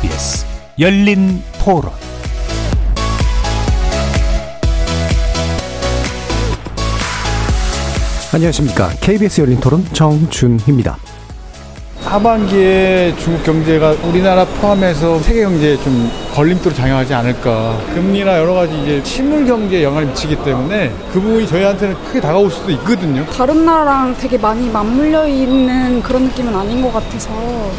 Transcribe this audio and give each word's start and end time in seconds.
KBS 0.00 0.46
열린 0.78 1.42
토론 1.64 1.90
안녕하십니까. 8.32 8.90
KBS 9.00 9.40
열린 9.40 9.58
토론 9.58 9.84
정준희입니다. 9.92 10.96
하반기에 12.04 13.14
중국 13.18 13.42
경제가 13.44 13.92
우리나라 14.04 14.44
포함해서 14.44 15.18
세계 15.20 15.42
경제에 15.42 15.76
좀 15.78 16.10
걸림돌을 16.38 16.76
작용하지 16.76 17.14
않을까. 17.14 17.76
금리나 17.94 18.38
여러 18.38 18.54
가지 18.54 18.72
이제 18.82 19.02
실물 19.04 19.44
경제에 19.44 19.82
영향을 19.82 20.06
미치기 20.06 20.36
때문에 20.44 20.92
그 21.12 21.20
부분이 21.20 21.48
저희한테는 21.48 21.96
크게 22.04 22.20
다가올 22.20 22.48
수도 22.48 22.70
있거든요. 22.70 23.26
다른 23.26 23.66
나라랑 23.66 24.16
되게 24.20 24.38
많이 24.38 24.68
맞물려 24.70 25.26
있는 25.26 26.00
그런 26.00 26.26
느낌은 26.26 26.54
아닌 26.54 26.80
것 26.80 26.92
같아서 26.92 27.28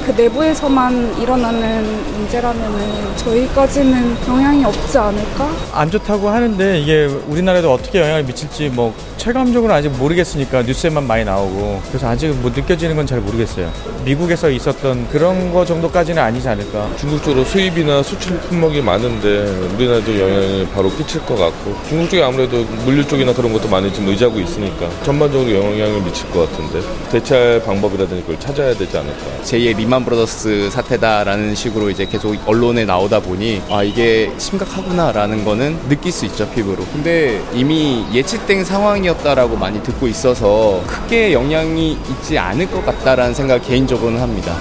그 0.06 0.12
내부에서만 0.12 1.22
일어나는 1.22 1.86
문제라면은 2.18 3.16
저희까지는 3.16 4.18
영향이 4.28 4.66
없지 4.66 4.98
않을까? 4.98 5.50
안 5.72 5.90
좋다고 5.90 6.28
하는데 6.28 6.80
이게 6.82 7.06
우리나라에도 7.30 7.72
어떻게 7.72 8.02
영향을 8.02 8.24
미칠지 8.24 8.68
뭐 8.68 8.94
체감적으로 9.16 9.74
아직 9.74 9.88
모르겠으니까 9.98 10.64
뉴스에만 10.64 11.08
많이 11.08 11.24
나오고 11.24 11.82
그래서 11.88 12.10
아직 12.10 12.28
뭐 12.42 12.52
느껴지는 12.54 12.98
건 12.98 13.06
잘 13.10 13.22
모르겠어요. 13.22 13.72
미국에서 14.04 14.50
있었던 14.50 15.08
그런 15.10 15.52
거 15.54 15.66
정도까지는 15.66 16.22
아니지 16.22 16.48
않을까. 16.50 16.90
중국 16.98 17.24
쪽으로 17.24 17.44
수입이나 17.46 18.04
수출 18.04 18.38
품목이 18.50 18.82
많은데 18.82 19.46
우리나라도 19.76 20.20
영향을 20.20 20.68
바로 20.74 20.90
끼칠 20.96 21.24
것 21.26 21.36
같고 21.36 21.76
중국 21.88 22.10
쪽이 22.10 22.22
아무래도 22.22 22.64
물류 22.84 23.08
쪽이나 23.08 23.32
그런 23.34 23.54
것도 23.54 23.70
많이 23.70 23.94
좀 23.94 24.08
의지하고 24.08 24.40
있으니까 24.40 24.90
전반적으로 25.04 25.54
영향을 25.54 26.02
미칠 26.02 26.30
것 26.32 26.50
같은데 26.50 26.82
대체할 27.12 27.64
방법이라든지 27.64 28.24
그걸 28.24 28.40
찾아야 28.40 28.74
되지 28.74 28.98
않을까. 28.98 29.20
제2의 29.44 29.78
리만 29.78 30.04
브러더스 30.04 30.70
사태다라는 30.72 31.54
식으로 31.54 31.92
이제 31.92 32.06
계속 32.06 32.36
언론에 32.48 32.86
나오다 32.86 33.20
보니 33.20 33.62
아 33.70 33.84
이게 33.84 34.32
심각하구나라는 34.38 35.46
거는 35.46 35.78
느낄 35.88 36.12
수 36.12 36.26
있죠 36.26 36.50
피부로. 36.50 36.84
근데 36.92 37.42
이미 37.54 38.04
예측된 38.12 38.66
상황이었다라고 38.66 39.58
많이 39.58 39.82
듣고 39.84 40.08
있어서 40.08 40.82
크게 40.88 41.34
영향이 41.34 41.98
있지 42.10 42.38
않을 42.38 42.70
것 42.72 42.84
같다라는 42.84 43.36
생각 43.36 43.60
개인적으로는 43.60 44.20
합니다. 44.20 44.58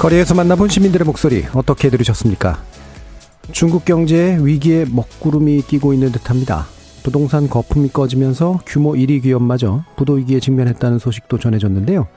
거리에서 0.00 0.34
만나본 0.34 0.70
시민들의 0.70 1.04
목소리 1.04 1.44
어떻게 1.52 1.90
들으셨습니까? 1.90 2.58
중국 3.52 3.84
경제에 3.84 4.38
위기의 4.40 4.86
먹구름이 4.90 5.60
끼고 5.68 5.92
있는 5.92 6.10
듯합니다. 6.10 6.64
부동산 7.02 7.50
거품이 7.50 7.90
꺼지면서 7.90 8.60
규모 8.64 8.94
1위 8.94 9.22
기업마저 9.22 9.84
부도 9.96 10.14
위기에 10.14 10.40
직면했다는 10.40 11.00
소식도 11.00 11.38
전해졌는데요. 11.38 12.08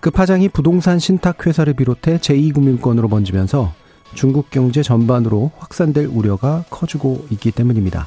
그 0.00 0.10
파장이 0.10 0.48
부동산 0.48 0.98
신탁 0.98 1.46
회사를 1.46 1.74
비롯해 1.74 2.16
제2금융권으로 2.16 3.10
번지면서 3.10 3.74
중국 4.14 4.48
경제 4.48 4.82
전반으로 4.82 5.50
확산될 5.58 6.06
우려가 6.06 6.64
커지고 6.70 7.26
있기 7.28 7.50
때문입니다. 7.50 8.06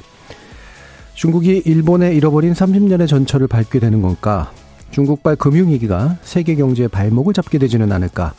중국이 1.14 1.62
일본에 1.64 2.14
잃어버린 2.14 2.52
30년의 2.52 3.06
전철을 3.06 3.46
밟게 3.46 3.78
되는 3.78 4.02
건가? 4.02 4.50
중국발 4.90 5.36
금융위기가 5.36 6.16
세계 6.22 6.56
경제의 6.56 6.88
발목을 6.88 7.32
잡게 7.32 7.58
되지는 7.58 7.92
않을까? 7.92 8.34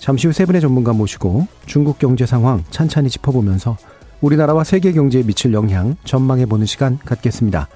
잠시 0.00 0.26
후 0.26 0.32
세 0.32 0.46
분의 0.46 0.60
전문가 0.60 0.92
모시고 0.92 1.46
중국 1.66 1.98
경제 1.98 2.24
상황 2.26 2.64
찬찬히 2.70 3.10
짚어보면서 3.10 3.76
우리나라와 4.20 4.64
세계 4.64 4.92
경제에 4.92 5.22
미칠 5.22 5.52
영향 5.52 5.96
전망해 6.04 6.46
보는 6.46 6.66
시간 6.66 6.98
갖겠습니다. 7.04 7.68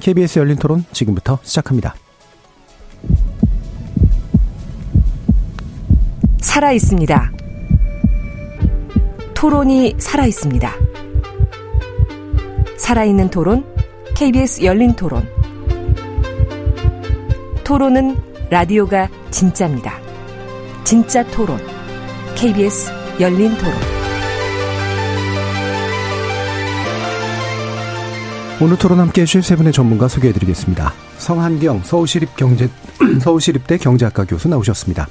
KBS 0.00 0.38
열린 0.38 0.56
토론 0.56 0.84
지금부터 0.92 1.38
시작합니다. 1.42 1.94
살아 6.40 6.72
있습니다. 6.72 7.32
토론이 9.34 9.94
살아 9.98 10.26
있습니다. 10.26 10.72
살아있는 12.78 13.30
토론, 13.30 13.64
KBS 14.14 14.64
열린 14.64 14.94
토론. 14.94 15.28
토론은 17.64 18.16
라디오가 18.48 19.08
진짜입니다. 19.30 20.05
진짜 20.86 21.24
토론. 21.32 21.58
KBS 22.36 22.92
열린 23.18 23.50
토론. 23.58 23.74
오늘 28.62 28.78
토론 28.78 29.00
함께 29.00 29.22
해주실 29.22 29.42
세 29.42 29.56
분의 29.56 29.72
전문가 29.72 30.06
소개해드리겠습니다. 30.06 30.92
성한경 31.18 31.82
서울시립 31.82 32.36
경제, 32.36 32.70
서울시립대 33.20 33.78
경제학과 33.78 34.26
교수 34.26 34.46
나오셨습니다. 34.46 35.08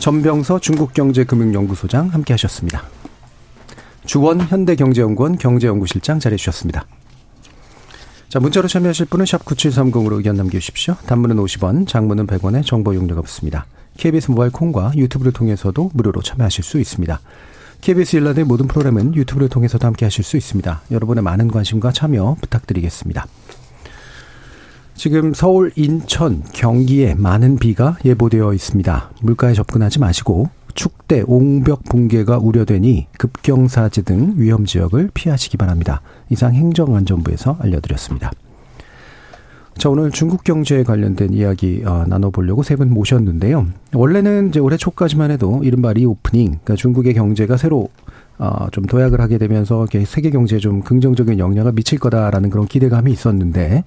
전병서 0.00 0.58
중국경제금융연구소장 0.58 2.08
함께 2.08 2.32
하셨습니다. 2.32 2.82
주원 4.04 4.40
현대경제연구원 4.40 5.38
경제연구실장 5.38 6.18
자리해주셨습니다. 6.18 6.86
자, 8.28 8.40
문자로 8.40 8.66
참여하실 8.66 9.06
분은 9.06 9.26
샵 9.26 9.44
9730으로 9.44 10.16
의견 10.16 10.34
남겨주십시오. 10.34 10.96
단문은 11.06 11.36
50원, 11.36 11.86
장문은 11.86 12.26
100원의 12.26 12.66
정보 12.66 12.96
용료가 12.96 13.22
붙습니다. 13.22 13.66
KBS 14.00 14.30
모바일 14.30 14.50
콩과 14.50 14.92
유튜브를 14.96 15.30
통해서도 15.30 15.90
무료로 15.92 16.22
참여하실 16.22 16.64
수 16.64 16.80
있습니다. 16.80 17.20
KBS 17.82 18.16
일라드의 18.16 18.46
모든 18.46 18.66
프로그램은 18.66 19.14
유튜브를 19.14 19.50
통해서도 19.50 19.86
함께 19.86 20.06
하실 20.06 20.24
수 20.24 20.38
있습니다. 20.38 20.82
여러분의 20.90 21.22
많은 21.22 21.48
관심과 21.48 21.92
참여 21.92 22.36
부탁드리겠습니다. 22.40 23.26
지금 24.94 25.34
서울, 25.34 25.70
인천, 25.76 26.42
경기에 26.52 27.14
많은 27.14 27.58
비가 27.58 27.98
예보되어 28.02 28.54
있습니다. 28.54 29.10
물가에 29.20 29.52
접근하지 29.52 29.98
마시고 29.98 30.48
축대, 30.74 31.22
옹벽 31.26 31.84
붕괴가 31.84 32.38
우려되니 32.38 33.06
급경사지 33.18 34.04
등 34.04 34.32
위험 34.36 34.64
지역을 34.64 35.10
피하시기 35.12 35.58
바랍니다. 35.58 36.00
이상 36.30 36.54
행정안전부에서 36.54 37.58
알려드렸습니다. 37.60 38.30
자, 39.80 39.88
오늘 39.88 40.10
중국 40.10 40.44
경제에 40.44 40.82
관련된 40.84 41.32
이야기 41.32 41.82
어, 41.86 42.04
나눠보려고 42.06 42.62
세 42.62 42.76
분 42.76 42.90
모셨는데요. 42.90 43.66
원래는 43.94 44.50
이제 44.50 44.60
올해 44.60 44.76
초까지만 44.76 45.30
해도 45.30 45.62
이른바 45.64 45.94
reopening, 45.94 46.46
그러니까 46.48 46.74
중국의 46.74 47.14
경제가 47.14 47.56
새로 47.56 47.88
어, 48.38 48.68
좀 48.72 48.84
도약을 48.84 49.20
하게 49.22 49.38
되면서 49.38 49.86
세계 50.06 50.28
경제에 50.30 50.58
좀 50.58 50.82
긍정적인 50.82 51.38
영향을 51.38 51.72
미칠 51.72 51.98
거다라는 51.98 52.50
그런 52.50 52.66
기대감이 52.66 53.10
있었는데 53.10 53.84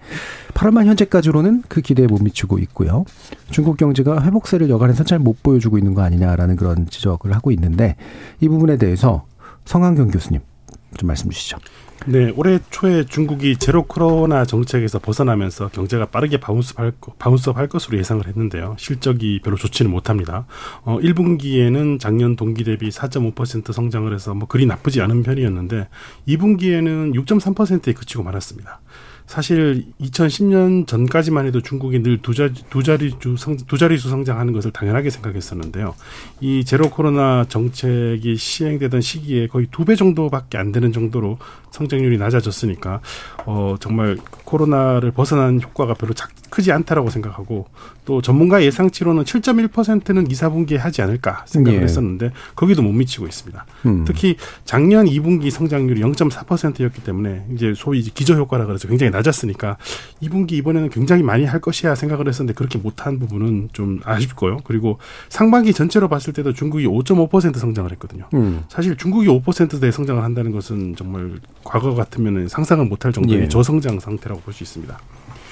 8월말 0.56 0.86
현재까지로는 0.86 1.64
그 1.68 1.82
기대에 1.82 2.08
못 2.08 2.24
미치고 2.24 2.58
있고요. 2.59 3.06
중국 3.52 3.78
경제가 3.78 4.24
회복세를 4.24 4.70
여간해서 4.70 5.03
잘 5.03 5.20
못 5.20 5.42
보여주고 5.44 5.78
있는 5.78 5.94
거 5.94 6.02
아니냐라는 6.02 6.56
그런 6.56 6.88
지적을 6.88 7.34
하고 7.34 7.52
있는데 7.52 7.96
이 8.42 8.50
부분에 8.50 8.78
대해서 8.78 9.26
성한경 9.66 10.09
교수님 10.09 10.42
좀 10.98 11.08
말씀 11.08 11.30
주시죠. 11.30 11.58
네, 12.06 12.34
올해 12.36 12.59
초에 12.69 13.06
중국이 13.06 13.56
제로 13.56 13.84
코로나 13.84 14.44
정책에서 14.44 15.00
벗어나면서 15.00 15.69
경제가 15.69 16.08
빠르게 16.08 16.38
바운스할 16.38 16.91
바운스업 17.18 17.58
할 17.58 17.68
것으로 17.68 17.97
예상을 17.97 18.28
했는데요. 18.28 18.75
실적이 18.78 19.40
별로 19.41 19.56
좋지는 19.56 19.90
못합니다. 19.90 20.46
어, 20.84 21.00
1분기에는 21.00 22.00
작년 22.00 22.36
동기 22.36 22.66
대비 22.66 22.90
4.5% 22.90 23.72
성장을 23.72 24.14
해서 24.14 24.34
뭐 24.34 24.50
그리 24.50 24.66
나쁘지 24.66 25.02
않은 25.02 25.24
편이었는데 25.24 25.88
2분기에는 26.28 27.14
6.3%에 27.14 27.94
그치고 27.94 28.24
말았습니다. 28.24 28.81
사실 29.28 29.85
2010년 30.01 30.85
전까지만 30.88 31.45
해도 31.47 31.61
중국이 31.61 32.00
늘 32.03 32.19
두 32.22 32.34
자리 32.34 32.53
두 32.69 32.84
자리수 32.84 33.35
성, 33.38 33.57
두 33.67 33.78
자리수 33.78 34.09
성장하는 34.09 34.53
것을 34.53 34.72
당연하게 34.72 35.09
생각했었는데요. 35.09 35.95
이 36.41 36.64
제로 36.66 36.90
코로나 36.90 37.46
정책이 37.47 38.35
시행되던 38.37 39.02
시기에 39.02 39.47
거의 39.47 39.67
두 39.72 39.84
배 39.84 39.96
정도밖에 39.96 40.58
안 40.58 40.72
되는 40.72 40.93
정도로 40.93 41.37
성장률이 41.72 42.17
낮아졌으니까 42.17 43.02
어 43.46 43.75
정말 43.79 44.17
코로나를 44.46 45.11
벗어난 45.11 45.59
효과가 45.61 45.96
별로 45.96 46.14
작, 46.14 46.29
크지 46.49 46.72
않다라고 46.72 47.09
생각하고 47.09 47.66
또 48.05 48.22
전문가 48.22 48.64
예상치로는 48.64 49.23
7.1%는 49.23 50.29
2, 50.29 50.34
4분기에 50.34 50.78
하지 50.78 51.02
않을까 51.02 51.43
생각을 51.47 51.79
예. 51.79 51.84
했었는데 51.84 52.31
거기도 52.55 52.84
못 52.84 52.91
미치고 52.91 53.26
있습니다. 53.26 53.66
음. 53.87 54.05
특히 54.05 54.35
작년 54.64 55.08
2분기 55.08 55.49
성장률이 55.49 56.02
0.4%였기 56.02 57.03
때문에 57.03 57.46
이제 57.55 57.73
소위 57.76 58.03
기저 58.03 58.35
효과라 58.35 58.67
그래서 58.67 58.87
굉장히 58.87 59.11
낮 59.11 59.22
았으니까 59.28 59.78
2분기 60.22 60.53
이번에는 60.53 60.90
굉장히 60.90 61.23
많이 61.23 61.46
할 61.46 61.59
것이야 61.59 61.96
생각을 61.96 62.28
했었는데 62.28 62.55
그렇게 62.55 62.78
못한 62.78 63.20
부분은 63.20 63.70
좀 63.73 63.99
아쉽고요. 64.03 64.59
그리고 64.64 64.99
상반기 65.29 65.73
전체로 65.73 66.08
봤을 66.08 66.34
때도 66.34 66.53
중국이 66.53 66.85
5.5% 66.87 67.58
성장을 67.58 67.91
했거든요. 67.91 68.25
음. 68.34 68.64
사실 68.70 68.96
중국이 68.96 69.28
5%대 69.28 69.91
성장을 69.91 70.23
한다는 70.23 70.52
것은 70.52 70.96
정말 70.96 71.40
과거 71.64 71.93
같으면 71.93 72.47
상상을 72.47 72.85
못할 72.85 73.11
정도의 73.11 73.41
예. 73.41 73.47
저성장 73.47 73.99
상태라고 73.99 74.41
볼 74.41 74.53
수 74.53 74.64
있습니다. 74.64 74.97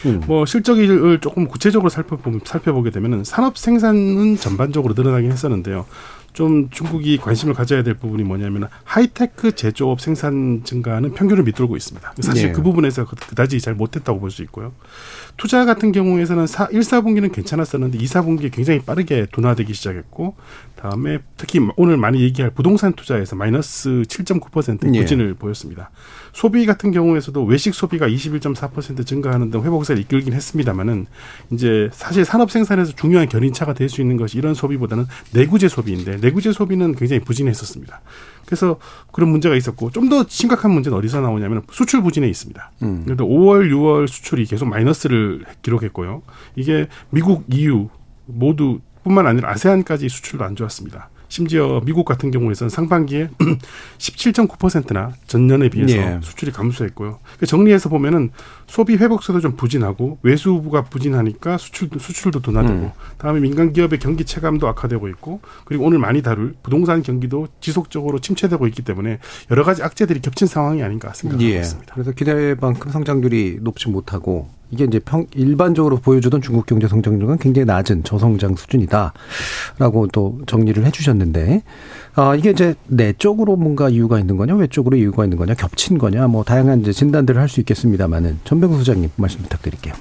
음. 0.05 0.21
뭐 0.25 0.45
실적을 0.45 1.19
조금 1.19 1.47
구체적으로 1.47 1.89
살펴보, 1.89 2.39
살펴보게 2.43 2.89
되면은 2.91 3.23
산업 3.23 3.57
생산은 3.57 4.37
전반적으로 4.37 4.93
늘어나긴 4.95 5.31
했었는데요. 5.31 5.85
좀 6.33 6.69
중국이 6.69 7.17
관심을 7.17 7.53
가져야 7.53 7.83
될 7.83 7.93
부분이 7.95 8.23
뭐냐면 8.23 8.67
하이테크 8.85 9.53
제조업 9.53 9.99
생산 9.99 10.61
증가는 10.63 11.13
평균을 11.13 11.43
밑돌고 11.43 11.75
있습니다. 11.75 12.13
사실 12.21 12.47
네. 12.47 12.51
그 12.53 12.61
부분에서 12.63 13.05
그- 13.05 13.15
그다지 13.15 13.59
잘 13.59 13.75
못했다고 13.75 14.19
볼 14.19 14.31
수 14.31 14.41
있고요. 14.43 14.71
투자 15.35 15.65
같은 15.65 15.91
경우에서는 15.91 16.47
사, 16.47 16.65
1, 16.71 16.79
4분기는 16.79 17.29
괜찮았었는데 17.33 17.97
2, 17.97 18.05
4분기에 18.05 18.51
굉장히 18.51 18.79
빠르게 18.79 19.25
둔화되기 19.31 19.73
시작했고 19.73 20.35
다음에 20.77 21.19
특히 21.35 21.59
오늘 21.75 21.97
많이 21.97 22.21
얘기할 22.21 22.51
부동산 22.51 22.93
투자에서 22.93 23.35
마이너스 23.35 24.03
7.9% 24.07 24.93
예. 24.95 24.99
부진을 25.01 25.33
보였습니다. 25.33 25.89
소비 26.33 26.65
같은 26.65 26.91
경우에서도 26.91 27.43
외식 27.43 27.73
소비가 27.73 28.07
21.4% 28.07 29.05
증가하는 29.05 29.51
등 29.51 29.63
회복세를 29.63 30.01
이끌긴 30.01 30.33
했습니다만은 30.33 31.07
이제 31.51 31.89
사실 31.91 32.23
산업 32.25 32.51
생산에서 32.51 32.93
중요한 32.95 33.27
견인차가 33.29 33.73
될 33.73 33.89
수 33.91 33.99
있는 34.01 34.15
것이 34.15 34.37
이런 34.37 34.53
소비보다는 34.53 35.05
내구재 35.33 35.67
소비인데 35.67 36.17
내구재 36.17 36.53
소비는 36.53 36.95
굉장히 36.95 37.19
부진했었습니다. 37.21 38.01
그래서 38.45 38.77
그런 39.11 39.29
문제가 39.29 39.55
있었고 39.55 39.91
좀 39.91 40.09
더 40.11 40.25
심각한 40.27 40.71
문제는 40.71 40.97
어디서 40.97 41.21
나오냐면 41.21 41.61
수출 41.71 42.01
부진에 42.03 42.27
있습니다. 42.27 42.71
음. 42.83 43.03
그래도 43.05 43.25
5월, 43.25 43.69
6월 43.71 44.07
수출이 44.07 44.45
계속 44.45 44.65
마이너스를 44.65 45.45
기록했고요. 45.61 46.21
이게 46.55 46.87
미국, 47.11 47.45
EU 47.49 47.87
모두 48.25 48.79
뿐만 49.03 49.25
아니라 49.27 49.51
아세안까지 49.51 50.09
수출도 50.09 50.43
안 50.43 50.55
좋았습니다. 50.55 51.09
심지어 51.31 51.81
미국 51.85 52.03
같은 52.03 52.29
경우에서는 52.29 52.69
상반기에 52.69 53.29
17.9%나 53.97 55.13
전년에 55.27 55.69
비해서 55.69 55.95
예. 55.95 56.19
수출이 56.21 56.51
감소했고요. 56.51 57.19
그러니까 57.23 57.45
정리해서 57.45 57.87
보면은 57.87 58.31
소비 58.71 58.95
회복세도 58.95 59.41
좀 59.41 59.57
부진하고 59.57 60.19
외수부가 60.21 60.83
부진하니까 60.83 61.57
수출도 61.57 61.99
수출도 61.99 62.39
둔화되고 62.39 62.73
음. 62.73 62.91
다음에 63.17 63.41
민간 63.41 63.73
기업의 63.73 63.99
경기 63.99 64.23
체감도 64.23 64.65
악화되고 64.65 65.09
있고 65.09 65.41
그리고 65.65 65.83
오늘 65.83 65.99
많이 65.99 66.21
다룰 66.21 66.55
부동산 66.63 67.03
경기도 67.03 67.49
지속적으로 67.59 68.19
침체되고 68.19 68.65
있기 68.67 68.83
때문에 68.83 69.19
여러 69.51 69.65
가지 69.65 69.83
악재들이 69.83 70.21
겹친 70.21 70.47
상황이 70.47 70.81
아닌가 70.83 71.11
생각하고 71.11 71.43
예. 71.43 71.59
있습니다. 71.59 71.93
그래서 71.93 72.11
기대만큼 72.13 72.91
성장률이 72.93 73.57
높지 73.59 73.89
못하고 73.89 74.47
이게 74.71 74.85
이제 74.85 74.99
평 74.99 75.27
일반적으로 75.35 75.97
보여주던 75.97 76.41
중국 76.41 76.65
경제 76.65 76.87
성장률은 76.87 77.39
굉장히 77.39 77.65
낮은 77.65 78.05
저성장 78.05 78.55
수준이다라고 78.55 80.07
또 80.13 80.39
정리를 80.47 80.85
해주셨는데 80.85 81.61
아 82.15 82.35
이게 82.35 82.49
이제 82.51 82.75
내적으로 82.87 83.55
뭔가 83.55 83.89
이유가 83.89 84.19
있는 84.19 84.35
거냐 84.37 84.55
외적으로 84.55 84.97
이유가 84.97 85.23
있는 85.23 85.37
거냐 85.37 85.53
겹친 85.53 85.97
거냐 85.97 86.27
뭐 86.27 86.43
다양한 86.43 86.81
이제 86.81 86.91
진단들을 86.91 87.39
할 87.39 87.47
수 87.47 87.59
있겠습니다만은 87.61 88.39
전병수 88.43 88.79
소장님 88.79 89.09
말씀 89.15 89.41
부탁드릴게요. 89.41 89.93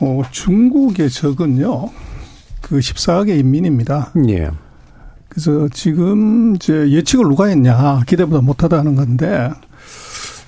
어, 0.00 0.22
중국의 0.30 1.10
적은요, 1.10 1.90
그 2.62 2.78
14억의 2.78 3.38
인민입니다. 3.38 4.12
예. 4.28 4.50
그래서 5.28 5.68
지금 5.72 6.56
이제 6.56 6.90
예측을 6.90 7.26
누가 7.28 7.46
했냐, 7.46 8.00
기대보다 8.06 8.40
못하다는 8.40 8.96
건데, 8.96 9.50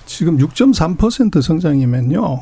지금 0.07 0.37
6.3% 0.37 1.41
성장이면요, 1.41 2.39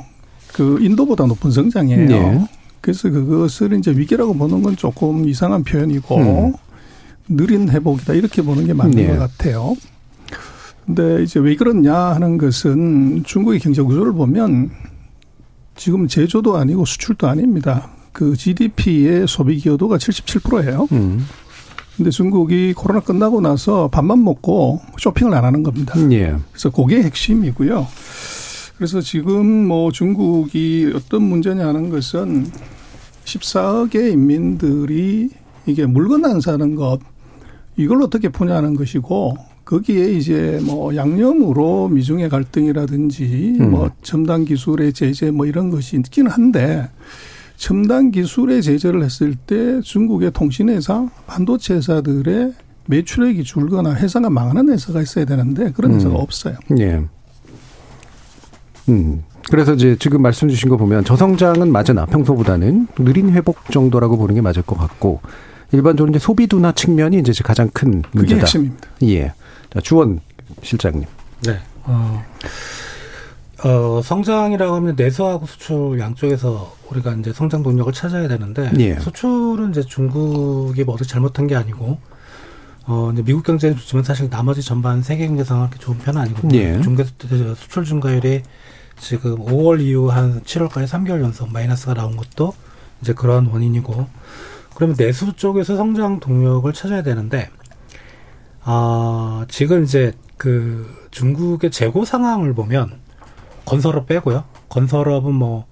그 0.54 0.78
인도보다 0.82 1.26
높은 1.26 1.52
성장이에요. 1.52 2.12
예. 2.12 2.48
그래서 2.80 3.10
그것을 3.10 3.74
이제 3.74 3.92
위기라고 3.92 4.34
보는 4.34 4.64
건 4.64 4.78
조금 4.78 5.28
이상한 5.28 5.64
표현이고, 5.66 6.16
음. 6.18 6.54
느린 7.28 7.70
회복이다, 7.70 8.14
이렇게 8.14 8.42
보는 8.42 8.66
게 8.68 8.74
맞는 8.74 8.98
예. 9.00 9.08
것 9.08 9.20
같아요. 9.20 9.76
근데 10.86 11.24
이제 11.24 11.40
왜 11.40 11.56
그러냐 11.56 11.96
하는 11.96 12.38
것은 12.38 13.24
중국의 13.26 13.60
경제 13.60 13.82
구조를 13.82 14.14
보면 14.14 14.72
지금 15.76 16.08
제조도 16.08 16.58
아니고 16.58 16.86
수출도 16.86 17.28
아닙니다. 17.28 17.92
그 18.12 18.36
GDP의 18.36 19.28
소비 19.28 19.58
기여도가 19.58 19.98
77%예요. 19.98 20.88
음. 20.92 21.26
근데 21.96 22.10
중국이 22.10 22.74
코로나 22.74 23.00
끝나고 23.00 23.42
나서 23.42 23.88
밥만 23.90 24.24
먹고 24.24 24.82
쇼핑을 24.98 25.34
안 25.34 25.46
하는 25.46 25.64
겁니다. 25.64 25.94
예. 26.12 26.36
그래서 26.52 26.70
그게 26.70 27.04
핵심이고요. 27.04 27.88
그래서 28.78 29.00
지금 29.02 29.68
뭐 29.68 29.92
중국이 29.92 30.92
어떤 30.96 31.22
문제냐 31.24 31.68
하는 31.68 31.90
것은 31.90 32.50
14억의 33.26 34.14
인민들이 34.14 35.30
이게 35.68 35.86
물건 35.86 36.26
안 36.26 36.42
사는 36.42 36.76
것 36.76 37.00
이걸 37.78 38.02
어떻게 38.04 38.30
푸냐는 38.30 38.76
것이고 38.76 39.36
거기에 39.66 40.12
이제 40.12 40.60
뭐 40.64 40.96
양념으로 40.96 41.88
미중의 41.90 42.30
갈등이라든지 42.30 43.58
음. 43.60 43.72
뭐 43.72 43.92
첨단 44.02 44.46
기술의 44.46 44.94
제재 44.94 45.32
뭐 45.32 45.46
이런 45.46 45.70
것이 45.70 45.96
있기는 45.98 46.30
한데 46.30 46.90
첨단 47.56 48.12
기술의 48.12 48.64
제재를 48.64 49.04
했을 49.04 49.36
때 49.36 49.82
중국의 49.82 50.32
통신회사, 50.32 51.08
반도체 51.28 51.76
회사들의 51.76 52.54
매출액이 52.88 53.44
줄거나 53.44 53.94
회사가 53.96 54.30
망하는 54.30 54.74
회사가 54.74 55.02
있어야 55.02 55.26
되는데 55.26 55.72
그런 55.72 55.94
회사가 55.94 56.16
음. 56.16 56.20
없어요. 56.20 56.56
예. 56.80 57.02
음. 58.90 59.24
그래서 59.50 59.74
이제 59.74 59.96
지금 60.00 60.22
말씀 60.22 60.50
주신 60.50 60.70
거 60.70 60.78
보면 60.78 61.06
저성장은 61.06 61.72
맞으나 61.72 62.06
평소보다는 62.08 62.88
느린 62.98 63.30
회복 63.30 63.72
정도라고 63.72 64.18
보는 64.18 64.36
게 64.36 64.42
맞을 64.42 64.64
것 64.64 64.78
같고 64.78 65.22
일반적으로 65.72 66.10
이제 66.12 66.20
소비 66.20 66.48
둔화 66.48 66.72
측면이 66.72 67.20
이제 67.20 67.34
가장 67.44 67.70
큰 67.70 68.04
문제다. 68.12 68.42
핵심입니다. 68.42 68.88
예. 69.04 69.34
자, 69.74 69.80
주원 69.82 70.20
실장님. 70.64 71.06
네. 71.46 71.60
어, 71.84 72.24
어, 73.64 74.02
성장이라고 74.04 74.76
하면 74.76 74.96
내수하고 74.96 75.46
수출 75.46 76.00
양쪽에서 76.00 76.76
우리가 76.90 77.14
이제 77.14 77.32
성장 77.34 77.64
동력을 77.64 77.92
찾아야 77.94 78.28
되는데 78.28 78.72
예. 78.80 79.00
수출은 79.00 79.72
이제 79.72 79.82
중국이 79.82 80.84
뭐 80.84 80.96
어떻게 80.96 81.08
잘못한 81.08 81.48
게 81.48 81.56
아니고 81.56 82.00
어, 82.86 83.12
이제 83.14 83.24
미국 83.24 83.44
경제는 83.44 83.78
좋지만 83.78 84.04
사실 84.04 84.30
나머지 84.30 84.62
전반 84.62 85.02
세계 85.02 85.28
경제 85.28 85.44
상황이 85.44 85.70
그렇게 85.70 85.86
좋은 85.86 85.98
편은 86.00 86.22
아니거든요. 86.22 86.58
예. 86.58 86.82
중국 86.82 87.08
수출 87.56 87.86
증가율이 87.86 88.42
지금 89.00 89.38
5월 89.38 89.82
이후 89.82 90.10
한 90.10 90.42
7월까지 90.42 90.88
3개월 90.88 91.22
연속 91.22 91.52
마이너스가 91.52 91.94
나온 91.94 92.16
것도 92.18 92.54
이제 93.02 93.14
그러한 93.14 93.48
원인이고 93.48 94.08
그러면 94.82 94.96
내수 94.98 95.34
쪽에서 95.36 95.76
성장 95.78 96.20
동력을 96.20 96.74
찾아야 96.74 97.04
되는데 97.04 97.52
아, 98.64 99.46
지금 99.48 99.84
이제 99.84 100.14
그 100.38 101.08
중국의 101.12 101.70
재고 101.70 102.04
상황을 102.04 102.56
보면 102.56 103.00
건설업 103.66 104.08
빼고요. 104.08 104.44
건설업은 104.70 105.34
뭐 105.36 105.70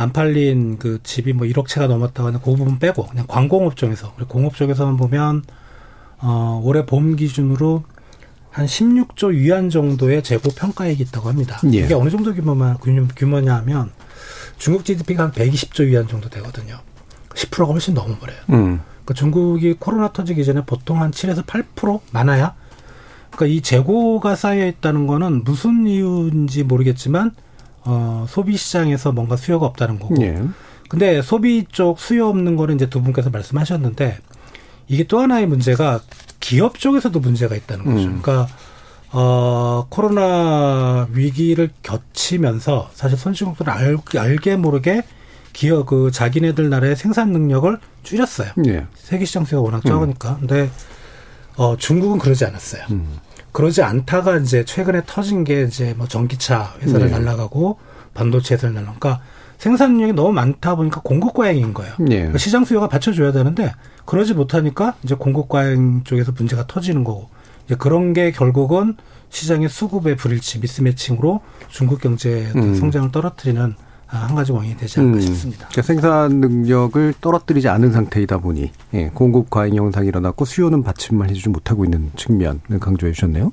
안 0.00 0.12
팔린 0.12 0.78
그 0.78 1.00
집이 1.02 1.32
뭐 1.32 1.44
1억 1.48 1.66
채가 1.66 1.88
넘었다고 1.88 2.28
하는 2.28 2.40
그 2.40 2.54
부분 2.54 2.78
빼고 2.78 3.06
그냥 3.06 3.26
광공업 3.26 3.74
쪽에서 3.74 4.14
공업 4.28 4.54
쪽에서만 4.54 4.96
보면 4.96 5.42
어 6.20 6.60
올해 6.64 6.86
봄 6.86 7.16
기준으로 7.16 7.82
한 8.50 8.66
16조 8.66 9.32
위안 9.34 9.70
정도의 9.70 10.22
재고 10.22 10.50
평가액이 10.50 11.02
있다고 11.02 11.28
합니다. 11.28 11.60
예. 11.72 11.78
이게 11.78 11.94
어느 11.94 12.10
정도 12.10 12.32
규모만 12.32 12.76
규모- 12.78 13.08
규모냐 13.16 13.56
하면 13.56 13.90
중국 14.56 14.84
GDP가 14.84 15.24
한 15.24 15.32
120조 15.32 15.84
위안 15.86 16.06
정도 16.06 16.28
되거든요. 16.28 16.78
10%가 17.38 17.72
훨씬 17.72 17.94
넘어버려요. 17.94 18.38
음. 18.50 18.80
그러니까 19.04 19.14
중국이 19.14 19.74
코로나 19.78 20.12
터지기 20.12 20.44
전에 20.44 20.62
보통 20.66 21.00
한 21.00 21.12
7에서 21.12 21.44
8% 21.46 22.00
많아야. 22.10 22.54
그러니까 23.30 23.46
이 23.46 23.60
재고가 23.60 24.34
쌓여 24.34 24.66
있다는 24.66 25.06
거는 25.06 25.44
무슨 25.44 25.86
이유인지 25.86 26.64
모르겠지만 26.64 27.32
어 27.84 28.26
소비 28.28 28.56
시장에서 28.56 29.12
뭔가 29.12 29.36
수요가 29.36 29.66
없다는 29.66 29.98
거고. 29.98 30.20
예. 30.22 30.42
근데 30.88 31.22
소비 31.22 31.64
쪽 31.70 32.00
수요 32.00 32.28
없는 32.28 32.56
거는 32.56 32.74
이제 32.74 32.90
두 32.90 33.02
분께서 33.02 33.30
말씀하셨는데 33.30 34.18
이게 34.88 35.04
또 35.04 35.20
하나의 35.20 35.46
문제가 35.46 36.00
기업 36.40 36.78
쪽에서도 36.78 37.18
문제가 37.20 37.54
있다는 37.54 37.84
거죠. 37.84 38.06
음. 38.08 38.20
그러니까 38.22 38.48
어 39.12 39.86
코로나 39.88 41.06
위기를 41.12 41.70
겹치면서 41.82 42.90
사실 42.92 43.16
선진국들은 43.16 43.72
알, 43.72 43.96
알게 44.16 44.56
모르게 44.56 45.02
기업 45.58 45.86
그 45.86 46.12
자기네들 46.12 46.70
나라의 46.70 46.94
생산 46.94 47.32
능력을 47.32 47.78
줄였어요. 48.04 48.52
예. 48.68 48.86
세계 48.94 49.24
시장 49.24 49.44
수요가 49.44 49.64
워낙 49.64 49.84
적으니까. 49.84 50.36
근데 50.38 50.70
어 51.56 51.76
중국은 51.76 52.20
그러지 52.20 52.44
않았어요. 52.44 52.84
음. 52.92 53.18
그러지 53.50 53.82
않다가 53.82 54.36
이제 54.36 54.64
최근에 54.64 55.02
터진 55.04 55.42
게 55.42 55.64
이제 55.64 55.94
뭐 55.98 56.06
전기차 56.06 56.76
회사를 56.80 57.06
네. 57.06 57.18
날라가고 57.18 57.80
반도체 58.14 58.54
회사를 58.54 58.72
날라가 58.72 58.98
그러니까 59.00 59.24
생산량이 59.58 60.12
너무 60.12 60.30
많다 60.30 60.76
보니까 60.76 61.00
공급 61.00 61.34
과잉인 61.34 61.74
거예요. 61.74 61.92
예. 62.02 62.18
그러니까 62.18 62.38
시장 62.38 62.64
수요가 62.64 62.88
받쳐줘야 62.88 63.32
되는데 63.32 63.74
그러지 64.04 64.34
못하니까 64.34 64.94
이제 65.02 65.16
공급 65.16 65.48
과잉 65.48 66.04
쪽에서 66.04 66.30
문제가 66.36 66.68
터지는 66.68 67.02
거고 67.02 67.30
이제 67.66 67.74
그런 67.74 68.12
게 68.12 68.30
결국은 68.30 68.96
시장의 69.30 69.70
수급의 69.70 70.14
불일치 70.18 70.60
미스매칭으로 70.60 71.40
중국 71.66 72.00
경제의 72.00 72.52
음. 72.54 72.76
성장을 72.76 73.10
떨어뜨리는 73.10 73.74
아, 73.74 73.87
한 74.08 74.34
가지 74.34 74.52
원인이 74.52 74.76
되지 74.76 75.00
않을까 75.00 75.16
음, 75.16 75.20
싶습니다. 75.20 75.68
그러니까 75.68 75.82
생산 75.82 76.40
능력을 76.40 77.14
떨어뜨리지 77.20 77.68
않은 77.68 77.92
상태이다 77.92 78.38
보니 78.38 78.70
예, 78.94 79.10
공급 79.12 79.50
과잉 79.50 79.76
현상이 79.76 80.08
일어났고 80.08 80.46
수요는 80.46 80.82
받침만 80.82 81.28
해주지 81.28 81.50
못하고 81.50 81.84
있는 81.84 82.10
측면을 82.16 82.80
강조해 82.80 83.12
주셨네요. 83.12 83.52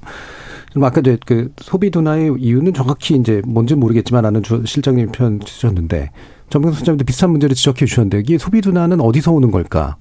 그럼 0.71 0.83
아까 0.85 1.01
그 1.25 1.51
소비 1.57 1.89
둔화의 1.91 2.35
이유는 2.39 2.73
정확히 2.73 3.15
이제 3.15 3.41
뭔지 3.45 3.75
모르겠지만 3.75 4.25
아는 4.25 4.41
실장님 4.65 5.11
표현 5.11 5.41
주셨는데 5.41 6.11
전병 6.49 6.71
소장님도 6.71 7.03
비슷한 7.03 7.31
문제를 7.31 7.53
지적해 7.55 7.85
주셨는데 7.85 8.19
이게 8.19 8.37
소비 8.37 8.61
둔화는 8.61 9.01
어디서 9.01 9.33
오는 9.33 9.51
걸까? 9.51 9.97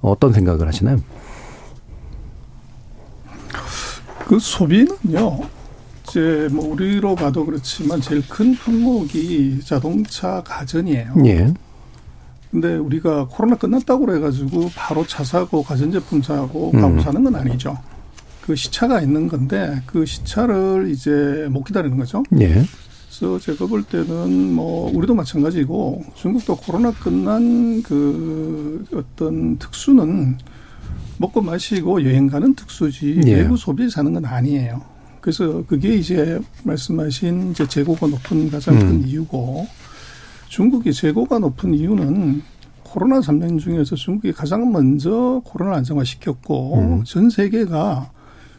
어떤 0.00 0.32
생각을 0.32 0.66
하시나요? 0.66 0.98
그 4.26 4.38
소비는요. 4.38 5.40
이제 6.14 6.48
뭐 6.52 6.72
우리로 6.72 7.16
봐도 7.16 7.44
그렇지만 7.44 8.00
제일 8.00 8.22
큰 8.28 8.54
품목이 8.54 9.58
자동차 9.64 10.44
가전이에요. 10.44 11.14
예. 11.26 11.52
근데 12.52 12.76
우리가 12.76 13.26
코로나 13.26 13.56
끝났다고 13.56 14.06
그래가지고 14.06 14.70
바로 14.76 15.04
차 15.04 15.24
사고 15.24 15.64
가전제품 15.64 16.22
사고 16.22 16.70
가구 16.70 16.86
음. 16.86 17.00
사는 17.00 17.24
건 17.24 17.34
아니죠. 17.34 17.76
그 18.42 18.54
시차가 18.54 19.00
있는 19.00 19.26
건데 19.26 19.82
그 19.86 20.06
시차를 20.06 20.88
이제 20.92 21.48
못 21.50 21.64
기다리는 21.64 21.96
거죠. 21.96 22.22
예. 22.40 22.62
그래서 23.08 23.38
제가 23.40 23.66
볼 23.66 23.82
때는 23.82 24.52
뭐 24.52 24.92
우리도 24.94 25.16
마찬가지고 25.16 26.04
중국도 26.14 26.54
코로나 26.58 26.92
끝난 26.92 27.82
그 27.82 28.84
어떤 28.94 29.58
특수는 29.58 30.38
먹고 31.18 31.40
마시고 31.40 32.04
여행 32.04 32.28
가는 32.28 32.54
특수지 32.54 33.20
예. 33.26 33.34
외부 33.34 33.56
소비 33.56 33.90
사는 33.90 34.12
건 34.12 34.24
아니에요. 34.24 34.93
그래서 35.24 35.64
그게 35.66 35.94
이제 35.94 36.38
말씀하신 36.64 37.52
이제 37.52 37.66
재고가 37.66 38.08
높은 38.08 38.50
가장 38.50 38.78
큰 38.78 38.88
음. 38.88 39.04
이유고 39.06 39.66
중국이 40.48 40.92
재고가 40.92 41.38
높은 41.38 41.72
이유는 41.72 42.42
코로나 42.82 43.20
3년 43.20 43.58
중에서 43.58 43.96
중국이 43.96 44.32
가장 44.32 44.70
먼저 44.70 45.40
코로나 45.46 45.76
안정화시켰고 45.76 46.78
음. 46.78 47.04
전 47.04 47.30
세계가 47.30 48.10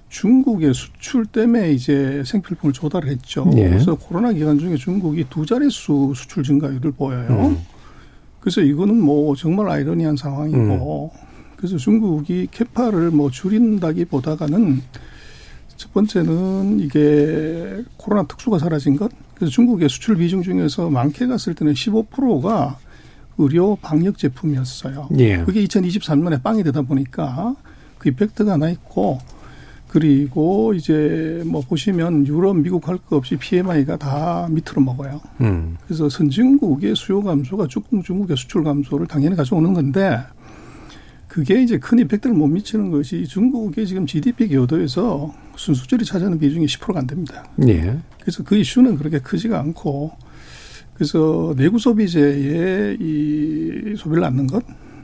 중국의 0.09 0.73
수출 0.73 1.27
때문에 1.27 1.71
이제 1.71 2.23
생필품을 2.25 2.73
조달했죠. 2.73 3.51
예. 3.57 3.69
그래서 3.69 3.93
코로나 3.93 4.33
기간 4.33 4.57
중에 4.57 4.75
중국이 4.75 5.27
두 5.29 5.45
자릿수 5.45 6.13
수출 6.15 6.41
증가율을 6.41 6.93
보여요. 6.93 7.29
음. 7.29 7.59
그래서 8.39 8.61
이거는 8.61 8.99
뭐 8.99 9.35
정말 9.35 9.69
아이러니한 9.69 10.17
상황이고 10.17 11.11
그래서 11.57 11.77
중국이 11.77 12.47
캐파를 12.49 13.11
뭐 13.11 13.29
줄인다기보다가는 13.29 14.81
첫 15.77 15.93
번째는 15.93 16.79
이게 16.79 17.83
코로나 17.97 18.23
특수가 18.27 18.59
사라진 18.59 18.95
것. 18.95 19.11
그래서 19.35 19.51
중국의 19.51 19.89
수출 19.89 20.15
비중 20.17 20.41
중에서 20.41 20.89
많게 20.89 21.27
갔을 21.27 21.53
때는 21.53 21.73
15%가 21.73 22.77
의료 23.37 23.75
방역 23.81 24.17
제품이었어요. 24.17 25.09
예. 25.17 25.37
그게 25.43 25.65
2023년에 25.65 26.41
빵이 26.41 26.63
되다 26.63 26.81
보니까 26.83 27.55
그 27.97 28.09
이펙트가 28.09 28.53
하나 28.53 28.69
있고 28.69 29.19
그리고 29.89 30.73
이제 30.73 31.41
뭐 31.45 31.61
보시면 31.61 32.27
유럽, 32.27 32.55
미국 32.57 32.87
할 32.87 32.97
거 32.97 33.17
없이 33.17 33.37
PMI가 33.37 33.97
다 33.97 34.47
밑으로 34.49 34.81
먹어요. 34.81 35.21
음. 35.41 35.77
그래서 35.85 36.09
선진국의 36.09 36.95
수요 36.95 37.21
감소가 37.21 37.67
중국, 37.67 38.03
중국의 38.03 38.35
수출 38.35 38.63
감소를 38.63 39.07
당연히 39.07 39.35
가져오는 39.35 39.73
건데 39.73 40.17
그게 41.35 41.61
이제 41.61 41.77
큰 41.77 41.99
이펙트를 41.99 42.33
못 42.33 42.47
미치는 42.47 42.91
것이 42.91 43.27
중국의 43.27 43.85
지금 43.87 44.05
GDP 44.05 44.47
교도에서 44.47 45.33
순수질이 45.57 46.05
차지하는 46.05 46.39
비중이 46.39 46.65
10%가 46.65 46.97
안 46.99 47.07
됩니다. 47.07 47.43
예. 47.67 47.97
그래서 48.21 48.41
그 48.45 48.55
이슈는 48.55 48.95
그렇게 48.97 49.19
크지가 49.19 49.59
않고 49.59 50.13
그래서 50.93 51.53
내구 51.57 51.77
소비재의 51.77 52.95
이 53.01 53.95
소비를 53.97 54.21
낳는 54.21 54.47
것 54.47 54.63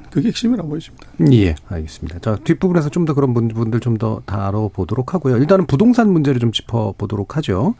그게 0.09 0.29
핵심이라고 0.29 0.69
보여집니다. 0.69 1.05
예, 1.33 1.53
알겠습니다. 1.67 2.19
자, 2.19 2.37
뒷부분에서 2.41 2.87
좀 2.89 3.03
더 3.03 3.13
그런 3.13 3.33
분- 3.33 3.49
분들 3.49 3.81
좀 3.81 3.97
더 3.97 4.21
다뤄보도록 4.25 5.13
하고요. 5.13 5.35
일단은 5.35 5.65
부동산 5.65 6.13
문제를 6.13 6.39
좀 6.39 6.53
짚어보도록 6.53 7.35
하죠. 7.35 7.75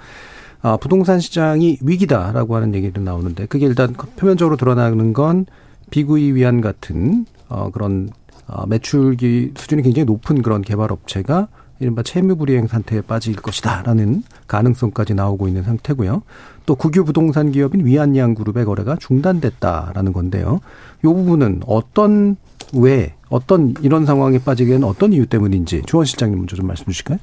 아, 0.62 0.76
부동산 0.76 1.22
시장이 1.22 1.78
위기다라고 1.82 2.58
하는 2.58 2.76
얘기도 2.76 3.00
나오는데 3.00 3.46
그게 3.46 3.66
일단 3.66 3.94
표면적으로 3.94 4.58
드러나는 4.58 5.14
건 5.14 5.46
비구이 5.90 6.34
위안 6.34 6.60
같은 6.60 7.26
어, 7.50 7.70
그런 7.72 8.10
어, 8.14 8.21
매출기 8.68 9.54
수준이 9.56 9.84
굉장히 9.84 10.06
높은 10.06 10.42
그런 10.42 10.62
개발 10.62 10.92
업체가 10.92 11.48
이른바 11.80 12.04
채무불이행 12.04 12.68
상태에 12.68 13.02
빠질 13.02 13.36
것이다라는 13.36 14.24
가능성까지 14.48 15.16
나오고 15.16 15.48
있는 15.48 15.64
상태고요. 15.64 16.22
또 16.68 16.76
국유 16.76 17.04
부동산 17.04 17.52
기업인 17.52 17.86
위안양 17.86 18.36
그룹의 18.36 18.66
거래가 18.66 18.96
중단됐다라는 18.98 20.14
건데요. 20.14 20.62
이 21.00 21.08
부분은 21.08 21.62
어떤 21.66 22.38
왜 22.74 23.16
어떤 23.30 23.74
이런 23.82 24.06
상황에 24.06 24.40
빠지게 24.40 24.74
된 24.74 24.84
어떤 24.84 25.14
이유 25.14 25.26
때문인지 25.26 25.84
조원 25.88 26.06
실장님 26.06 26.38
먼저 26.38 26.56
좀 26.56 26.68
말씀 26.68 26.86
주실까요? 26.86 27.18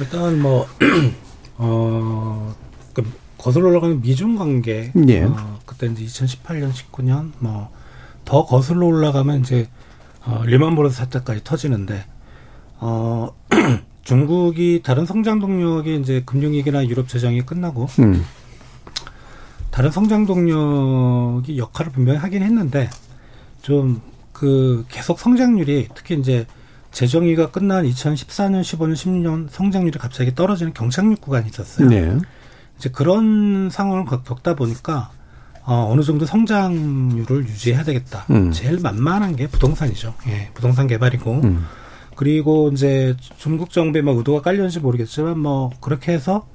일단 0.00 0.40
뭐, 0.40 0.66
어, 1.56 2.54
그 2.92 3.04
거슬러 3.38 3.68
올라가는 3.68 4.00
미중 4.00 4.36
관계. 4.36 4.92
예. 5.08 5.22
어, 5.24 5.58
그때 5.64 5.86
이제 5.86 6.04
2018년, 6.04 6.72
19년, 6.72 7.30
뭐, 7.38 7.70
더 8.24 8.44
거슬러 8.44 8.86
올라가면 8.86 9.40
이제, 9.40 9.68
어, 10.26 10.42
리만 10.46 10.74
브로스 10.74 10.96
사태까지 10.96 11.44
터지는데, 11.44 12.04
어, 12.80 13.28
중국이 14.04 14.82
다른 14.84 15.06
성장 15.06 15.38
동력이 15.40 15.96
이제 15.96 16.22
금융위기나 16.26 16.86
유럽 16.86 17.08
재정이 17.08 17.42
끝나고, 17.42 17.88
음. 18.00 18.24
다른 19.70 19.90
성장 19.90 20.24
동력이 20.26 21.58
역할을 21.58 21.90
분명히 21.92 22.18
하긴 22.18 22.42
했는데 22.42 22.88
좀 23.62 24.00
그 24.34 24.84
계속 24.88 25.20
성장률이 25.20 25.90
특히 25.94 26.18
이제 26.18 26.44
재정위가 26.90 27.52
끝난 27.52 27.84
2014년, 27.84 28.62
15년, 28.62 28.94
16년 28.94 29.48
성장률이 29.48 29.96
갑자기 30.00 30.34
떨어지는 30.34 30.74
경착륙 30.74 31.20
구간이 31.20 31.46
있었어요. 31.48 31.88
네. 31.88 32.18
이제 32.76 32.88
그런 32.90 33.70
상황을 33.70 34.06
겪- 34.06 34.24
겪다 34.24 34.56
보니까 34.56 35.10
어, 35.66 35.88
어느 35.90 36.02
정도 36.02 36.26
성장률을 36.26 37.48
유지해야 37.48 37.84
되겠다. 37.84 38.26
음. 38.30 38.52
제일 38.52 38.80
만만한 38.80 39.34
게 39.34 39.46
부동산이죠. 39.46 40.14
예, 40.28 40.50
부동산 40.52 40.86
개발이고. 40.86 41.40
음. 41.44 41.64
그리고 42.16 42.70
이제 42.72 43.16
중국 43.38 43.70
정부의 43.70 44.02
뭐 44.02 44.14
의도가 44.14 44.42
깔렸는지 44.42 44.80
모르겠지만 44.80 45.38
뭐 45.38 45.70
그렇게 45.80 46.12
해서 46.12 46.46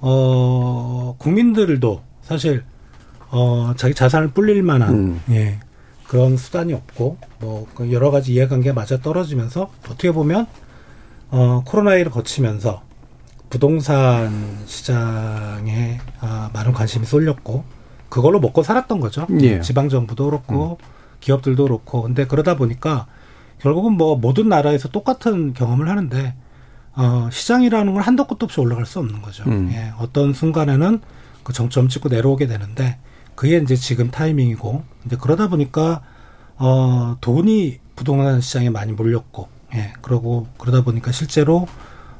어 0.00 1.16
국민들도 1.18 2.02
사실 2.22 2.64
어 3.30 3.72
자기 3.76 3.94
자산을 3.94 4.28
불릴 4.28 4.62
만한 4.62 4.94
음. 4.94 5.20
예 5.30 5.58
그런 6.06 6.36
수단이 6.36 6.72
없고 6.72 7.16
뭐그 7.40 7.90
여러 7.90 8.10
가지 8.10 8.34
이해관계가 8.34 8.74
맞아 8.74 8.98
떨어지면서 9.00 9.70
어떻게 9.86 10.12
보면 10.12 10.46
어 11.30 11.64
코로나19를 11.66 12.10
거치면서 12.10 12.82
부동산 13.50 14.58
시장에 14.66 15.98
아, 16.20 16.50
많은 16.52 16.72
관심이 16.72 17.04
쏠렸고 17.04 17.64
그걸로 18.12 18.40
먹고 18.40 18.62
살았던 18.62 19.00
거죠. 19.00 19.26
예. 19.40 19.62
지방 19.62 19.88
정부도 19.88 20.26
그렇고 20.26 20.76
기업들도 21.20 21.62
그렇고 21.64 22.02
근데 22.02 22.26
그러다 22.26 22.58
보니까 22.58 23.06
결국은 23.58 23.92
뭐 23.94 24.16
모든 24.16 24.50
나라에서 24.50 24.90
똑같은 24.90 25.54
경험을 25.54 25.88
하는데 25.88 26.34
어 26.94 27.30
시장이라는 27.32 27.94
건 27.94 28.02
한도 28.02 28.26
끝도 28.26 28.44
없이 28.44 28.60
올라갈 28.60 28.84
수 28.84 28.98
없는 28.98 29.22
거죠. 29.22 29.44
음. 29.46 29.70
예. 29.72 29.94
어떤 29.98 30.34
순간에는 30.34 31.00
그 31.42 31.54
정점 31.54 31.88
찍고 31.88 32.10
내려오게 32.10 32.46
되는데 32.46 32.98
그게 33.34 33.56
이제 33.56 33.76
지금 33.76 34.10
타이밍이고 34.10 34.84
이제 35.06 35.16
그러다 35.18 35.48
보니까 35.48 36.02
어 36.58 37.16
돈이 37.22 37.78
부동산 37.96 38.42
시장에 38.42 38.68
많이 38.68 38.92
몰렸고 38.92 39.48
예. 39.74 39.94
그러고 40.02 40.48
그러다 40.58 40.84
보니까 40.84 41.12
실제로 41.12 41.66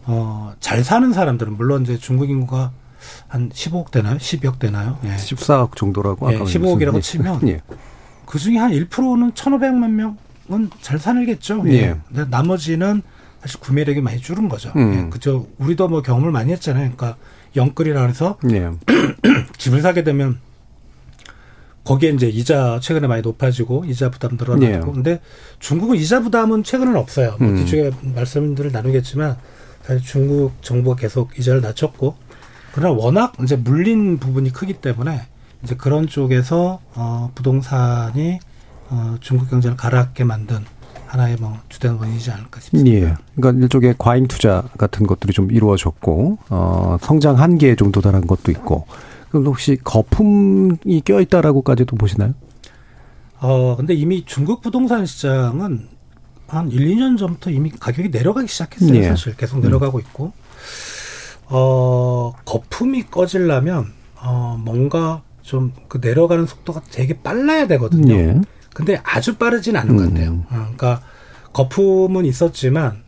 어 0.06 0.54
잘 0.58 0.82
사는 0.84 1.12
사람들은 1.12 1.54
물론 1.58 1.82
이제 1.82 1.98
중국 1.98 2.30
인구가 2.30 2.70
한 3.28 3.50
15억 3.50 3.90
되나요? 3.90 4.16
12억 4.18 4.58
되나요? 4.58 4.98
예. 5.04 5.16
14억 5.16 5.76
정도라고 5.76 6.30
예, 6.32 6.36
아까 6.36 6.44
15억이라고 6.44 6.94
말씀드렸- 6.98 7.02
치면 7.02 7.48
예. 7.48 7.60
그 8.26 8.38
중에 8.38 8.56
한 8.58 8.70
1%는 8.72 9.32
1,500만 9.32 9.90
명은 9.90 10.70
잘 10.80 10.98
살겠죠. 10.98 11.64
예. 11.68 11.72
예. 11.72 11.96
근데 12.08 12.24
나머지는 12.30 13.02
사실 13.40 13.58
구매력이 13.60 14.00
많이 14.00 14.20
줄은 14.20 14.48
거죠. 14.48 14.72
음. 14.76 15.06
예. 15.06 15.10
그죠. 15.10 15.46
우리도 15.58 15.88
뭐 15.88 16.02
경험을 16.02 16.30
많이 16.30 16.52
했잖아요. 16.52 16.92
그러니까 16.96 17.16
영끌이라 17.56 18.06
해서 18.06 18.38
예. 18.50 18.70
집을 19.58 19.82
사게 19.82 20.04
되면 20.04 20.38
거기에 21.84 22.10
이제 22.10 22.28
이자 22.28 22.78
최근에 22.80 23.08
많이 23.08 23.22
높아지고 23.22 23.84
이자 23.86 24.08
부담 24.10 24.36
늘어나고 24.38 24.64
예. 24.64 24.78
근데 24.92 25.20
중국은 25.58 25.96
이자 25.96 26.20
부담은 26.20 26.62
최근에는 26.62 26.98
없어요. 26.98 27.36
뭐 27.40 27.48
음. 27.48 27.56
뒤쪽에 27.56 27.90
말씀들을 28.14 28.70
나누겠지만 28.70 29.36
사실 29.82 30.00
중국 30.06 30.52
정부가 30.62 30.94
계속 30.94 31.36
이자를 31.36 31.60
낮췄고 31.60 32.14
그러나 32.72 32.94
워낙 32.94 33.34
이제 33.42 33.56
물린 33.56 34.18
부분이 34.18 34.52
크기 34.52 34.74
때문에 34.74 35.22
이제 35.62 35.74
그런 35.76 36.06
쪽에서 36.06 36.80
어 36.94 37.30
부동산이 37.34 38.40
어 38.88 39.16
중국 39.20 39.50
경제를 39.50 39.76
가라앉게 39.76 40.24
만든 40.24 40.64
하나의 41.12 41.36
뭐 41.38 41.58
주된 41.68 41.94
원인이지 41.94 42.30
않을까 42.30 42.60
싶습니다. 42.60 42.90
예. 42.90 43.14
그러니까 43.36 43.62
일종의 43.62 43.94
과잉 43.98 44.26
투자 44.28 44.62
같은 44.78 45.06
것들이 45.06 45.34
좀 45.34 45.50
이루어졌고, 45.50 46.38
어, 46.48 46.96
성장 47.02 47.38
한계에 47.38 47.76
좀 47.76 47.92
도달한 47.92 48.26
것도 48.26 48.50
있고, 48.50 48.86
그럼 49.28 49.44
혹시 49.44 49.76
거품이 49.84 51.02
껴 51.04 51.20
있다라고까지도 51.20 51.96
보시나요? 51.96 52.32
어, 53.40 53.76
근데 53.76 53.92
이미 53.92 54.24
중국 54.24 54.62
부동산 54.62 55.04
시장은 55.04 55.86
한 56.46 56.70
1, 56.70 56.96
2년 56.96 57.18
전부터 57.18 57.50
이미 57.50 57.70
가격이 57.70 58.08
내려가기 58.08 58.48
시작했어요. 58.48 58.94
예. 58.94 59.08
사실 59.08 59.36
계속 59.36 59.60
내려가고 59.60 59.98
있고. 60.00 60.32
어, 61.52 62.32
거품이 62.44 63.04
꺼지려면 63.04 63.92
어, 64.20 64.58
뭔가 64.62 65.22
좀 65.42 65.72
그 65.88 65.98
내려가는 66.00 66.46
속도가 66.46 66.82
되게 66.90 67.20
빨라야 67.20 67.66
되거든요. 67.66 68.14
예. 68.14 68.40
근데 68.72 68.98
아주 69.04 69.36
빠르진 69.36 69.76
않은 69.76 69.96
것 69.96 70.08
같아요. 70.08 70.32
어, 70.46 70.46
그러니까 70.48 71.02
거품은 71.52 72.24
있었지만 72.24 73.02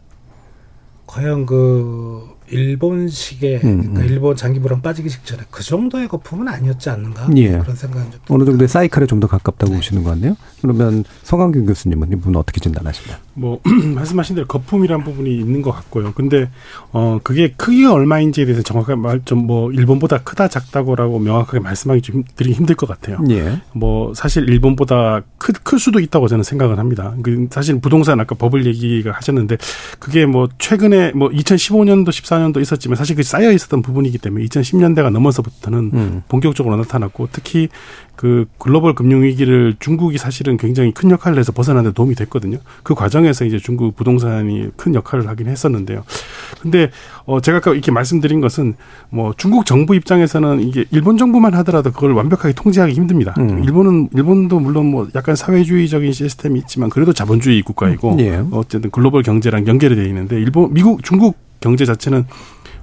과연 1.06 1.46
그 1.46 2.28
일본식의 2.74 3.60
음, 3.64 3.78
그러니까 3.80 4.00
음. 4.00 4.06
일본 4.06 4.36
장기부랑 4.36 4.82
빠지기 4.82 5.08
직전에 5.08 5.42
그 5.50 5.62
정도의 5.62 6.08
거품은 6.08 6.48
아니었지 6.48 6.90
않는가 6.90 7.28
예. 7.36 7.58
그런 7.58 7.74
생각은 7.76 8.10
좀 8.10 8.20
어느 8.28 8.44
정도의 8.44 8.68
사이클에 8.68 9.06
좀 9.06 9.14
더 9.20 9.28
가깝다고 9.28 9.72
보시는 9.72 10.02
것 10.02 10.10
같네요. 10.10 10.36
그러면 10.60 11.04
성강균 11.22 11.66
교수님은 11.66 12.10
이분 12.12 12.34
어떻게 12.34 12.60
진단하시나요? 12.60 13.16
뭐 13.34 13.60
말씀하신 13.94 14.34
대로 14.34 14.46
거품이란 14.48 15.04
부분이 15.04 15.32
있는 15.38 15.62
것 15.62 15.70
같고요. 15.70 16.12
근데 16.14 16.50
어 16.90 17.20
그게 17.22 17.52
크기가 17.56 17.92
얼마인지에 17.92 18.44
대해서 18.44 18.62
정확하게 18.62 18.96
말 19.00 19.20
좀 19.24 19.44
뭐 19.44 19.70
일본보다 19.72 20.22
크다 20.22 20.48
작다고라고 20.48 21.18
명확하게 21.20 21.60
말씀하기 21.60 22.02
좀 22.02 22.16
힘- 22.16 22.24
드리기 22.34 22.56
힘들 22.56 22.74
것 22.74 22.88
같아요. 22.88 23.18
예. 23.30 23.60
뭐 23.72 24.12
사실 24.14 24.48
일본보다 24.48 25.22
클, 25.38 25.54
클 25.62 25.78
수도 25.78 26.00
있다고 26.00 26.26
저는 26.28 26.42
생각을 26.42 26.78
합니다. 26.78 27.14
그 27.22 27.46
사실 27.50 27.78
부동산 27.80 28.18
아까 28.20 28.34
버블 28.34 28.66
얘기가 28.66 29.12
하셨는데 29.12 29.58
그게 30.00 30.26
뭐 30.26 30.48
최근에 30.58 31.12
뭐 31.12 31.28
2015년도 31.28 32.08
14년도 32.08 32.56
있었지만 32.64 32.96
사실 32.96 33.16
그 33.16 33.22
쌓여 33.22 33.52
있었던 33.52 33.82
부분이기 33.82 34.18
때문에 34.18 34.44
2010년대가 34.46 35.10
넘어서부터는 35.10 35.78
음. 35.94 36.22
본격적으로 36.28 36.76
나타났고 36.76 37.28
특히 37.32 37.68
그 38.16 38.46
글로벌 38.58 38.94
금융 38.94 39.22
위기를 39.22 39.74
중국이 39.80 40.18
사실은 40.18 40.56
굉장히 40.56 40.92
큰 40.92 41.10
역할을 41.10 41.38
해서 41.38 41.52
벗어나는 41.52 41.90
데 41.90 41.94
도움이 41.94 42.14
됐거든요. 42.14 42.58
그 42.82 42.94
과정에서 42.94 43.44
이제 43.44 43.58
중국 43.58 43.96
부동산이 43.96 44.70
큰 44.76 44.94
역할을 44.94 45.28
하긴 45.28 45.48
했었는데요. 45.48 46.04
근데 46.60 46.90
어 47.26 47.40
제가 47.40 47.58
아까 47.58 47.72
이렇게 47.72 47.90
말씀드린 47.90 48.40
것은 48.40 48.74
뭐 49.10 49.34
중국 49.36 49.66
정부 49.66 49.94
입장에서는 49.94 50.60
이게 50.60 50.84
일본 50.90 51.16
정부만 51.16 51.54
하더라도 51.54 51.90
그걸 51.90 52.12
완벽하게 52.12 52.54
통제하기 52.54 52.92
힘듭니다. 52.92 53.34
음. 53.38 53.64
일본은 53.64 54.08
일본도 54.14 54.60
물론 54.60 54.86
뭐 54.86 55.08
약간 55.14 55.34
사회주의적인 55.34 56.12
시스템이 56.12 56.60
있지만 56.60 56.90
그래도 56.90 57.12
자본주의 57.12 57.60
국가이고 57.62 58.16
예. 58.20 58.42
어쨌든 58.52 58.90
글로벌 58.90 59.22
경제랑 59.22 59.66
연결이 59.66 59.96
되어 59.96 60.04
있는데 60.06 60.36
일본 60.36 60.72
미국 60.72 61.02
중국 61.02 61.36
경제 61.64 61.86
자체는 61.86 62.26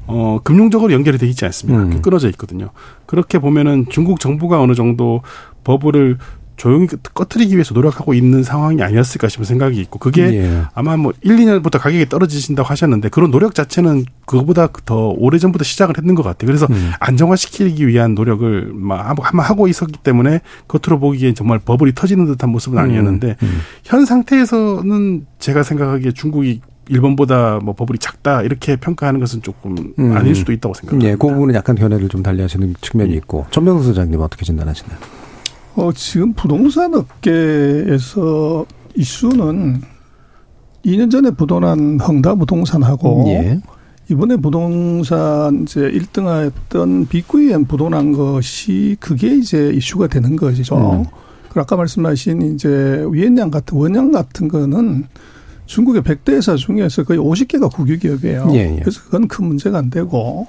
어, 0.08 0.40
금융적으로 0.44 0.92
연결이 0.92 1.20
돼 1.20 1.28
있지 1.28 1.46
않습니다. 1.46 1.84
음. 1.84 2.02
끊어져 2.02 2.28
있거든요. 2.30 2.72
그렇게 3.06 3.38
보면은 3.38 3.86
중국 3.90 4.20
정부가 4.20 4.60
어느 4.60 4.74
정도 4.74 5.22
버블을 5.64 6.18
조용히 6.58 6.88
꺼트리기 7.16 7.56
위해서 7.56 7.74
노력하고 7.74 8.14
있는 8.14 8.44
상황이 8.44 8.82
아니었을까 8.84 9.30
싶은 9.30 9.46
생각이 9.46 9.80
있고 9.82 9.98
그게 9.98 10.22
예. 10.34 10.62
아마 10.76 10.96
뭐 10.96 11.12
1, 11.22 11.36
2년부터 11.38 11.80
가격이 11.80 12.08
떨어지신다고 12.10 12.68
하셨는데 12.68 13.10
그런 13.10 13.32
노력 13.32 13.56
자체는 13.56 14.06
그거보다 14.26 14.68
더 14.86 15.10
오래전부터 15.10 15.64
시작을 15.64 15.98
했는 15.98 16.14
것 16.14 16.22
같아요. 16.22 16.48
그래서 16.48 16.68
음. 16.70 16.92
안정화시키기 17.00 17.88
위한 17.88 18.14
노력을 18.14 18.72
막 18.76 19.16
아마 19.24 19.44
하고 19.44 19.68
있었기 19.68 20.00
때문에 20.04 20.42
겉으로 20.68 21.00
보기엔 21.00 21.34
정말 21.34 21.58
버블이 21.58 21.94
터지는 21.96 22.26
듯한 22.26 22.50
모습은 22.52 22.78
아니었는데 22.78 23.38
음. 23.42 23.62
현 23.84 24.06
상태에서는 24.06 25.26
제가 25.40 25.64
생각하기에 25.64 26.12
중국이 26.12 26.62
일본보다 26.92 27.60
뭐 27.64 27.74
버블이 27.74 28.00
작다 28.00 28.42
이렇게 28.42 28.76
평가하는 28.76 29.20
것은 29.22 29.42
조금 29.42 29.94
음. 29.98 30.12
아닐 30.16 30.36
수도 30.36 30.52
있다고 30.52 30.74
생각합니다. 30.74 31.10
예, 31.10 31.16
그 31.16 31.28
부분은 31.28 31.56
약간 31.56 31.76
견해를 31.76 32.10
좀 32.10 32.22
달리하시는 32.22 32.76
측면이 32.82 33.14
있고 33.16 33.46
전병수 33.50 33.86
소장님 33.86 34.20
어떻게 34.20 34.44
진단하시나요? 34.44 34.98
어, 35.76 35.92
지금 35.94 36.34
부동산 36.34 36.94
업계에서 36.94 38.66
이슈는 38.96 39.82
2년 40.86 41.10
전에 41.10 41.32
부도난 41.32 42.00
헝다 42.00 42.36
부동산하고 42.36 43.24
예. 43.28 43.62
이번에 44.10 44.36
부동산 44.36 45.64
이제 45.64 45.80
1등했던 45.80 47.08
비구이엔 47.08 47.66
부도난 47.66 48.12
것이 48.12 48.98
그게 49.00 49.34
이제 49.38 49.72
이슈가 49.74 50.08
되는 50.08 50.36
거죠. 50.36 50.76
음. 50.76 51.06
그 51.50 51.60
아까 51.62 51.78
말씀하신 51.78 52.54
이제 52.54 53.06
위엔양 53.10 53.50
같은 53.52 53.78
원양 53.78 54.12
같은 54.12 54.50
거는 54.50 55.06
중국의 55.72 56.02
100대 56.02 56.34
회사 56.34 56.58
중에서 56.58 57.04
거의 57.04 57.18
50개가 57.18 57.72
국유기업이에요. 57.74 58.50
예, 58.52 58.76
예. 58.76 58.80
그래서 58.82 59.02
그건 59.04 59.30
큰 59.30 59.46
문제가 59.46 59.78
안 59.78 59.90
되고 59.90 60.48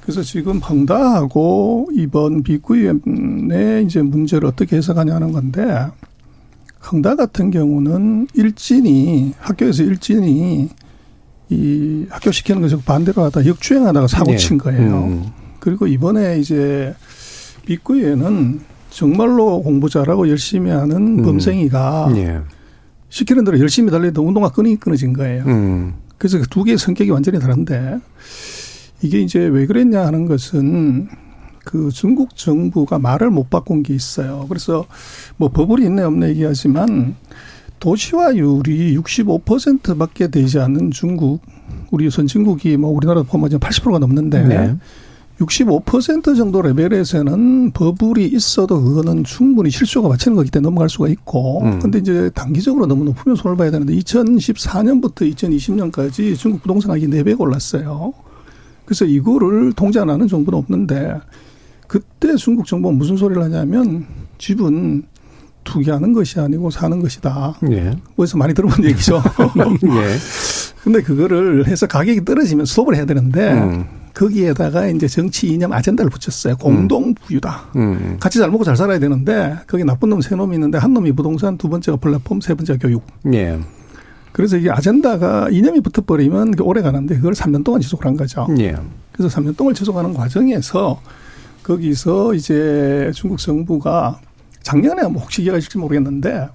그래서 0.00 0.22
지금 0.22 0.58
헝다하고 0.58 1.90
이번 1.92 2.42
비구이엔의 2.42 3.84
이제 3.84 4.00
문제를 4.00 4.48
어떻게 4.48 4.76
해석하냐는 4.76 5.32
건데 5.32 5.86
헝다 6.90 7.16
같은 7.16 7.50
경우는 7.50 8.28
일진이 8.32 9.34
학교에서 9.38 9.82
일진이 9.82 10.70
이 11.50 12.06
학교 12.08 12.32
시키는 12.32 12.62
것을 12.62 12.78
반대로 12.86 13.22
하다 13.24 13.44
역주행하다가 13.44 14.06
사고 14.06 14.32
예. 14.32 14.36
친 14.38 14.56
거예요. 14.56 15.04
음. 15.04 15.26
그리고 15.58 15.86
이번에 15.86 16.38
이제 16.38 16.94
빅구에는 17.66 18.60
정말로 18.88 19.60
공부 19.60 19.90
잘하고 19.90 20.30
열심히 20.30 20.70
하는 20.70 21.18
음. 21.18 21.22
범생이가 21.22 22.12
예. 22.16 22.40
시키는 23.10 23.44
대로 23.44 23.58
열심히 23.60 23.90
달리다 23.90 24.22
운동화 24.22 24.48
끈이 24.50 24.76
끊어진 24.76 25.12
거예요. 25.12 25.44
음. 25.46 25.94
그래서 26.16 26.38
그 26.38 26.46
두 26.48 26.64
개의 26.64 26.78
성격이 26.78 27.10
완전히 27.10 27.38
다른데 27.38 27.98
이게 29.02 29.20
이제 29.20 29.40
왜 29.40 29.66
그랬냐 29.66 30.06
하는 30.06 30.26
것은 30.26 31.08
그 31.64 31.90
중국 31.90 32.36
정부가 32.36 32.98
말을 32.98 33.30
못 33.30 33.50
바꾼 33.50 33.82
게 33.82 33.94
있어요. 33.94 34.46
그래서 34.48 34.86
뭐 35.36 35.48
버블이 35.50 35.84
있네 35.86 36.02
없네 36.02 36.28
얘기하지만 36.30 37.16
도시화율이 37.80 38.96
65%밖에 38.98 40.28
되지 40.28 40.58
않는 40.58 40.90
중국, 40.90 41.40
우리 41.90 42.10
선진국이 42.10 42.76
뭐 42.76 42.90
우리나라 42.90 43.22
포함하면 43.22 43.58
80%가 43.58 43.98
넘는데 43.98 44.42
네. 44.46 44.76
65% 45.40 46.36
정도 46.36 46.60
레벨에서는 46.60 47.70
버블이 47.72 48.26
있어도 48.26 48.82
그거는 48.82 49.24
충분히 49.24 49.70
실수가 49.70 50.08
맞추는 50.08 50.36
거기 50.36 50.50
때문에 50.50 50.66
넘어갈 50.66 50.88
수가 50.88 51.08
있고. 51.08 51.62
음. 51.62 51.78
근데 51.78 51.98
이제 51.98 52.30
단기적으로 52.34 52.86
너무 52.86 53.04
높으면 53.04 53.36
손을 53.36 53.56
봐야 53.56 53.70
되는데 53.70 53.94
2014년부터 53.94 55.32
2020년까지 55.34 56.36
중국 56.36 56.62
부동산 56.62 56.90
가격이 56.90 57.08
4배가 57.08 57.40
올랐어요. 57.40 58.12
그래서 58.84 59.04
이거를 59.04 59.72
통제 59.72 60.00
안 60.00 60.10
하는 60.10 60.28
정부는 60.28 60.58
없는데 60.58 61.14
그때 61.86 62.36
중국 62.36 62.66
정부가 62.66 62.94
무슨 62.94 63.16
소리를 63.16 63.42
하냐면 63.42 64.06
집은 64.38 65.04
투기하는 65.64 66.12
것이 66.12 66.40
아니고 66.40 66.70
사는 66.70 67.00
것이다. 67.00 67.58
예. 67.70 67.96
어디서 68.16 68.36
많이 68.38 68.54
들어본 68.54 68.84
얘기죠. 68.86 69.22
예. 69.84 70.16
근데 70.82 71.02
그거를 71.02 71.66
해서 71.66 71.86
가격이 71.86 72.24
떨어지면 72.24 72.66
수업을 72.66 72.96
해야 72.96 73.04
되는데 73.04 73.52
음. 73.52 73.99
거기에다가 74.14 74.88
이제 74.88 75.06
정치 75.08 75.48
이념 75.48 75.72
아젠다를 75.72 76.10
붙였어요. 76.10 76.56
공동 76.56 77.14
부유다. 77.14 77.70
음. 77.76 78.16
같이 78.20 78.38
잘 78.38 78.50
먹고 78.50 78.64
잘 78.64 78.76
살아야 78.76 78.98
되는데 78.98 79.56
거기 79.66 79.84
나쁜 79.84 80.08
놈 80.10 80.20
세 80.20 80.34
놈이 80.36 80.54
있는데 80.56 80.78
한 80.78 80.92
놈이 80.92 81.12
부동산, 81.12 81.56
두 81.56 81.68
번째가 81.68 81.96
플랫폼, 81.98 82.40
세 82.40 82.54
번째가 82.54 82.78
교육. 82.80 83.02
예. 83.32 83.58
그래서 84.32 84.56
이게 84.56 84.70
아젠다가 84.70 85.48
이념이 85.50 85.80
붙어버리면 85.80 86.54
오래 86.60 86.82
가는데 86.82 87.16
그걸 87.16 87.32
3년 87.32 87.64
동안 87.64 87.80
지속을 87.80 88.06
한 88.06 88.16
거죠. 88.16 88.46
예. 88.58 88.76
그래서 89.12 89.40
3년 89.40 89.56
동안 89.56 89.74
지속하는 89.74 90.14
과정에서 90.14 91.00
거기서 91.62 92.34
이제 92.34 93.10
중국 93.14 93.38
정부가 93.38 94.18
작년에 94.62 95.02
뭐 95.08 95.22
혹시 95.22 95.42
기억하실지 95.42 95.78
모르겠는데 95.78 96.48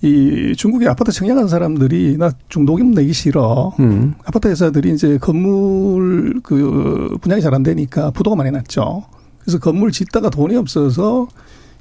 이 0.00 0.54
중국의 0.56 0.88
아파트 0.88 1.10
청약한 1.10 1.48
사람들이 1.48 2.16
나 2.18 2.30
중도금 2.48 2.92
내기 2.92 3.12
싫어. 3.12 3.74
음. 3.80 4.14
아파트 4.24 4.46
회사들이 4.48 4.92
이제 4.94 5.18
건물 5.18 6.40
그 6.42 7.16
분양이 7.20 7.42
잘 7.42 7.52
안 7.54 7.62
되니까 7.62 8.10
부도가 8.10 8.36
많이 8.36 8.50
났죠. 8.52 9.04
그래서 9.40 9.58
건물 9.58 9.90
짓다가 9.90 10.30
돈이 10.30 10.54
없어서 10.56 11.26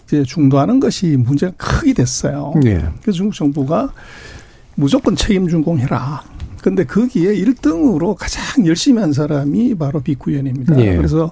이제 0.07 0.23
중도하는 0.23 0.79
것이 0.79 1.17
문제가 1.17 1.51
크게 1.57 1.93
됐어요. 1.93 2.53
예. 2.65 2.85
그래서 3.01 3.17
중국 3.17 3.35
정부가 3.35 3.91
무조건 4.75 5.15
책임 5.15 5.47
준공해라. 5.47 6.23
근데 6.67 6.83
거기에 6.83 7.33
1등으로 7.33 8.13
가장 8.13 8.67
열심히 8.67 8.99
한 8.99 9.13
사람이 9.13 9.75
바로 9.75 10.01
비구현입니다. 10.01 10.77
예. 10.81 10.97
그래서 10.97 11.31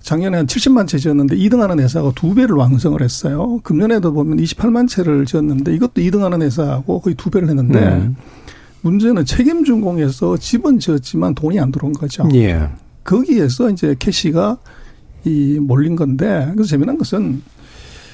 작년에 0.00 0.38
한 0.38 0.46
70만 0.46 0.88
채 0.88 0.96
지었는데 0.96 1.36
2등 1.36 1.58
하는 1.58 1.80
회사가 1.80 2.12
두 2.14 2.34
배를 2.34 2.56
완성을 2.56 2.98
했어요. 3.02 3.60
금년에도 3.62 4.14
보면 4.14 4.38
28만 4.38 4.88
채를 4.88 5.26
지었는데 5.26 5.74
이것도 5.74 6.00
2등 6.00 6.20
하는 6.20 6.40
회사하고 6.40 7.02
거의 7.02 7.14
두 7.14 7.28
배를 7.28 7.50
했는데 7.50 7.78
음. 7.78 8.16
문제는 8.80 9.26
책임 9.26 9.64
준공에서 9.64 10.38
집은 10.38 10.78
지었지만 10.78 11.34
돈이 11.34 11.60
안 11.60 11.70
들어온 11.70 11.92
거죠. 11.92 12.26
예. 12.32 12.70
거기에서 13.04 13.68
이제 13.68 13.94
캐시가 13.98 14.56
이 15.24 15.58
몰린 15.60 15.94
건데 15.94 16.48
그래서 16.54 16.70
재미난 16.70 16.96
것은 16.96 17.42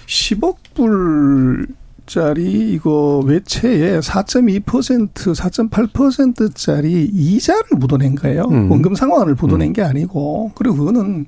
10억 0.07 0.57
불 0.75 1.69
짜리 2.11 2.73
이거 2.73 3.23
외채에 3.25 4.01
4.2% 4.01 5.13
4.8%짜리 5.15 7.05
이자를 7.05 7.63
묻어낸 7.79 8.17
거예요. 8.17 8.47
음. 8.51 8.69
원금 8.69 8.97
상환을 8.97 9.37
묻어낸 9.37 9.73
게 9.73 9.83
아니고 9.83 10.51
그리고 10.57 10.75
그거는 10.75 11.27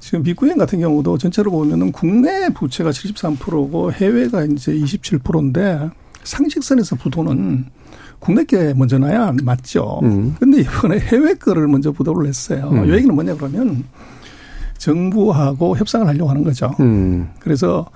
지금 0.00 0.24
비구엔 0.24 0.58
같은 0.58 0.80
경우도 0.80 1.18
전체로 1.18 1.52
보면은 1.52 1.92
국내 1.92 2.48
부채가 2.48 2.90
73%고 2.90 3.92
해외가 3.92 4.42
이제 4.42 4.72
27%인데 4.72 5.88
상식선에서 6.24 6.96
부도는 6.96 7.66
국내 8.18 8.42
게 8.42 8.74
먼저 8.74 8.98
나야 8.98 9.32
맞죠. 9.44 10.00
음. 10.02 10.34
근데 10.40 10.62
이번에 10.62 10.98
해외 10.98 11.34
거를 11.34 11.68
먼저 11.68 11.92
부도를 11.92 12.26
냈어요. 12.26 12.70
음. 12.72 12.88
이 12.88 12.92
얘기는 12.92 13.14
뭐냐 13.14 13.36
그러면 13.36 13.84
정부하고 14.78 15.76
협상을 15.76 16.04
하려고 16.08 16.28
하는 16.28 16.42
거죠. 16.42 16.74
음. 16.80 17.28
그래서 17.38 17.86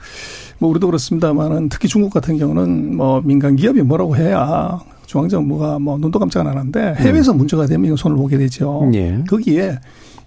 뭐 0.63 0.71
우리도 0.71 0.87
그렇습니다만은 0.87 1.69
특히 1.71 1.89
중국 1.89 2.13
같은 2.15 2.39
경우는 2.39 2.97
뭐 2.97 3.21
민간 3.21 3.57
기업이 3.57 3.83
뭐라고 3.83 4.17
해야 4.17 4.79
중앙정부가 5.07 5.81
뭐 5.81 5.99
눈도 5.99 6.21
깜짝 6.21 6.43
안 6.43 6.47
하는데 6.47 6.95
해외에서 6.99 7.35
문제가 7.35 7.67
되면 7.67 7.87
이거 7.87 7.97
손을 7.97 8.17
보게 8.17 8.39
되죠. 8.39 8.89
예. 8.95 9.25
거기에 9.29 9.81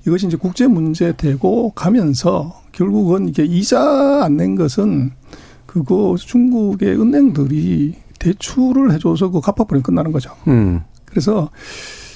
이것이 0.05 0.27
이제 0.27 0.35
국제 0.35 0.67
문제 0.67 1.15
되고 1.15 1.71
가면서 1.71 2.61
결국은 2.73 3.29
이게 3.29 3.45
이자 3.45 4.25
안 4.25 4.35
낸 4.35 4.55
것은 4.55 5.11
그거 5.65 6.17
중국의 6.19 6.99
은행들이 6.99 7.95
대출을 8.19 8.91
해줘서 8.91 9.31
그 9.31 9.39
갚아버리면 9.39 9.83
끝나는 9.83 10.11
거죠. 10.11 10.31
음. 10.49 10.81
그래서 11.05 11.49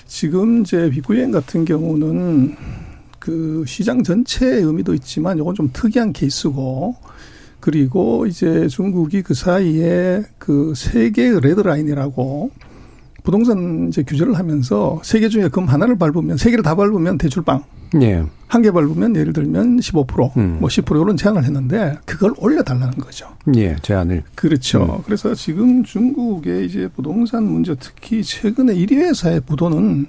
지금 0.08 0.64
이제 0.64 0.90
비구행 0.90 1.32
같은 1.32 1.64
경우는 1.64 2.56
그 3.18 3.64
시장 3.66 4.04
전체의 4.04 4.64
의미도 4.64 4.94
있지만 4.96 5.38
이건 5.38 5.56
좀 5.56 5.70
특이한 5.72 6.12
케이스고 6.12 6.96
그리고 7.60 8.26
이제 8.26 8.68
중국이 8.68 9.22
그 9.22 9.34
사이에 9.34 10.24
그세 10.38 11.10
개의 11.12 11.40
레드라인이라고 11.42 12.52
부동산 13.24 13.88
이제 13.90 14.02
규제를 14.04 14.36
하면서 14.36 15.00
세 15.04 15.20
개 15.20 15.28
중에 15.30 15.50
금 15.50 15.66
하나를 15.66 15.98
밟으면 15.98 16.38
세 16.38 16.50
개를 16.52 16.64
다 16.64 16.74
밟으면 16.76 17.18
대출빵 17.18 17.64
예. 18.02 18.24
한 18.48 18.62
개 18.62 18.72
밟으면 18.72 19.16
예를 19.16 19.34
들면 19.34 19.78
15%, 19.80 20.38
음. 20.38 20.60
뭐10% 20.62 21.02
이런 21.04 21.18
제한을 21.18 21.44
했는데 21.44 21.98
그걸 22.06 22.34
올려달라는 22.38 22.98
거죠. 22.98 23.28
예, 23.56 23.76
제안을. 23.82 24.24
그렇죠. 24.36 25.04
그래서 25.06 25.36
지금 25.36 25.84
중국의 25.84 26.66
이제 26.66 26.88
부동산 26.96 27.44
문제 27.44 27.76
특히 27.80 28.24
최근에 28.24 28.74
1위 28.74 28.94
회사의 28.94 29.42
부도는 29.42 30.08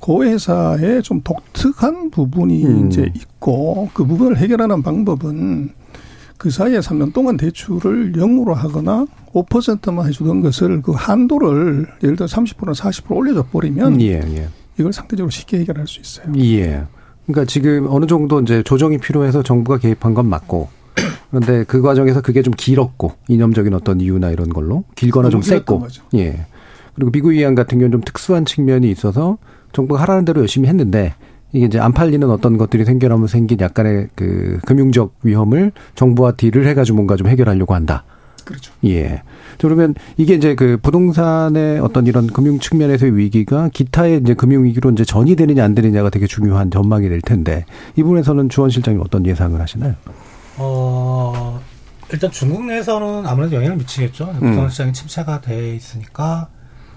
그 0.00 0.22
회사의 0.24 1.02
좀 1.02 1.22
독특한 1.24 2.10
부분이 2.10 2.64
음. 2.66 2.86
이제 2.88 3.10
있고 3.16 3.88
그 3.94 4.04
부분을 4.04 4.36
해결하는 4.36 4.82
방법은 4.82 5.70
그 6.38 6.50
사이에 6.50 6.80
3년 6.80 7.12
동안 7.12 7.36
대출을 7.36 8.12
0으로 8.12 8.52
하거나 8.52 9.06
5%만 9.32 10.06
해주던 10.08 10.42
것을 10.42 10.82
그 10.82 10.92
한도를 10.92 11.86
예를 12.02 12.16
들어 12.16 12.26
30%나 12.26 12.72
40% 12.72 13.16
올려줘 13.16 13.46
버리면 13.50 14.00
예, 14.00 14.20
예. 14.20 14.48
이걸 14.78 14.92
상대적으로 14.92 15.30
쉽게 15.30 15.58
해결할 15.60 15.86
수 15.86 16.00
있어요. 16.00 16.32
예. 16.38 16.84
그러니까 17.26 17.44
지금 17.46 17.86
어느 17.88 18.06
정도 18.06 18.40
이제 18.40 18.62
조정이 18.62 18.98
필요해서 18.98 19.42
정부가 19.42 19.78
개입한 19.78 20.14
건 20.14 20.26
맞고 20.26 20.68
그런데 21.30 21.64
그 21.64 21.82
과정에서 21.82 22.20
그게 22.20 22.42
좀 22.42 22.54
길었고 22.56 23.12
이념적인 23.28 23.74
어떤 23.74 24.00
이유나 24.00 24.30
이런 24.30 24.48
걸로 24.48 24.84
길거나 24.94 25.28
좀 25.30 25.42
셌고 25.42 25.80
거죠. 25.80 26.02
예. 26.14 26.46
그리고 26.94 27.10
미국 27.10 27.30
위안 27.30 27.54
같은 27.54 27.78
경우는 27.78 27.92
좀 27.92 28.00
특수한 28.02 28.44
측면이 28.44 28.90
있어서 28.90 29.38
정부가 29.72 30.00
하라는 30.02 30.24
대로 30.24 30.40
열심히 30.40 30.68
했는데 30.68 31.14
이게 31.56 31.66
이제 31.66 31.78
안 31.78 31.92
팔리는 31.92 32.28
어떤 32.30 32.58
것들이 32.58 32.84
생겨나면 32.84 33.28
생긴 33.28 33.60
약간의 33.60 34.08
그 34.14 34.58
금융적 34.66 35.14
위험을 35.22 35.72
정부와 35.94 36.32
딜을 36.32 36.66
해가지고 36.66 36.96
뭔가 36.96 37.16
좀 37.16 37.28
해결하려고 37.28 37.74
한다. 37.74 38.04
그렇죠. 38.44 38.72
예. 38.84 39.22
저 39.58 39.66
그러면 39.66 39.94
이게 40.18 40.34
이제 40.34 40.54
그 40.54 40.78
부동산의 40.80 41.80
어떤 41.80 42.06
이런 42.06 42.26
금융 42.26 42.58
측면에서의 42.58 43.16
위기가 43.16 43.70
기타의 43.72 44.20
이제 44.20 44.34
금융 44.34 44.64
위기로 44.64 44.90
이제 44.90 45.04
전이 45.04 45.34
되느냐 45.34 45.64
안 45.64 45.74
되느냐가 45.74 46.10
되게 46.10 46.26
중요한 46.26 46.70
전망이 46.70 47.08
될 47.08 47.22
텐데 47.22 47.64
이 47.96 48.02
부분에서는 48.02 48.50
주원 48.50 48.68
실장님 48.68 49.00
어떤 49.00 49.24
예상을 49.26 49.58
하시나요? 49.58 49.94
어, 50.58 51.60
일단 52.12 52.30
중국 52.30 52.66
내에서는 52.66 53.26
아무래도 53.26 53.56
영향을 53.56 53.78
미치겠죠. 53.78 54.26
부동산 54.34 54.68
시장이 54.68 54.92
침체가 54.92 55.40
돼 55.40 55.74
있으니까 55.74 56.48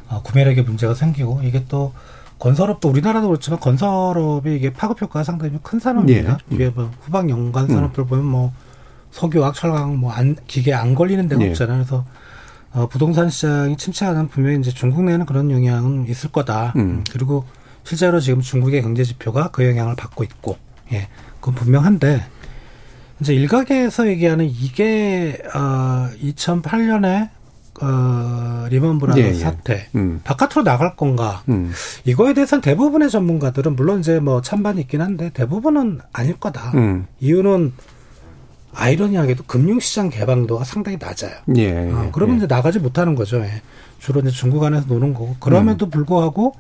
어, 0.10 0.22
구매력에 0.22 0.64
문제가 0.64 0.94
생기고 0.94 1.42
이게 1.44 1.64
또 1.70 1.94
건설업도 2.40 2.90
우리나라도 2.90 3.28
그렇지만 3.28 3.60
건설업이 3.60 4.56
이게 4.56 4.72
파급 4.72 5.02
효과가 5.02 5.24
상당히 5.24 5.60
큰 5.62 5.80
산업입니다. 5.80 6.40
예. 6.52 6.56
이게 6.56 6.70
뭐 6.70 6.90
후방 7.02 7.30
연관 7.30 7.68
산업들 7.68 8.06
보면 8.06 8.26
뭐 8.26 8.54
석유화학, 9.12 9.54
철강 9.54 9.98
뭐 9.98 10.12
안, 10.12 10.36
기계 10.48 10.74
안 10.74 10.96
걸리는 10.96 11.28
데가 11.28 11.42
예. 11.44 11.50
없잖아요. 11.50 11.78
그래서 11.78 12.06
어, 12.72 12.88
부동산 12.88 13.30
시장이 13.30 13.78
침체하는 13.78 14.28
분명히 14.30 14.60
이제 14.60 14.72
중국 14.72 15.04
내에는 15.04 15.26
그런 15.26 15.52
영향은 15.52 16.08
있을 16.08 16.32
거다. 16.32 16.74
음. 16.78 17.04
그리고 17.12 17.46
실제로 17.84 18.20
지금 18.20 18.42
중국의 18.42 18.82
경제 18.84 19.04
지표가 19.04 19.50
그 19.52 19.66
영향을 19.68 19.96
받고 19.96 20.24
있고, 20.24 20.58
예, 20.94 21.08
그건 21.40 21.56
분명한데 21.56 22.24
이제 23.20 23.34
일각에서 23.34 24.08
얘기하는 24.08 24.46
이게 24.46 25.42
어, 25.54 26.10
2008년에 26.22 27.30
어, 27.82 28.68
리먼 28.70 29.00
브라더 29.00 29.20
예, 29.20 29.30
예. 29.30 29.34
사태 29.34 29.88
음. 29.96 30.22
바깥으로 30.24 30.64
나갈 30.64 30.96
건가? 30.96 31.44
음. 31.50 31.72
이거에 32.06 32.34
대해서는 32.34 32.62
대부분의 32.62 33.10
전문가들은 33.10 33.76
물론 33.76 34.00
이제 34.00 34.20
뭐 34.20 34.42
찬반이 34.42 34.82
있긴 34.82 35.02
한데 35.02 35.30
대부분은 35.34 36.00
아닐 36.12 36.40
거다. 36.40 36.72
음. 36.76 37.08
이유는 37.20 37.74
아이러니하게도 38.74 39.46
금융시장 39.46 40.10
개방도가 40.10 40.64
상당히 40.64 40.98
낮아요. 41.00 41.34
예. 41.56 41.72
어, 41.72 42.06
예. 42.06 42.10
그러면 42.12 42.36
예. 42.36 42.38
이제 42.38 42.48
나가지 42.48 42.80
못하는 42.80 43.16
거죠. 43.16 43.40
예. 43.40 43.62
주로 44.00 44.22
이제 44.22 44.30
중국 44.30 44.64
안에서 44.64 44.86
노는 44.88 45.14
거고. 45.14 45.36
그럼에도 45.40 45.86
음. 45.88 45.90
불구하고 45.90 46.54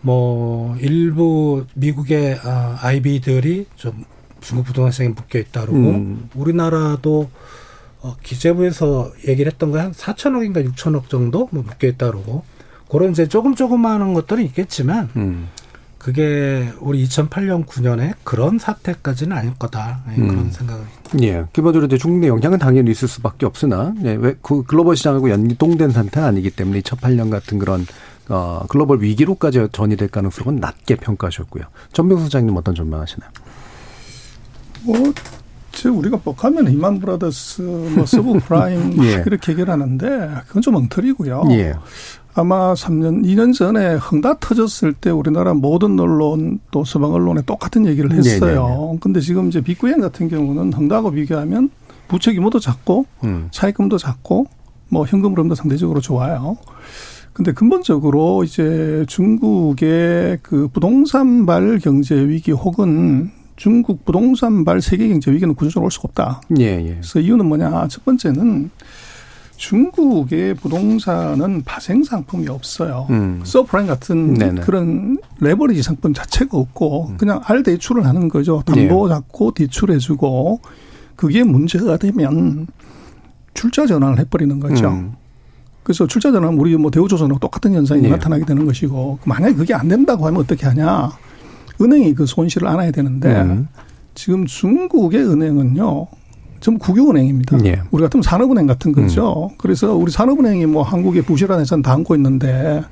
뭐 0.00 0.76
일부 0.76 1.64
미국의 1.74 2.38
아, 2.42 2.78
IB들이 2.82 3.66
좀 3.76 4.04
중국 4.40 4.66
부동산 4.66 4.92
시장에 4.92 5.08
묶여 5.10 5.38
있다 5.38 5.62
그러고 5.62 5.78
음. 5.78 6.28
우리나라도 6.34 7.28
어, 8.06 8.16
기재부에서 8.22 9.10
얘기를 9.26 9.50
했던 9.50 9.70
거 9.70 9.78
한 9.78 9.92
4천억인가 9.92 10.64
6천억 10.72 11.08
정도 11.08 11.48
뭐 11.50 11.62
묶여 11.62 11.86
있다 11.88 12.06
그러고 12.10 12.44
그런 12.88 13.10
이제 13.10 13.26
조금 13.28 13.54
조그마한 13.54 14.14
것들은 14.14 14.44
있겠지만 14.44 15.10
음. 15.16 15.48
그게 15.98 16.70
우리 16.80 17.04
2008년 17.04 17.66
9년에 17.66 18.14
그런 18.22 18.58
사태까지는 18.60 19.36
아닐 19.36 19.54
거다 19.54 20.02
예, 20.10 20.20
음. 20.20 20.28
그런 20.28 20.50
생각을 20.52 20.84
예. 21.22 21.44
기본적으로 21.52 21.86
이제 21.86 21.98
중국 21.98 22.20
내 22.20 22.28
영향은 22.28 22.58
당연히 22.58 22.90
있을 22.92 23.08
수밖에 23.08 23.44
없으나, 23.44 23.92
예, 24.04 24.12
왜그 24.12 24.62
글로벌 24.64 24.94
시장하고 24.96 25.30
연동된 25.30 25.90
상태는 25.90 26.28
아니기 26.28 26.50
때문에 26.50 26.80
2008년 26.80 27.30
같은 27.30 27.58
그런 27.58 27.84
어, 28.28 28.64
글로벌 28.68 29.00
위기로까지 29.02 29.66
전이될 29.72 30.08
가능성은 30.08 30.56
낮게 30.60 30.96
평가하셨고요. 30.96 31.64
전병서 31.92 32.18
소장님 32.20 32.56
어떤 32.56 32.74
전망하시나요? 32.74 33.30
뭐, 34.84 34.96
제 35.76 35.90
우리가 35.90 36.16
뻑하면 36.18 36.72
리만 36.72 36.98
브라더스, 36.98 37.60
뭐 37.94 38.06
서브 38.06 38.38
프라임 38.40 38.96
예. 39.04 39.22
이렇게 39.26 39.52
해결하는데 39.52 40.30
그건 40.48 40.62
좀 40.62 40.74
엉터리고요. 40.74 41.42
예. 41.50 41.74
아마 42.34 42.74
3년, 42.74 43.24
2년 43.24 43.54
전에 43.54 43.94
헝다 43.94 44.38
터졌을 44.38 44.92
때 44.94 45.10
우리나라 45.10 45.54
모든 45.54 45.98
언론 46.00 46.60
또 46.70 46.84
서방 46.84 47.12
언론에 47.12 47.42
똑같은 47.42 47.86
얘기를 47.86 48.08
네, 48.10 48.16
했어요. 48.16 48.96
근데 49.00 49.20
지금 49.20 49.48
이제 49.48 49.60
비구이위안 49.60 50.00
같은 50.00 50.28
경우는 50.28 50.72
헝다하고 50.72 51.12
비교하면 51.12 51.70
부채 52.08 52.34
규모도 52.34 52.58
작고 52.58 53.06
음. 53.24 53.48
차입금도 53.50 53.98
작고 53.98 54.46
뭐 54.88 55.04
현금 55.04 55.32
흐름도 55.32 55.54
상대적으로 55.54 56.00
좋아요. 56.00 56.56
근데 57.32 57.52
근본적으로 57.52 58.44
이제 58.44 59.04
중국의 59.08 60.38
그 60.42 60.68
부동산발 60.68 61.80
경제 61.82 62.14
위기 62.14 62.50
혹은 62.50 63.30
중국 63.56 64.04
부동산발 64.04 64.82
세계 64.82 65.08
경제 65.08 65.32
위기는 65.32 65.54
구조적으로 65.54 65.86
올 65.86 65.90
수가 65.90 66.08
없다. 66.08 66.42
예, 66.58 66.64
예. 66.64 66.94
그래서 67.00 67.20
이유는 67.20 67.46
뭐냐? 67.46 67.88
첫 67.88 68.04
번째는 68.04 68.70
중국의 69.56 70.54
부동산은 70.54 71.62
파생 71.64 72.04
상품이 72.04 72.48
없어요. 72.48 73.06
음. 73.10 73.40
서프라임 73.42 73.86
같은 73.86 74.34
네네. 74.34 74.60
음. 74.60 74.64
그런 74.64 75.18
레버리지 75.40 75.82
상품 75.82 76.12
자체가 76.12 76.56
없고 76.56 77.14
그냥 77.16 77.40
알 77.44 77.62
대출을 77.62 78.06
하는 78.06 78.28
거죠. 78.28 78.62
담보 78.66 79.06
예. 79.06 79.14
잡고 79.14 79.52
대출해 79.52 79.98
주고 79.98 80.60
그게 81.16 81.42
문제가 81.42 81.96
되면 81.96 82.66
출자 83.54 83.86
전환을 83.86 84.18
해버리는 84.18 84.60
거죠. 84.60 84.88
음. 84.88 85.14
그래서 85.82 86.06
출자 86.06 86.32
전환은 86.32 86.58
우리 86.58 86.76
뭐 86.76 86.90
대우조선하고 86.90 87.38
똑같은 87.38 87.72
현상이 87.72 88.02
네. 88.02 88.10
나타나게 88.10 88.44
되는 88.44 88.66
것이고 88.66 89.20
만약에 89.24 89.54
그게 89.54 89.72
안 89.72 89.88
된다고 89.88 90.26
하면 90.26 90.40
어떻게 90.40 90.66
하냐? 90.66 91.10
은행이 91.80 92.14
그 92.14 92.26
손실을 92.26 92.68
안아야 92.68 92.90
되는데 92.90 93.40
음. 93.42 93.68
지금 94.14 94.46
중국의 94.46 95.20
은행은요. 95.28 96.06
전부 96.60 96.80
국유은행입니다. 96.80 97.64
예. 97.66 97.82
우리 97.90 98.02
같으면 98.02 98.22
산업은행 98.22 98.66
같은 98.66 98.92
거죠. 98.92 99.50
그래서 99.58 99.94
우리 99.94 100.10
산업은행이 100.10 100.66
뭐 100.66 100.82
한국의 100.82 101.22
부실한 101.22 101.60
회사는 101.60 101.82
다 101.82 101.92
안고 101.92 102.14
있는데 102.16 102.82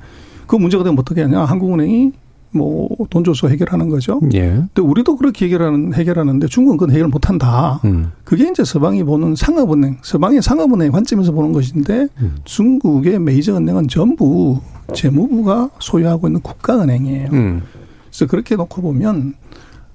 그 0.45 0.55
문제가 0.55 0.83
되면 0.83 0.99
어떻게 0.99 1.23
하냐. 1.23 1.45
한국은행이 1.45 2.11
뭐 2.51 2.85
돈 3.09 3.23
줘서 3.23 3.47
해결하는 3.47 3.89
거죠. 3.89 4.19
예. 4.33 4.49
근데 4.49 4.81
우리도 4.81 5.15
그렇게 5.17 5.45
해결하는, 5.45 5.93
해결하는데 5.93 6.47
중국은 6.47 6.77
그건 6.77 6.95
해결 6.95 7.07
못 7.07 7.29
한다. 7.29 7.79
음. 7.85 8.11
그게 8.23 8.49
이제 8.49 8.63
서방이 8.63 9.03
보는 9.03 9.35
상업은행, 9.35 9.97
서방의 10.01 10.41
상업은행 10.41 10.91
관점에서 10.91 11.31
보는 11.31 11.51
것인데 11.51 12.07
음. 12.19 12.35
중국의 12.43 13.19
메이저 13.19 13.55
은행은 13.57 13.87
전부 13.87 14.59
재무부가 14.93 15.69
소유하고 15.79 16.27
있는 16.27 16.41
국가은행이에요. 16.41 17.29
음. 17.33 17.61
그래서 18.15 18.27
그렇게 18.27 18.55
놓고 18.55 18.81
보면 18.81 19.33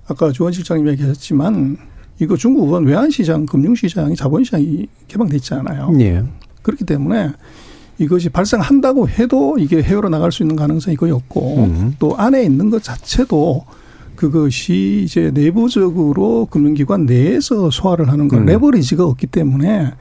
아까 0.07 0.31
주원 0.31 0.53
실장님 0.53 0.89
얘기하셨지만 0.89 1.79
이거 2.19 2.37
중국은 2.37 2.85
외환시장, 2.85 3.47
금융시장이 3.47 4.15
자본시장이 4.15 4.87
개방돼 5.09 5.37
있잖아요. 5.37 5.91
예. 6.01 6.23
그렇기 6.63 6.85
때문에 6.85 7.33
이것이 7.97 8.29
발생한다고 8.29 9.09
해도 9.09 9.57
이게 9.59 9.83
해외로 9.83 10.11
나갈 10.11 10.33
수 10.33 10.43
있는 10.43 10.55
가능성이 10.55 10.97
거의 10.97 11.13
없고 11.13 11.65
음. 11.65 11.97
또 11.99 12.15
안에 12.17 12.43
있는 12.43 12.69
것 12.69 12.83
자체도 12.83 13.65
그것이 14.17 15.03
이제 15.07 15.31
내부적으로 15.33 16.47
금융기관 16.51 17.07
내에서 17.07 17.71
소화를 17.71 18.11
하는 18.11 18.29
건 18.29 18.41
음. 18.41 18.47
레버리지가 18.47 19.03
없기 19.03 19.29
때문에 19.29 19.93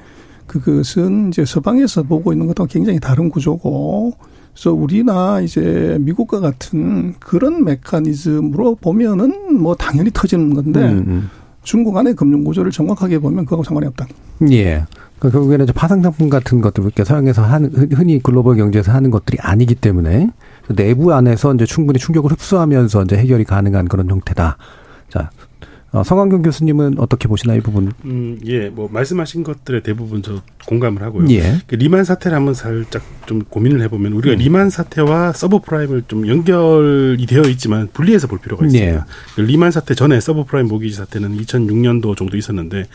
그것은 0.45 1.29
이제 1.29 1.45
서방에서 1.45 2.03
보고 2.03 2.33
있는 2.33 2.47
것과 2.47 2.65
굉장히 2.65 2.99
다른 2.99 3.29
구조고 3.29 4.13
그래서 4.61 4.73
우리나 4.75 5.39
이제 5.39 5.95
미국과 6.01 6.41
같은 6.41 7.15
그런 7.19 7.63
메커니즘으로 7.63 8.75
보면은 8.75 9.57
뭐 9.57 9.73
당연히 9.73 10.11
터지는 10.13 10.53
건데 10.53 10.81
음, 10.83 11.29
중국 11.63 11.95
안의 11.95 12.13
금융 12.15 12.43
구조를 12.43 12.69
정확하게 12.69 13.19
보면 13.19 13.45
그하고 13.45 13.63
상관이 13.63 13.87
없다. 13.87 14.05
음. 14.41 14.51
예. 14.51 14.83
그 15.17 15.31
결국에는 15.31 15.65
파생 15.75 16.01
상품 16.01 16.29
같은 16.29 16.59
것들 16.59 16.83
이렇게 16.83 17.05
서양에서 17.05 17.41
하는 17.43 17.71
흔- 17.73 17.91
흔히 17.93 18.19
글로벌 18.21 18.57
경제에서 18.57 18.91
하는 18.91 19.11
것들이 19.11 19.37
아니기 19.41 19.75
때문에 19.75 20.29
내부 20.75 21.13
안에서 21.13 21.53
이제 21.55 21.65
충분히 21.65 21.97
충격을 21.99 22.29
흡수하면서 22.31 23.03
이제 23.03 23.15
해결이 23.17 23.45
가능한 23.45 23.87
그런 23.87 24.09
형태다. 24.09 24.57
자, 25.91 25.99
어, 25.99 26.03
성한경 26.03 26.43
교수님은 26.43 26.95
어떻게 26.99 27.27
보시나요, 27.27 27.57
이 27.57 27.61
부분? 27.61 27.91
음, 28.05 28.39
예, 28.45 28.69
뭐 28.69 28.87
말씀하신 28.91 29.43
것들에 29.43 29.81
대부분 29.81 30.21
저 30.21 30.41
공감을 30.67 31.01
하고요. 31.01 31.27
예. 31.31 31.61
그 31.65 31.75
리만 31.75 32.03
사태를 32.03 32.35
한번 32.37 32.53
살짝 32.53 33.01
좀 33.25 33.41
고민을 33.43 33.81
해보면 33.83 34.13
우리가 34.13 34.35
음. 34.35 34.37
리만 34.39 34.69
사태와 34.69 35.33
subprime을 35.33 36.03
좀 36.07 36.27
연결이 36.27 37.25
되어 37.25 37.41
있지만 37.43 37.89
분리해서 37.91 38.27
볼 38.27 38.37
필요가 38.39 38.65
있습니다. 38.65 38.91
예. 38.95 39.01
그 39.35 39.41
리만 39.41 39.71
사태 39.71 39.95
전에 39.95 40.19
subprime 40.19 40.67
mortgage 40.67 40.95
사태는 40.95 41.35
2006년도 41.37 42.15
정도 42.15 42.37
있었는데 42.37 42.85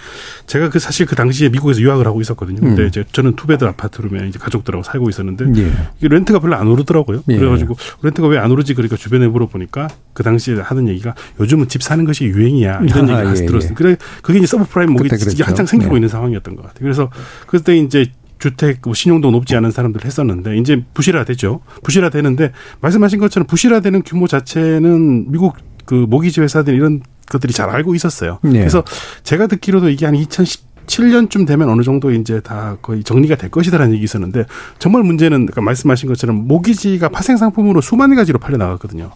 제가 0.47 0.71
그 0.71 0.79
사실 0.79 1.07
그 1.07 1.17
당시에 1.17 1.49
미국에서 1.49 1.81
유학을 1.81 2.07
하고 2.07 2.21
있었거든요. 2.21 2.61
근데 2.61 2.83
음. 2.83 2.87
이제 2.89 3.03
저는 3.11 3.35
two 3.35 3.50
bed 3.50 3.65
아파트룸에 3.65 4.29
이제 4.29 4.39
가족들하고 4.39 4.85
살고 4.85 5.09
있었는데 5.09 5.47
예. 5.61 5.73
이게 5.99 6.09
rent가 6.09 6.39
별로 6.39 6.55
안 6.55 6.69
오르더라고요. 6.69 7.25
예. 7.29 7.37
그래가지고 7.37 7.75
렌트가 8.03 8.29
왜 8.29 8.45
안 8.45 8.51
오르지? 8.51 8.75
그러니까 8.75 8.97
주변에 8.97 9.27
물어보니까 9.27 9.89
그 10.13 10.23
당시에 10.23 10.57
하는 10.57 10.87
얘기가 10.89 11.15
요즘은 11.41 11.69
집 11.69 11.83
사는 11.83 12.05
것이 12.05 12.25
유행이야 12.27 12.84
이런 12.89 13.09
아, 13.09 13.13
얘기를 13.13 13.25
같이 13.25 13.43
예, 13.43 13.47
들었어요. 13.47 13.71
예. 13.71 13.75
그래 13.75 13.97
그게 14.23 14.39
이제 14.39 14.47
서브프라임 14.47 14.93
모기지 14.93 15.17
그때 15.17 15.31
이게. 15.33 15.45
한창 15.45 15.67
생기고 15.67 15.93
네. 15.93 15.99
있는 15.99 16.09
상황이었던 16.09 16.57
것 16.57 16.63
같아요. 16.63 16.81
그래서 16.81 17.11
그때 17.47 17.77
이제 17.77 18.07
주택 18.39 18.81
뭐 18.85 18.95
신용도 18.95 19.31
높지 19.31 19.57
않은 19.57 19.71
사람들 19.71 20.05
했었는데 20.05 20.57
이제 20.59 20.85
부실화되죠. 20.93 21.61
부실화되는데 21.83 22.53
말씀하신 22.81 23.19
것처럼 23.19 23.47
부실화되는 23.47 24.03
규모 24.03 24.27
자체는 24.27 25.31
미국 25.31 25.57
그 25.87 25.95
모기지 25.95 26.41
회사들 26.41 26.75
이런 26.75 27.01
것들이 27.31 27.53
잘 27.53 27.71
알고 27.71 27.95
있었어요. 27.95 28.39
네. 28.43 28.59
그래서 28.59 28.85
제가 29.23 29.47
듣기로도 29.47 29.89
이게 29.89 30.05
한 30.07 30.15
2017년쯤 30.15 31.47
되면 31.47 31.69
어느 31.69 31.83
정도 31.83 32.11
이제 32.11 32.41
다 32.41 32.77
거의 32.83 33.03
정리가 33.03 33.37
될 33.37 33.51
것이다라는 33.51 33.95
얘기 33.95 34.05
있었는데 34.05 34.45
정말 34.79 35.03
문제는 35.05 35.49
아까 35.51 35.61
말씀하신 35.61 36.09
것처럼 36.09 36.47
모기지가 36.47 37.09
파생 37.09 37.37
상품으로 37.37 37.81
수만 37.81 38.15
가지로 38.15 38.39
팔려 38.39 38.59
나갔거든요. 38.59 39.11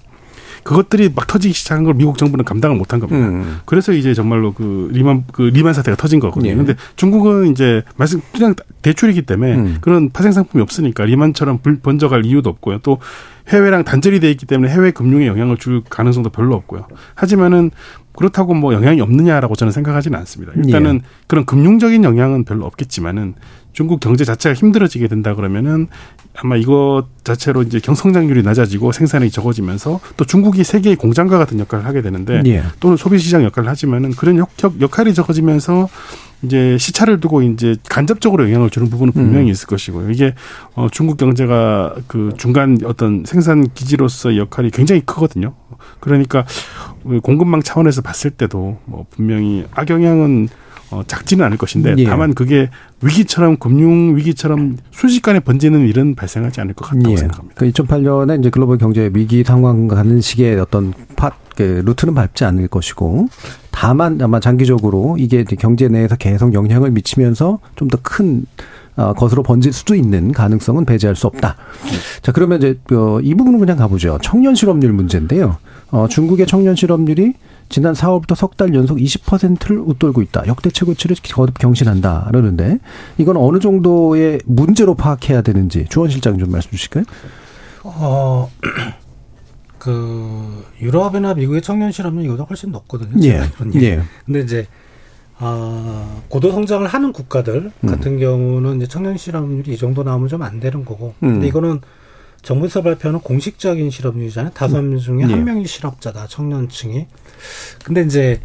그것들이 0.69 1.11
막 1.15 1.27
터지기 1.27 1.55
시작한 1.55 1.83
걸 1.83 1.95
미국 1.95 2.19
정부는 2.19 2.45
감당을 2.45 2.77
못한 2.77 3.01
겁니다. 3.01 3.27
음. 3.27 3.59
그래서 3.65 3.95
이제 3.95 4.13
정말로 4.13 4.53
그 4.53 4.91
리만 4.93 5.25
그 5.33 5.41
리만 5.41 5.73
사태가 5.73 5.97
터진 5.97 6.21
거거든요. 6.21 6.51
예. 6.51 6.55
근데 6.55 6.75
중국은 6.95 7.51
이제 7.53 7.83
말씀 7.97 8.21
그냥 8.35 8.55
대출이기 8.83 9.23
때문에 9.23 9.55
음. 9.55 9.79
그런 9.81 10.11
파생 10.11 10.31
상품이 10.33 10.61
없으니까 10.61 11.07
리만처럼 11.07 11.61
불- 11.63 11.79
번져갈 11.81 12.27
이유도 12.27 12.51
없고요. 12.51 12.81
또 12.83 12.99
해외랑 13.49 13.85
단절이 13.85 14.21
돼 14.21 14.31
있기 14.31 14.45
때문에 14.45 14.71
해외 14.71 14.91
금융에 14.91 15.27
영향을 15.27 15.57
줄 15.57 15.81
가능성도 15.89 16.29
별로 16.29 16.55
없고요. 16.57 16.87
하지만은 17.15 17.71
그렇다고 18.15 18.53
뭐 18.53 18.75
영향이 18.75 19.01
없느냐라고 19.01 19.55
저는 19.57 19.71
생각하지는 19.73 20.19
않습니다. 20.19 20.53
일단은 20.55 20.97
예. 20.97 21.09
그런 21.29 21.47
금융적인 21.47 22.05
영향은 22.05 22.45
별로 22.45 22.67
없겠지만은 22.67 23.37
중국 23.79 24.01
경제 24.01 24.25
자체가 24.25 24.57
힘들어지게 24.57 25.07
된다 25.07 25.37
그러면은 25.37 25.87
아마 26.35 26.57
이것 26.57 27.05
자체로 27.23 27.63
이제 27.63 27.79
경성장률이 27.79 28.43
낮아지고 28.43 28.91
생산이 28.91 29.31
적어지면서 29.31 30.01
또 30.17 30.25
중국이 30.25 30.65
세계의 30.65 30.97
공장과 30.97 31.39
같은 31.39 31.61
역할을 31.61 31.85
하게 31.85 32.03
되는데 32.03 32.43
예. 32.47 32.65
또는 32.81 32.97
소비 32.97 33.21
시장 33.21 33.45
역할을 33.45 33.69
하지만은 33.71 34.11
그런 34.11 34.37
역, 34.37 34.51
역, 34.65 34.81
역할이 34.81 35.15
적어지면서 35.15 35.89
이제 36.43 36.77
시차를 36.77 37.21
두고 37.21 37.43
이제 37.43 37.77
간접적으로 37.89 38.47
영향을 38.47 38.69
주는 38.69 38.91
부분은 38.91 39.13
분명히 39.13 39.47
음. 39.47 39.53
있을 39.53 39.69
것이고요. 39.69 40.11
이게 40.11 40.35
어 40.75 40.89
중국 40.91 41.17
경제가 41.17 41.95
그 42.09 42.33
중간 42.37 42.79
어떤 42.85 43.23
생산 43.27 43.69
기지로서의 43.75 44.39
역할이 44.39 44.71
굉장히 44.71 45.03
크거든요. 45.03 45.55
그러니까 46.01 46.45
공급망 47.23 47.63
차원에서 47.63 48.03
봤을 48.03 48.33
때도 48.33 48.79
뭐 48.87 49.07
분명히 49.11 49.67
악영향은 49.71 50.49
어 50.91 51.03
작지는 51.07 51.45
않을 51.47 51.59
것인데 51.59 51.95
예. 51.99 52.05
다만 52.05 52.35
그게 52.35 52.71
위기처럼 53.03 53.59
금융 53.59 54.17
위기처럼 54.17 54.79
순식간에 54.91 55.41
번지는 55.41 55.87
일은 55.87 56.15
발생하지 56.15 56.61
않을 56.63 56.75
것 56.75 56.87
같다고 56.87 57.13
예. 57.13 57.17
생각합니다. 57.17 57.55
그 57.57 57.71
2008년에 57.71 58.39
이제 58.41 58.51
글로벌 58.51 58.79
경제 58.79 59.11
위기 59.13 59.45
상황 59.45 59.89
가는 59.89 60.21
식의 60.21 60.59
어떤 60.59 60.95
파, 61.17 61.31
그 61.57 61.83
루트는 61.85 62.15
밟지 62.15 62.45
않을 62.45 62.69
것이고 62.69 63.29
다만 63.71 64.21
아마 64.23 64.41
장기적으로 64.41 65.17
이게 65.19 65.41
이제 65.41 65.57
경제 65.57 65.89
내에서 65.89 66.17
계속 66.17 66.55
영향을 66.55 66.91
미치면서 66.91 67.59
좀 67.77 67.89
더큰 67.89 68.47
어, 68.97 69.13
것으로 69.13 69.45
번질 69.45 69.73
수도 69.73 69.95
있는 69.95 70.33
가능성은 70.33 70.85
배제할 70.85 71.15
수 71.15 71.29
없다. 71.29 71.55
자, 72.21 72.33
그러면 72.33 72.59
이제 72.59 72.79
어, 72.93 73.21
이 73.23 73.33
부분은 73.35 73.61
그냥 73.61 73.77
가보죠. 73.77 74.19
청년 74.23 74.57
실업률 74.57 74.93
문제인데요. 74.93 75.57
어, 75.93 76.09
중국의 76.09 76.47
청년 76.47 76.75
실업률이 76.75 77.35
지난 77.69 77.93
4월부터 77.95 78.35
석 78.35 78.57
달 78.57 78.75
연속 78.75 78.99
20%를 78.99 79.79
웃돌고 79.79 80.23
있다. 80.23 80.47
역대 80.47 80.71
최고치를 80.71 81.17
거듭 81.33 81.59
경신한다. 81.59 82.25
그러는데 82.29 82.79
이건 83.19 83.37
어느 83.37 83.59
정도의 83.61 84.41
문제로 84.47 84.95
파악해야 84.95 85.43
되는지 85.43 85.87
주원 85.89 86.09
실장 86.11 86.39
좀 86.39 86.51
말씀 86.51 86.71
주실까요? 86.71 87.05
어, 87.85 88.51
그, 89.79 90.65
유럽이나 90.81 91.35
미국의 91.35 91.63
청년 91.63 91.93
실업률이 91.93 92.27
이보다 92.27 92.45
훨씬 92.45 92.73
높거든요. 92.73 93.23
예. 93.25 93.43
예. 93.77 94.03
근데 94.27 94.41
이제, 94.41 94.67
아, 95.39 96.17
고도 96.29 96.51
성장을 96.51 96.85
하는 96.87 97.13
국가들 97.13 97.71
음. 97.85 97.89
같은 97.89 98.19
경우는 98.19 98.79
이제 98.79 98.87
청년 98.89 99.17
실업률이 99.17 99.73
이 99.73 99.77
정도 99.77 100.03
나오면 100.03 100.29
좀 100.29 100.43
안 100.43 100.59
되는 100.59 100.85
거고. 100.85 101.15
음. 101.23 101.35
근데 101.35 101.47
이거는 101.47 101.81
정부에서 102.43 102.83
발표하는 102.83 103.21
공식적인 103.21 103.91
실업률이잖아요. 103.91 104.53
다섯 104.55 104.83
명 104.83 104.99
중에 104.99 105.23
예. 105.29 105.33
한 105.33 105.45
명이 105.45 105.67
실업자다, 105.67 106.27
청년층이. 106.29 107.07
근데 107.85 108.03
이제, 108.03 108.41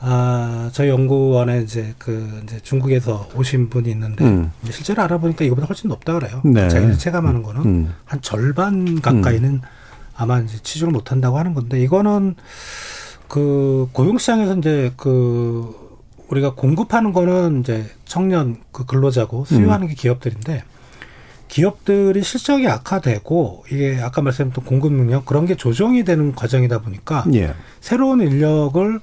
아, 0.00 0.70
저희 0.72 0.88
연구원에 0.88 1.62
이제 1.62 1.94
그, 1.98 2.40
이제 2.44 2.60
중국에서 2.62 3.28
오신 3.36 3.68
분이 3.70 3.90
있는데, 3.90 4.24
음. 4.24 4.50
실제로 4.70 5.02
알아보니까 5.02 5.44
이거보다 5.44 5.66
훨씬 5.66 5.88
높다 5.88 6.14
그래요. 6.14 6.42
네. 6.44 6.68
자기들 6.68 6.98
체감하는 6.98 7.42
거는. 7.42 7.62
음. 7.64 7.94
한 8.04 8.20
절반 8.22 9.00
가까이는 9.00 9.60
아마 10.16 10.40
이제 10.40 10.58
치중을 10.62 10.92
못 10.92 11.12
한다고 11.12 11.38
하는 11.38 11.54
건데 11.54 11.80
이거는 11.80 12.36
그 13.28 13.88
고용 13.92 14.18
시장에서 14.18 14.56
이제 14.56 14.92
그 14.96 15.74
우리가 16.28 16.54
공급하는 16.54 17.12
거는 17.12 17.60
이제 17.60 17.86
청년 18.04 18.56
그 18.72 18.84
근로자고 18.86 19.44
수요하는 19.44 19.88
게 19.88 19.94
기업들인데 19.94 20.64
기업들이 21.48 22.22
실적이 22.22 22.68
악화되고 22.68 23.64
이게 23.70 23.98
아까 24.02 24.22
말씀드렸던 24.22 24.64
공급 24.64 24.92
능력 24.92 25.24
그런 25.24 25.46
게 25.46 25.54
조정이 25.54 26.04
되는 26.04 26.34
과정이다 26.34 26.80
보니까 26.80 27.24
예. 27.34 27.54
새로운 27.80 28.20
인력을 28.20 29.00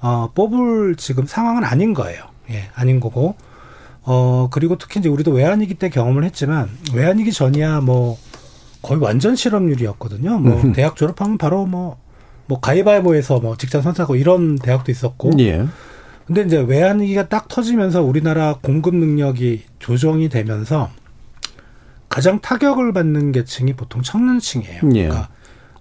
어, 0.00 0.30
뽑을 0.34 0.96
지금 0.96 1.26
상황은 1.26 1.64
아닌 1.64 1.94
거예요. 1.94 2.22
예, 2.50 2.68
아닌 2.74 3.00
거고. 3.00 3.34
어, 4.02 4.48
그리고 4.52 4.78
특히 4.78 5.00
이제 5.00 5.08
우리도 5.08 5.32
외환위기 5.32 5.74
때 5.74 5.88
경험을 5.88 6.22
했지만 6.24 6.68
외환위기 6.94 7.32
전이야 7.32 7.80
뭐 7.80 8.16
거의 8.82 9.00
완전 9.00 9.34
실업률이었거든요. 9.34 10.38
뭐 10.38 10.60
음흠. 10.60 10.72
대학 10.74 10.94
졸업하면 10.96 11.38
바로 11.38 11.66
뭐, 11.66 11.96
뭐 12.46 12.60
가위바위보에서 12.60 13.40
뭐 13.40 13.56
직장 13.56 13.82
선택하고 13.82 14.14
이런 14.14 14.56
대학도 14.56 14.92
있었고. 14.92 15.32
예. 15.40 15.66
근데 16.26 16.42
이제 16.42 16.58
외환위기가 16.58 17.28
딱 17.28 17.48
터지면서 17.48 18.02
우리나라 18.02 18.56
공급 18.60 18.96
능력이 18.96 19.64
조정이 19.78 20.28
되면서 20.28 20.90
가장 22.08 22.40
타격을 22.40 22.92
받는 22.92 23.32
계층이 23.32 23.74
보통 23.74 24.02
청년층이에요. 24.02 24.80
예. 24.94 25.08
그러니까 25.08 25.28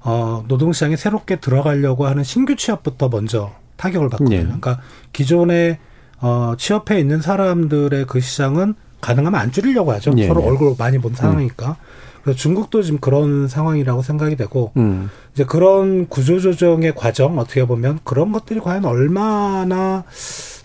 어, 0.01 0.43
노동시장에 0.47 0.95
새롭게 0.95 1.39
들어가려고 1.39 2.05
하는 2.05 2.23
신규 2.23 2.55
취업부터 2.55 3.09
먼저 3.09 3.53
타격을 3.77 4.09
받거든요. 4.09 4.37
예. 4.37 4.43
그러니까 4.43 4.79
기존에 5.13 5.79
어, 6.21 6.53
취업해 6.57 6.99
있는 6.99 7.21
사람들의 7.21 8.05
그 8.07 8.19
시장은 8.19 8.75
가능하면 9.01 9.39
안 9.39 9.51
줄이려고 9.51 9.91
하죠. 9.93 10.13
예, 10.17 10.27
서로 10.27 10.41
예. 10.41 10.47
얼굴 10.47 10.75
많이 10.77 10.97
본 10.97 11.13
상황이니까. 11.13 11.77
그래서 12.23 12.39
중국도 12.39 12.81
지금 12.81 12.99
그런 12.99 13.47
상황이라고 13.47 14.01
생각이 14.01 14.35
되고 14.35 14.71
음. 14.77 15.11
이제 15.33 15.45
그런 15.45 16.07
구조조정의 16.07 16.95
과정 16.95 17.37
어떻게 17.37 17.65
보면 17.65 17.99
그런 18.03 18.31
것들이 18.31 18.59
과연 18.59 18.83
얼마나 18.85 20.03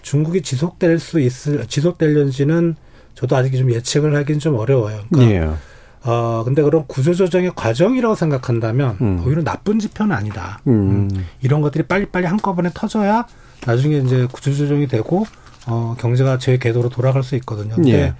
중국이 0.00 0.40
지속될 0.40 0.98
수 0.98 1.20
있을 1.20 1.66
지속될는지는 1.66 2.76
저도 3.14 3.36
아직 3.36 3.56
좀 3.56 3.70
예측을 3.70 4.14
하긴 4.16 4.38
좀 4.38 4.56
어려워요. 4.56 5.00
그러니까 5.12 5.34
예. 5.34 5.50
어 6.02 6.42
근데 6.44 6.62
그런 6.62 6.86
구조조정의 6.86 7.52
과정이라고 7.54 8.14
생각한다면 8.14 8.96
음. 9.02 9.22
오히려 9.26 9.42
나쁜 9.42 9.78
지표는 9.78 10.14
아니다. 10.16 10.60
음. 10.66 11.08
이런 11.42 11.60
것들이 11.60 11.84
빨리빨리 11.84 12.26
한꺼번에 12.26 12.70
터져야 12.72 13.26
나중에 13.66 13.98
이제 13.98 14.26
구조조정이 14.32 14.86
되고 14.88 15.26
어 15.66 15.94
경제가 15.98 16.38
제 16.38 16.56
궤도로 16.56 16.88
돌아갈 16.88 17.22
수 17.22 17.36
있거든요. 17.36 17.74
근데 17.74 17.92
예. 17.92 18.14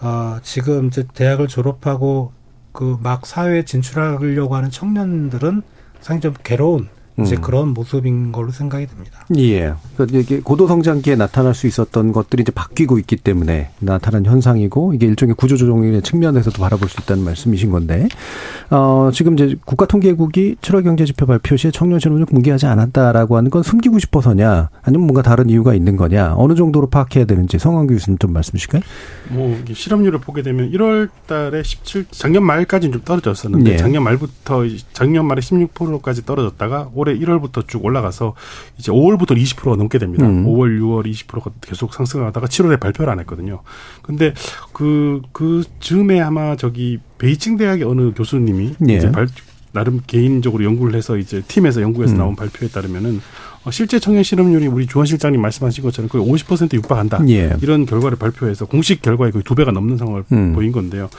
어 0.00 0.38
지금 0.42 0.86
이제 0.86 1.04
대학을 1.14 1.48
졸업하고 1.48 2.32
그 2.72 2.96
막 3.02 3.26
사회에 3.26 3.64
진출하려고 3.64 4.54
하는 4.54 4.70
청년들은 4.70 5.62
상당히 6.00 6.20
좀 6.20 6.34
괴로운 6.44 6.88
이제 7.24 7.36
음. 7.36 7.40
그런 7.42 7.68
모습인 7.68 8.32
걸로 8.32 8.50
생각이 8.50 8.86
됩니다. 8.86 9.24
예. 9.36 9.74
그러니까 9.96 10.18
이게 10.18 10.40
고도 10.40 10.66
성장기에 10.66 11.16
나타날 11.16 11.54
수 11.54 11.66
있었던 11.66 12.12
것들이 12.12 12.42
이제 12.42 12.52
바뀌고 12.52 12.98
있기 13.00 13.16
때문에 13.16 13.70
나타난 13.80 14.24
현상이고 14.26 14.94
이게 14.94 15.06
일종의 15.06 15.34
구조조정의 15.36 16.02
측면에서도 16.02 16.60
바라볼 16.60 16.88
수 16.88 17.00
있다는 17.02 17.24
말씀이신 17.24 17.70
건데, 17.70 18.08
어, 18.70 19.10
지금 19.12 19.34
이제 19.34 19.56
국가통계국이 19.64 20.56
7월 20.60 20.84
경제지표 20.84 21.26
발표 21.26 21.56
시에 21.56 21.70
청년 21.70 21.98
실업률 21.98 22.26
공개하지 22.26 22.66
않았다라고 22.66 23.36
하는 23.36 23.50
건 23.50 23.62
숨기고 23.62 23.98
싶어서냐, 23.98 24.70
아니면 24.82 25.06
뭔가 25.06 25.22
다른 25.22 25.48
이유가 25.50 25.74
있는 25.74 25.96
거냐, 25.96 26.34
어느 26.36 26.54
정도로 26.54 26.88
파악해야 26.88 27.24
되는지 27.24 27.58
성황 27.58 27.86
교수님 27.86 28.18
좀 28.18 28.32
말씀 28.32 28.52
주실까요? 28.54 28.82
뭐 29.30 29.56
이게 29.62 29.74
실업률을 29.74 30.20
보게 30.20 30.42
되면 30.42 30.70
1월 30.72 31.08
달에 31.26 31.62
17 31.62 32.06
작년 32.10 32.44
말까지는 32.44 32.92
좀 32.92 33.02
떨어졌었는데 33.04 33.70
네. 33.72 33.76
작년 33.76 34.02
말부터 34.04 34.64
이- 34.64 34.78
작년 34.92 35.26
말에 35.26 35.40
16%까지 35.40 36.24
떨어졌다가 36.24 36.90
올해 36.94 37.09
1월부터 37.18 37.66
쭉 37.68 37.84
올라가서 37.84 38.34
이제 38.78 38.92
5월부터 38.92 39.36
20%가 39.36 39.76
넘게 39.76 39.98
됩니다. 39.98 40.26
음. 40.26 40.46
5월, 40.46 40.78
6월 40.80 41.06
20%가 41.06 41.50
계속 41.60 41.94
상승하다가 41.94 42.46
7월에 42.46 42.80
발표를 42.80 43.12
안 43.12 43.20
했거든요. 43.20 43.62
근데 44.02 44.34
그, 44.72 45.22
그 45.32 45.64
즈음에 45.80 46.20
아마 46.20 46.56
저기 46.56 46.98
베이징 47.18 47.56
대학의 47.56 47.84
어느 47.84 48.12
교수님이 48.12 48.74
예. 48.88 48.94
이제 48.94 49.10
발, 49.10 49.28
나름 49.72 50.00
개인적으로 50.06 50.64
연구를 50.64 50.94
해서 50.94 51.16
이제 51.16 51.42
팀에서 51.46 51.80
연구해서 51.82 52.14
음. 52.14 52.18
나온 52.18 52.36
발표에 52.36 52.68
따르면은 52.68 53.20
어, 53.64 53.70
실제 53.70 53.98
청년 53.98 54.22
실업률이 54.22 54.66
우리 54.66 54.86
조원 54.86 55.06
실장님 55.06 55.40
말씀하신 55.40 55.84
것처럼 55.84 56.08
거의 56.08 56.24
50% 56.26 56.72
육박한다. 56.74 57.28
예. 57.28 57.56
이런 57.62 57.84
결과를 57.84 58.16
발표해서 58.16 58.64
공식 58.66 59.02
결과에 59.02 59.30
거의 59.30 59.44
두 59.44 59.54
배가 59.54 59.70
넘는 59.70 59.96
상황을 59.98 60.24
음. 60.32 60.54
보인 60.54 60.72
건데요. 60.72 61.10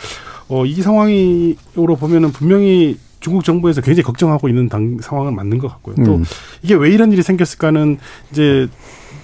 어, 0.47 0.65
이 0.65 0.81
상황으로 0.81 1.95
보면은 1.97 2.31
분명히 2.31 2.97
중국 3.21 3.43
정부에서 3.45 3.79
굉장히 3.81 4.03
걱정하고 4.03 4.49
있는 4.49 4.67
당, 4.67 4.97
상황은 4.99 5.35
맞는 5.35 5.57
것 5.59 5.69
같고요. 5.69 5.95
또 6.03 6.15
음. 6.17 6.25
이게 6.63 6.73
왜 6.73 6.89
이런 6.89 7.11
일이 7.13 7.21
생겼을까는 7.23 7.97
이제 8.31 8.67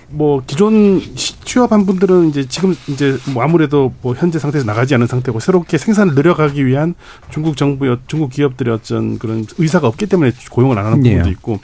뭐 0.09 0.41
기존 0.47 1.01
시- 1.15 1.37
취업한 1.41 1.85
분들은 1.85 2.29
이제 2.29 2.47
지금 2.47 2.73
이제 2.87 3.17
뭐 3.33 3.43
아무래도 3.43 3.91
뭐 4.01 4.13
현재 4.15 4.39
상태에서 4.39 4.65
나가지 4.65 4.95
않은 4.95 5.07
상태고 5.07 5.41
새롭게 5.41 5.77
생산을 5.77 6.15
늘려가기 6.15 6.65
위한 6.65 6.95
중국 7.29 7.57
정부의 7.57 7.97
중국 8.07 8.29
기업들의 8.29 8.73
어떤 8.73 9.19
그런 9.19 9.45
의사가 9.57 9.87
없기 9.87 10.05
때문에 10.05 10.31
고용을 10.49 10.77
안 10.79 10.85
하는 10.85 11.05
예. 11.05 11.09
부분도 11.09 11.29
있고 11.31 11.59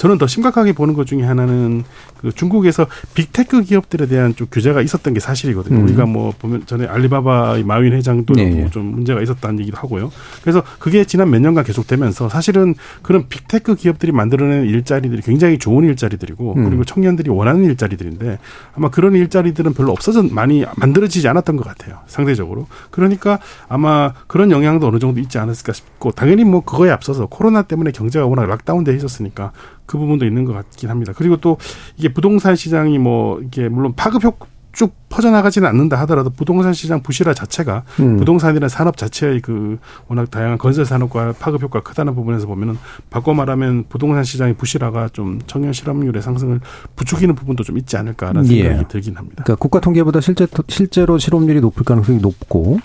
저는 0.00 0.16
더 0.16 0.26
심각하게 0.26 0.72
보는 0.72 0.94
것 0.94 1.06
중에 1.06 1.22
하나는 1.24 1.84
그 2.16 2.32
중국에서 2.32 2.86
빅테크 3.12 3.64
기업들에 3.64 4.06
대한 4.06 4.34
좀 4.34 4.46
규제가 4.50 4.80
있었던 4.80 5.12
게 5.12 5.20
사실이거든요. 5.20 5.78
음. 5.78 5.84
우리가 5.84 6.06
뭐 6.06 6.32
보면 6.38 6.64
전에 6.64 6.86
알리바바의 6.86 7.64
마윈 7.64 7.92
회장도 7.92 8.32
네. 8.32 8.70
좀 8.70 8.86
문제가 8.86 9.20
있었다는 9.20 9.60
얘기도 9.60 9.76
하고요. 9.76 10.10
그래서 10.40 10.62
그게 10.78 11.04
지난 11.04 11.28
몇 11.28 11.40
년간 11.40 11.64
계속되면서 11.64 12.30
사실은 12.30 12.74
그런 13.02 13.28
big 13.28 13.48
tech 13.48 13.74
기업들이 13.74 14.10
만들어내는 14.10 14.68
일자리들이 14.68 15.20
굉장히 15.20 15.58
좋은 15.58 15.84
일자리들이고 15.84 16.54
음. 16.56 16.64
그리고 16.64 16.84
청년들이 16.84 17.28
원하는 17.28 17.64
일자리들인데 17.64 18.38
아마 18.74 18.88
그런 18.88 19.14
일자리들은 19.14 19.74
별로 19.74 19.92
없어져 19.92 20.22
많이 20.22 20.64
만들어지지 20.76 21.28
않았던 21.28 21.56
것 21.56 21.66
같아요. 21.66 21.98
상대적으로. 22.06 22.68
그러니까 22.90 23.38
아마 23.68 24.14
그런 24.28 24.50
영향도 24.50 24.88
어느 24.88 24.98
정도 24.98 25.20
있지 25.20 25.36
않았을까 25.36 25.74
싶고 25.74 26.12
당연히 26.12 26.44
뭐 26.44 26.64
그거에 26.64 26.88
앞서서 26.90 27.26
코로나 27.26 27.60
때문에 27.60 27.90
경제가 27.90 28.24
워낙 28.24 28.46
lockdown돼 28.46 28.94
있었으니까 28.96 29.52
그 29.90 29.98
부분도 29.98 30.24
있는 30.24 30.44
것 30.44 30.52
같긴 30.52 30.88
합니다. 30.88 31.12
그리고 31.16 31.36
또 31.38 31.58
이게 31.96 32.12
부동산 32.12 32.54
시장이 32.54 32.96
뭐 33.00 33.40
이게 33.40 33.68
물론 33.68 33.92
파급 33.96 34.22
효과 34.22 34.65
쭉 34.65 34.94
퍼져나가지는 35.08 35.66
않는다 35.66 35.98
하더라도 36.02 36.30
부동산 36.30 36.72
시장 36.72 37.02
부실화 37.02 37.34
자체가 37.34 37.82
음. 37.98 38.16
부동산이라는 38.18 38.68
산업 38.68 38.96
자체의 38.96 39.40
그 39.40 39.78
워낙 40.06 40.30
다양한 40.30 40.58
건설 40.58 40.84
산업과 40.84 41.34
파급 41.40 41.64
효과가 41.64 41.82
크다는 41.82 42.14
부분에서 42.14 42.46
보면은 42.46 42.78
바꿔 43.10 43.34
말하면 43.34 43.86
부동산 43.88 44.22
시장의 44.22 44.54
부실화가 44.54 45.08
좀 45.08 45.40
청년 45.48 45.72
실업률의 45.72 46.22
상승을 46.22 46.60
부추기는 46.94 47.34
부분도 47.34 47.64
좀 47.64 47.76
있지 47.76 47.96
않을까라는 47.96 48.48
예. 48.52 48.62
생각이 48.62 48.88
들긴 48.88 49.16
합니다. 49.16 49.42
그러니까 49.42 49.60
국가 49.60 49.80
통계보다 49.80 50.20
실제 50.20 50.46
실제로 50.68 51.18
실업률이 51.18 51.60
높을 51.60 51.82
가능성이 51.82 52.20
높고 52.20 52.78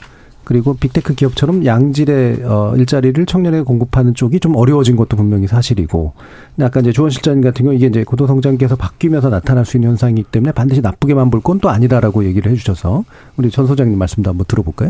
그리고 0.46 0.76
빅테크 0.76 1.16
기업처럼 1.16 1.66
양질의 1.66 2.44
어, 2.44 2.74
일자리를 2.78 3.26
청년에게 3.26 3.64
공급하는 3.64 4.14
쪽이 4.14 4.40
좀 4.40 4.56
어려워진 4.56 4.96
것도 4.96 5.18
분명히 5.18 5.48
사실이고 5.48 6.14
근데 6.56 6.66
아까 6.66 6.80
이제 6.80 6.92
조원 6.92 7.10
실장님 7.12 7.42
같은 7.44 7.66
경우 7.66 7.76
이게 7.76 7.88
이제 7.88 8.04
고도 8.04 8.28
성장기에서 8.28 8.76
바뀌면서 8.76 9.30
나타날 9.30 9.66
수 9.66 9.78
있는 9.78 9.90
현상이기 9.90 10.24
때문에 10.32 10.52
반드시 10.54 10.82
나쁘게만 10.82 11.30
볼 11.32 11.42
건 11.42 11.60
또 11.60 11.70
아니다라고 11.70 12.24
얘기를 12.26 12.52
해주셔서 12.52 13.04
우리 13.38 13.50
전 13.50 13.66
소장님 13.68 13.98
말씀도 13.98 14.30
한번 14.30 14.46
들어볼까요? 14.48 14.90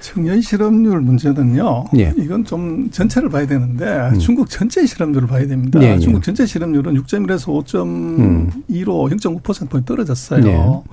청년 0.00 0.40
실업률 0.42 1.00
문제는요. 1.00 1.84
예. 1.96 2.12
이건 2.18 2.44
좀 2.44 2.90
전체를 2.90 3.30
봐야 3.30 3.46
되는데 3.46 4.10
중국 4.18 4.50
전체 4.50 4.84
실업률을 4.84 5.26
봐야 5.26 5.46
됩니다. 5.46 5.80
예, 5.82 5.94
예. 5.94 5.98
중국 5.98 6.22
전체 6.22 6.44
실업률은 6.44 6.92
6.1에서 7.02 7.46
5.2로 7.64 9.10
0.9%포인트 9.42 9.86
떨어졌어요. 9.86 10.84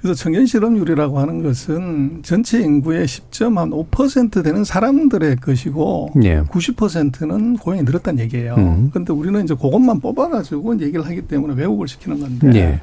예. 0.00 0.02
그래서 0.02 0.14
청년 0.14 0.46
실업률이라고 0.46 1.18
하는 1.18 1.42
것은 1.42 2.20
전체 2.22 2.60
인구의 2.60 3.06
10.5% 3.06 4.42
되는 4.42 4.64
사람들의 4.64 5.36
것이고 5.36 6.12
예. 6.24 6.40
90%는 6.42 7.58
고용이 7.58 7.82
늘었다는 7.82 8.22
얘기예요. 8.24 8.54
음. 8.56 8.88
그런데 8.90 9.12
우리는 9.12 9.44
이제 9.44 9.54
그것만 9.54 10.00
뽑아가지고 10.00 10.80
얘기를 10.80 11.04
하기 11.04 11.22
때문에 11.22 11.54
왜곡을 11.54 11.88
시키는 11.88 12.20
건데 12.20 12.50
예. 12.54 12.80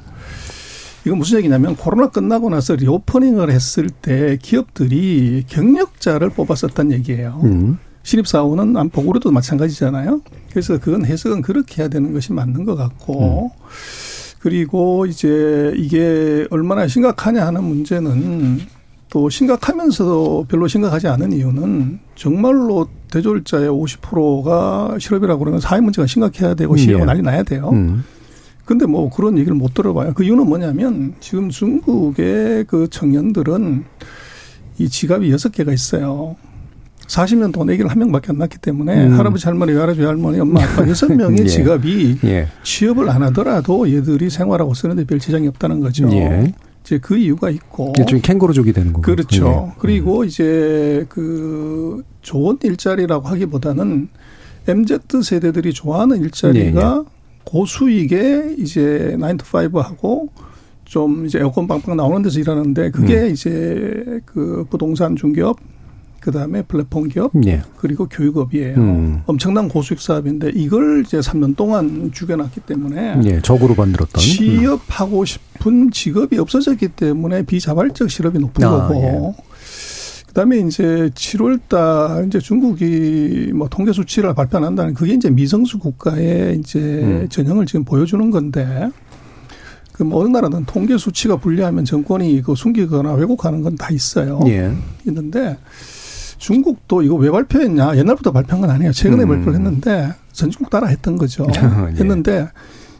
이건 1.05 1.19
무슨 1.19 1.37
얘기냐면 1.37 1.75
코로나 1.75 2.09
끝나고 2.09 2.49
나서 2.49 2.75
리오퍼닝을 2.75 3.49
했을 3.49 3.89
때 3.89 4.37
기업들이 4.41 5.45
경력자를 5.47 6.29
뽑았었단 6.31 6.91
얘기예요. 6.91 7.39
음. 7.43 7.79
신입사원은 8.03 8.77
안 8.77 8.89
보고 8.89 9.09
우리도 9.09 9.31
마찬가지잖아요. 9.31 10.21
그래서 10.49 10.77
그건 10.77 11.05
해석은 11.05 11.41
그렇게 11.41 11.81
해야 11.81 11.89
되는 11.89 12.13
것이 12.13 12.31
맞는 12.31 12.63
것 12.63 12.75
같고 12.75 13.51
그리고 14.39 15.05
이제 15.05 15.73
이게 15.75 16.45
얼마나 16.49 16.87
심각하냐 16.87 17.45
하는 17.45 17.63
문제는 17.63 18.59
또 19.09 19.29
심각하면서도 19.29 20.45
별로 20.49 20.67
심각하지 20.67 21.07
않은 21.07 21.31
이유는 21.31 21.99
정말로 22.15 22.87
대졸자의 23.11 23.69
50%가 23.69 24.97
실업이라고 24.99 25.39
그러면 25.39 25.59
사회 25.59 25.79
문제가 25.79 26.05
심각해야 26.07 26.55
되고 26.55 26.75
시행고 26.75 27.01
예. 27.01 27.05
난리 27.05 27.21
나야 27.21 27.43
돼요. 27.43 27.69
음. 27.71 28.03
근데 28.65 28.85
뭐 28.85 29.09
그런 29.09 29.37
얘기를 29.37 29.55
못 29.55 29.73
들어봐요. 29.73 30.13
그 30.13 30.25
이유는 30.25 30.45
뭐냐면 30.45 31.15
지금 31.21 31.49
중국의 31.49 32.65
그 32.65 32.89
청년들은 32.89 33.85
이 34.79 34.89
지갑이 34.89 35.31
여섯 35.31 35.53
개가 35.53 35.71
있어요. 35.71 36.35
40년 37.07 37.53
동안 37.53 37.69
아기를 37.69 37.89
한 37.89 37.99
명밖에 37.99 38.27
안 38.29 38.37
낳기 38.37 38.57
때문에 38.59 39.07
음. 39.07 39.17
할아버지 39.17 39.45
할머니 39.45 39.71
외할아버지 39.71 40.03
할머니 40.03 40.39
엄마 40.39 40.61
아빠 40.63 40.87
여섯 40.87 41.11
명의 41.11 41.39
예. 41.43 41.45
지갑이 41.45 42.19
예. 42.25 42.47
취업을 42.63 43.09
안 43.09 43.23
하더라도 43.23 43.89
얘들이 43.91 44.29
생활하고 44.29 44.73
쓰는데 44.73 45.05
별 45.05 45.19
지장이 45.19 45.47
없다는 45.47 45.79
거죠. 45.79 46.09
예. 46.11 46.53
이제 46.83 46.99
그 46.99 47.17
이유가 47.17 47.49
있고 47.49 47.93
일종의 47.97 48.21
캥거루족이 48.21 48.73
되는 48.73 48.93
거고. 48.93 49.01
그렇죠. 49.01 49.71
예. 49.71 49.75
그리고 49.79 50.23
이제 50.23 51.05
그 51.09 52.03
좋은 52.21 52.57
일자리라고 52.61 53.27
하기보다는 53.27 54.09
MZ 54.67 54.99
세대들이 55.23 55.73
좋아하는 55.73 56.21
일자리가 56.21 57.03
예, 57.05 57.11
고수익에 57.45 58.55
이제 58.57 59.15
9 59.19 59.37
to 59.37 59.69
5 59.73 59.79
하고 59.79 60.29
좀 60.83 61.25
이제 61.25 61.39
에어컨 61.39 61.67
빵빵 61.67 61.95
나오는 61.95 62.21
데서 62.21 62.39
일하는데 62.39 62.91
그게 62.91 63.21
음. 63.21 63.31
이제 63.31 64.21
그 64.25 64.65
부동산 64.69 65.15
중개업 65.15 65.57
그다음에 66.27 66.61
플랫폼 66.63 67.07
기업 67.07 67.31
예. 67.45 67.61
그리고 67.77 68.05
교육업이에요. 68.09 68.75
음. 68.75 69.21
엄청난 69.27 69.69
고수익 69.69 70.01
사업인데 70.01 70.51
이걸 70.55 71.03
이제 71.05 71.19
3년 71.19 71.55
동안 71.55 72.11
죽여놨기 72.13 72.59
때문에 72.61 73.21
예. 73.23 73.41
적으로 73.41 73.73
만들었던. 73.75 74.15
음. 74.15 74.19
취업하고 74.19 75.23
싶은 75.23 75.89
직업이 75.91 76.37
없어졌기 76.37 76.89
때문에 76.89 77.43
비자발적 77.43 78.11
실업이 78.11 78.39
높은 78.39 78.61
아, 78.65 78.89
거고. 78.89 79.35
그다음에 80.27 80.57
이제 80.59 81.09
7월달 81.15 82.27
이제 82.27 82.39
중국이 82.39 83.53
뭐 83.55 83.69
통계 83.69 83.93
수치를 83.93 84.33
발표 84.35 84.57
안 84.57 84.65
한다는 84.65 84.93
그게 84.93 85.13
이제 85.13 85.29
미성수 85.29 85.79
국가의 85.79 86.59
이제 86.59 86.77
음. 86.79 87.29
전형을 87.29 87.65
지금 87.67 87.85
보여주는 87.85 88.29
건데 88.29 88.89
그 89.93 90.07
어느 90.11 90.27
나라든 90.27 90.65
통계 90.65 90.97
수치가 90.97 91.37
불리하면 91.37 91.85
정권이 91.85 92.41
그 92.41 92.53
숨기거나 92.53 93.13
왜곡하는 93.13 93.61
건 93.61 93.77
다 93.77 93.91
있어요. 93.91 94.41
예. 94.47 94.73
있는데 95.07 95.57
중국도 96.37 97.01
이거 97.01 97.15
왜 97.15 97.31
발표했냐? 97.31 97.97
옛날부터 97.97 98.31
발표한 98.31 98.61
건 98.61 98.69
아니에요. 98.69 98.91
최근에 98.91 99.23
음. 99.23 99.27
발표를 99.29 99.55
했는데 99.55 100.13
전 100.31 100.49
중국 100.49 100.69
따라 100.69 100.87
했던 100.87 101.17
거죠. 101.17 101.47
예. 101.55 101.99
했는데 101.99 102.47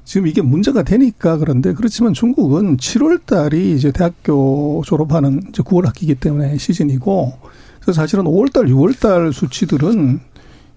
지금 0.06 0.28
이게 0.28 0.42
문제가 0.42 0.84
되니까 0.84 1.38
그런데 1.38 1.74
그렇지만 1.74 2.14
중국은 2.14 2.78
7월 2.78 3.26
달이 3.26 3.74
이제 3.76 3.92
대학교 3.92 4.82
졸업하는 4.86 5.42
이제 5.50 5.62
9월 5.64 5.86
학기이기 5.86 6.16
때문에 6.16 6.58
시즌이고 6.58 7.34
그래서 7.82 8.02
사실은 8.02 8.24
5월 8.26 8.52
달, 8.54 8.66
6월 8.66 9.00
달 9.00 9.34
수치들은 9.34 10.20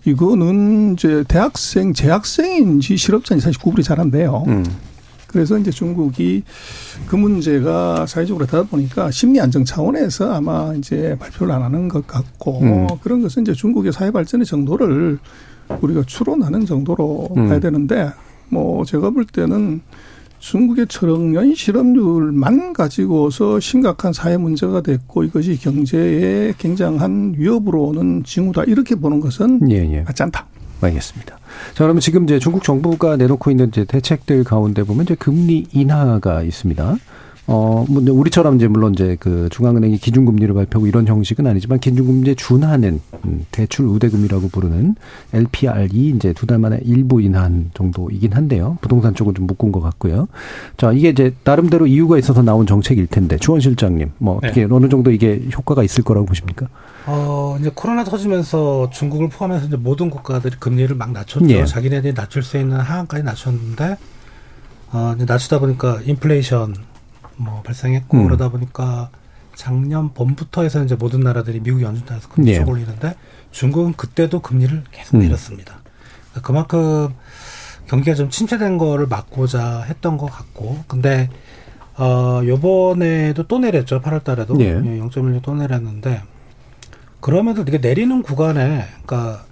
이거는 0.04 0.94
이제 0.94 1.24
대학생, 1.28 1.92
재학생인지 1.92 2.96
실업자인지 2.96 3.44
사실 3.44 3.60
구분이 3.60 3.84
잘 3.84 4.00
안 4.00 4.10
돼요. 4.10 4.44
음. 4.48 4.64
그래서 5.30 5.56
이제 5.58 5.70
중국이 5.70 6.42
그 7.06 7.14
문제가 7.16 8.04
사회적으로 8.06 8.46
되다 8.46 8.64
보니까 8.64 9.10
심리 9.10 9.40
안정 9.40 9.64
차원에서 9.64 10.32
아마 10.32 10.74
이제 10.74 11.16
발표를 11.20 11.54
안 11.54 11.62
하는 11.62 11.88
것 11.88 12.06
같고 12.06 12.60
음. 12.60 12.86
그런 13.02 13.22
것은 13.22 13.42
이제 13.42 13.52
중국의 13.52 13.92
사회 13.92 14.10
발전의 14.10 14.44
정도를 14.44 15.18
우리가 15.80 16.02
추론하는 16.04 16.66
정도로 16.66 17.28
음. 17.36 17.48
봐야 17.48 17.60
되는데 17.60 18.10
뭐 18.48 18.84
제가 18.84 19.10
볼 19.10 19.24
때는 19.24 19.80
중국의 20.40 20.86
청년 20.88 21.54
실업률만 21.54 22.72
가지고서 22.72 23.60
심각한 23.60 24.12
사회 24.12 24.36
문제가 24.36 24.80
됐고 24.80 25.22
이것이 25.22 25.60
경제에 25.60 26.54
굉장한 26.58 27.34
위협으로는 27.36 28.24
징후다 28.24 28.64
이렇게 28.64 28.94
보는 28.96 29.20
것은 29.20 29.70
예, 29.70 29.76
예. 29.76 30.00
맞지 30.00 30.22
않다. 30.24 30.46
알겠습니다. 30.86 31.38
자, 31.74 31.84
그러면 31.84 32.00
지금 32.00 32.24
이제 32.24 32.38
중국 32.38 32.62
정부가 32.64 33.16
내놓고 33.16 33.50
있는 33.50 33.68
이제 33.68 33.84
대책들 33.84 34.44
가운데 34.44 34.82
보면 34.82 35.04
이제 35.04 35.14
금리 35.14 35.66
인하가 35.72 36.42
있습니다. 36.42 36.96
어, 37.46 37.84
뭐 37.88 38.02
우리처럼 38.08 38.56
이제 38.56 38.68
물론 38.68 38.92
이제 38.94 39.16
그 39.18 39.48
중앙은행이 39.50 39.98
기준금리를 39.98 40.54
발표하고 40.54 40.86
이런 40.86 41.06
형식은 41.08 41.46
아니지만 41.48 41.80
기준금리에 41.80 42.34
준하는 42.36 43.00
음, 43.24 43.44
대출 43.50 43.86
우대금이라고 43.86 44.48
부르는 44.50 44.94
LPR이 45.32 46.12
이제 46.16 46.32
두 46.32 46.46
달 46.46 46.58
만에 46.58 46.80
일부 46.84 47.20
인한 47.20 47.70
정도이긴 47.74 48.32
한데요. 48.34 48.78
부동산 48.80 49.14
쪽은 49.14 49.34
좀 49.34 49.46
묶은 49.46 49.72
것 49.72 49.80
같고요. 49.80 50.28
자, 50.76 50.92
이게 50.92 51.08
이제 51.10 51.34
나름대로 51.44 51.86
이유가 51.86 52.18
있어서 52.18 52.42
나온 52.42 52.66
정책일 52.66 53.06
텐데 53.08 53.36
주원 53.38 53.60
실장님, 53.60 54.12
뭐 54.18 54.36
어떻게 54.42 54.64
어느 54.70 54.88
정도 54.88 55.10
이게 55.10 55.42
효과가 55.56 55.82
있을 55.82 56.04
거라고 56.04 56.26
보십니까? 56.26 56.66
어, 57.06 57.56
이제 57.60 57.70
코로나 57.74 58.04
터지면서 58.04 58.90
중국을 58.92 59.28
포함해서 59.28 59.66
이제 59.66 59.76
모든 59.76 60.10
국가들이 60.10 60.56
금리를 60.60 60.94
막 60.96 61.10
낮췄죠. 61.12 61.48
예. 61.50 61.64
자기네들이 61.64 62.14
낮출 62.14 62.42
수 62.42 62.58
있는 62.58 62.76
하한까지 62.78 63.24
낮췄는데, 63.24 63.96
어, 64.92 65.12
이제 65.16 65.24
낮추다 65.24 65.58
보니까 65.60 66.00
인플레이션 66.04 66.74
뭐 67.40 67.62
발생했고, 67.62 68.18
음. 68.18 68.24
그러다 68.24 68.50
보니까 68.50 69.10
작년 69.54 70.12
봄부터 70.12 70.62
해서 70.62 70.82
이제 70.84 70.94
모든 70.94 71.20
나라들이 71.20 71.60
미국 71.60 71.82
연준 71.82 72.04
따라서 72.06 72.28
금리 72.28 72.52
예. 72.52 72.56
쭉 72.56 72.68
올리는데, 72.68 73.14
중국은 73.50 73.94
그때도 73.94 74.40
금리를 74.40 74.84
계속 74.92 75.16
음. 75.16 75.20
내렸습니다. 75.20 75.80
그러니까 76.30 76.46
그만큼 76.46 77.08
경기가 77.86 78.14
좀 78.14 78.30
침체된 78.30 78.78
거를 78.78 79.06
막고자 79.06 79.82
했던 79.82 80.16
것 80.16 80.26
같고, 80.26 80.84
근데, 80.86 81.28
어, 81.96 82.40
요번에도 82.44 83.42
또 83.44 83.58
내렸죠. 83.58 84.00
8월 84.00 84.22
달에도. 84.22 84.58
예. 84.60 84.74
0.16또 84.74 85.56
내렸는데, 85.56 86.22
그럼에도 87.20 87.62
이게 87.62 87.78
내리는 87.78 88.22
구간에, 88.22 88.86
그러니까 89.04 89.44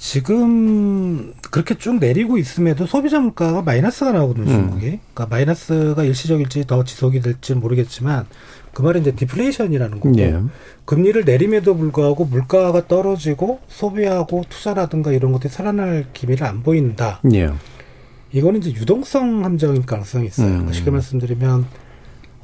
지금 0.00 1.34
그렇게 1.50 1.76
쭉 1.76 1.98
내리고 1.98 2.38
있음에도 2.38 2.86
소비자 2.86 3.20
물가가 3.20 3.60
마이너스가 3.60 4.12
나오거든요, 4.12 4.50
음. 4.50 4.50
중국이. 4.50 4.98
그러니까 5.12 5.26
마이너스가 5.26 6.04
일시적일지 6.04 6.66
더 6.66 6.84
지속이 6.84 7.20
될지 7.20 7.52
는 7.52 7.60
모르겠지만 7.60 8.24
그 8.72 8.80
말은 8.80 9.02
이제 9.02 9.14
디플레이션이라는 9.14 10.00
거고 10.00 10.18
예. 10.18 10.40
금리를 10.86 11.22
내림에도 11.26 11.76
불구하고 11.76 12.24
물가가 12.24 12.88
떨어지고 12.88 13.60
소비하고 13.68 14.44
투자라든가 14.48 15.12
이런 15.12 15.32
것들이 15.32 15.52
살아날 15.52 16.06
기미를 16.14 16.46
안 16.46 16.62
보인다. 16.62 17.20
예. 17.34 17.50
이거는 18.32 18.60
이제 18.60 18.72
유동성 18.72 19.44
함정일 19.44 19.84
가능성이 19.84 20.28
있어요. 20.28 20.60
음. 20.60 20.72
쉽게 20.72 20.90
말씀드리면 20.90 21.66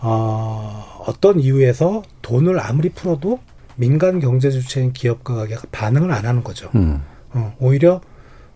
어, 0.01 1.05
어떤 1.07 1.41
이유에서 1.41 2.03
돈을 2.21 2.61
아무리 2.61 2.91
풀어도 2.91 3.41
민간 3.77 4.21
경제 4.21 4.51
주체인 4.51 4.93
기업가 4.93 5.35
가계가 5.35 5.62
반응을 5.73 6.13
안 6.13 6.27
하는 6.27 6.45
거죠. 6.45 6.69
음. 6.75 7.01
어, 7.37 7.55
오히려 7.61 8.01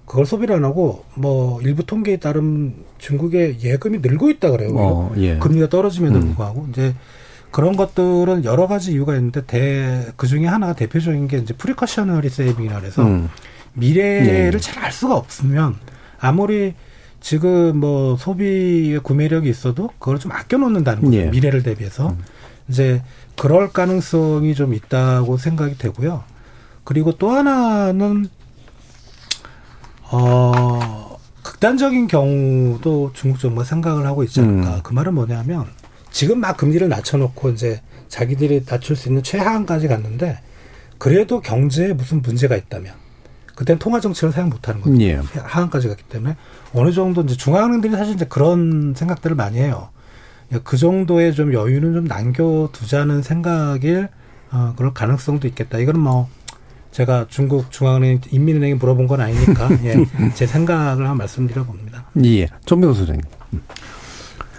그걸 0.06 0.26
소비를 0.26 0.56
안 0.56 0.64
하고 0.64 1.04
뭐 1.14 1.60
일부 1.62 1.84
통계에 1.86 2.16
따르면 2.16 2.74
중국의 2.98 3.58
예금이 3.62 3.98
늘고 3.98 4.28
있다 4.30 4.50
그래요. 4.50 4.74
어, 4.76 5.12
예. 5.18 5.38
금리가 5.38 5.68
떨어짐에도 5.68 6.16
음. 6.16 6.20
불구하고 6.22 6.66
이제 6.70 6.94
그런 7.52 7.76
것들은 7.76 8.44
여러 8.44 8.66
가지 8.66 8.92
이유가 8.92 9.14
있는데 9.16 9.42
대 9.46 10.12
그 10.16 10.26
중에 10.26 10.46
하나가 10.46 10.72
대표적인 10.74 11.28
게 11.28 11.38
이제 11.38 11.54
precautionary 11.54 12.28
saving이라 12.28 12.80
그래서 12.80 13.02
음. 13.04 13.28
미래를 13.74 14.50
네. 14.52 14.58
잘 14.58 14.77
알 14.77 14.90
수가 14.92 15.16
없으면 15.16 15.76
아무리 16.18 16.74
지금 17.20 17.76
뭐 17.78 18.16
소비의 18.16 18.98
구매력이 19.00 19.48
있어도 19.48 19.90
그걸 19.98 20.18
좀 20.18 20.32
아껴 20.32 20.58
놓는다는 20.58 21.02
거죠. 21.02 21.16
예. 21.16 21.26
미래를 21.26 21.62
대비해서 21.62 22.16
이제 22.68 23.02
그럴 23.36 23.70
가능성이 23.70 24.54
좀 24.54 24.74
있다고 24.74 25.36
생각이 25.36 25.78
되고요. 25.78 26.24
그리고 26.84 27.12
또 27.12 27.30
하나는 27.30 28.26
어 30.12 31.18
극단적인 31.42 32.06
경우도 32.06 33.12
중국 33.14 33.38
정부가 33.38 33.64
생각을 33.64 34.06
하고 34.06 34.24
있지 34.24 34.40
않을까. 34.40 34.76
음. 34.76 34.80
그 34.82 34.92
말은 34.92 35.14
뭐냐면 35.14 35.66
지금 36.10 36.40
막 36.40 36.56
금리를 36.56 36.88
낮춰놓고 36.88 37.50
이제 37.50 37.80
자기들이 38.08 38.64
낮출 38.64 38.96
수 38.96 39.08
있는 39.08 39.22
최하한까지 39.22 39.88
갔는데 39.88 40.38
그래도 40.98 41.40
경제에 41.40 41.92
무슨 41.92 42.22
문제가 42.22 42.56
있다면 42.56 42.92
그땐 43.54 43.78
통화 43.78 44.00
정책을 44.00 44.32
사용 44.32 44.48
못하는 44.48 44.80
거죠. 44.80 45.00
예. 45.02 45.20
하한까지 45.34 45.88
갔기 45.88 46.04
때문에 46.04 46.36
어느 46.72 46.92
정도 46.92 47.22
이제 47.22 47.36
중앙은행들이 47.36 47.92
사실 47.94 48.14
이제 48.14 48.24
그런 48.26 48.94
생각들을 48.96 49.36
많이 49.36 49.58
해요. 49.58 49.90
그 50.64 50.76
정도의 50.76 51.34
좀 51.34 51.52
여유는 51.52 51.94
좀 51.94 52.04
남겨두자는 52.04 53.22
생각일 53.22 54.08
어, 54.50 54.74
그럴 54.76 54.92
가능성도 54.92 55.46
있겠다. 55.46 55.78
이거는 55.78 56.00
뭐 56.00 56.28
제가 56.90 57.26
중국 57.28 57.70
중앙은행 57.70 58.20
인민은행에 58.30 58.74
물어본 58.74 59.06
건 59.06 59.20
아니니까 59.20 59.68
예, 59.84 59.96
제 60.34 60.46
생각을 60.46 61.04
한번 61.04 61.18
말씀드려 61.18 61.64
봅니다. 61.64 62.06
예. 62.24 62.48
전병호 62.66 62.94
소장님. 62.94 63.22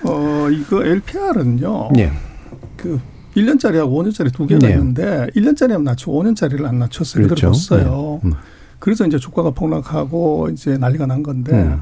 어, 0.03 0.47
이거 0.49 0.83
LPR은요. 0.83 1.89
예. 1.97 2.11
그 2.77 2.99
1년짜리하고 3.35 3.89
5년짜리 3.91 4.33
두 4.33 4.47
개가 4.47 4.67
네. 4.67 4.73
있는데 4.73 5.27
1년짜리는 5.35 5.81
낮추고 5.83 6.23
5년짜리를 6.23 6.65
안 6.65 6.79
낮췄어요. 6.79 7.23
그렇죠. 7.25 7.51
그대로 7.51 7.51
뒀어요. 7.53 8.19
네. 8.23 8.29
음. 8.29 8.33
그래서 8.79 9.05
이제 9.05 9.19
주가가 9.19 9.51
폭락하고 9.51 10.49
이제 10.51 10.77
난리가 10.77 11.05
난 11.05 11.21
건데 11.21 11.51
음. 11.53 11.81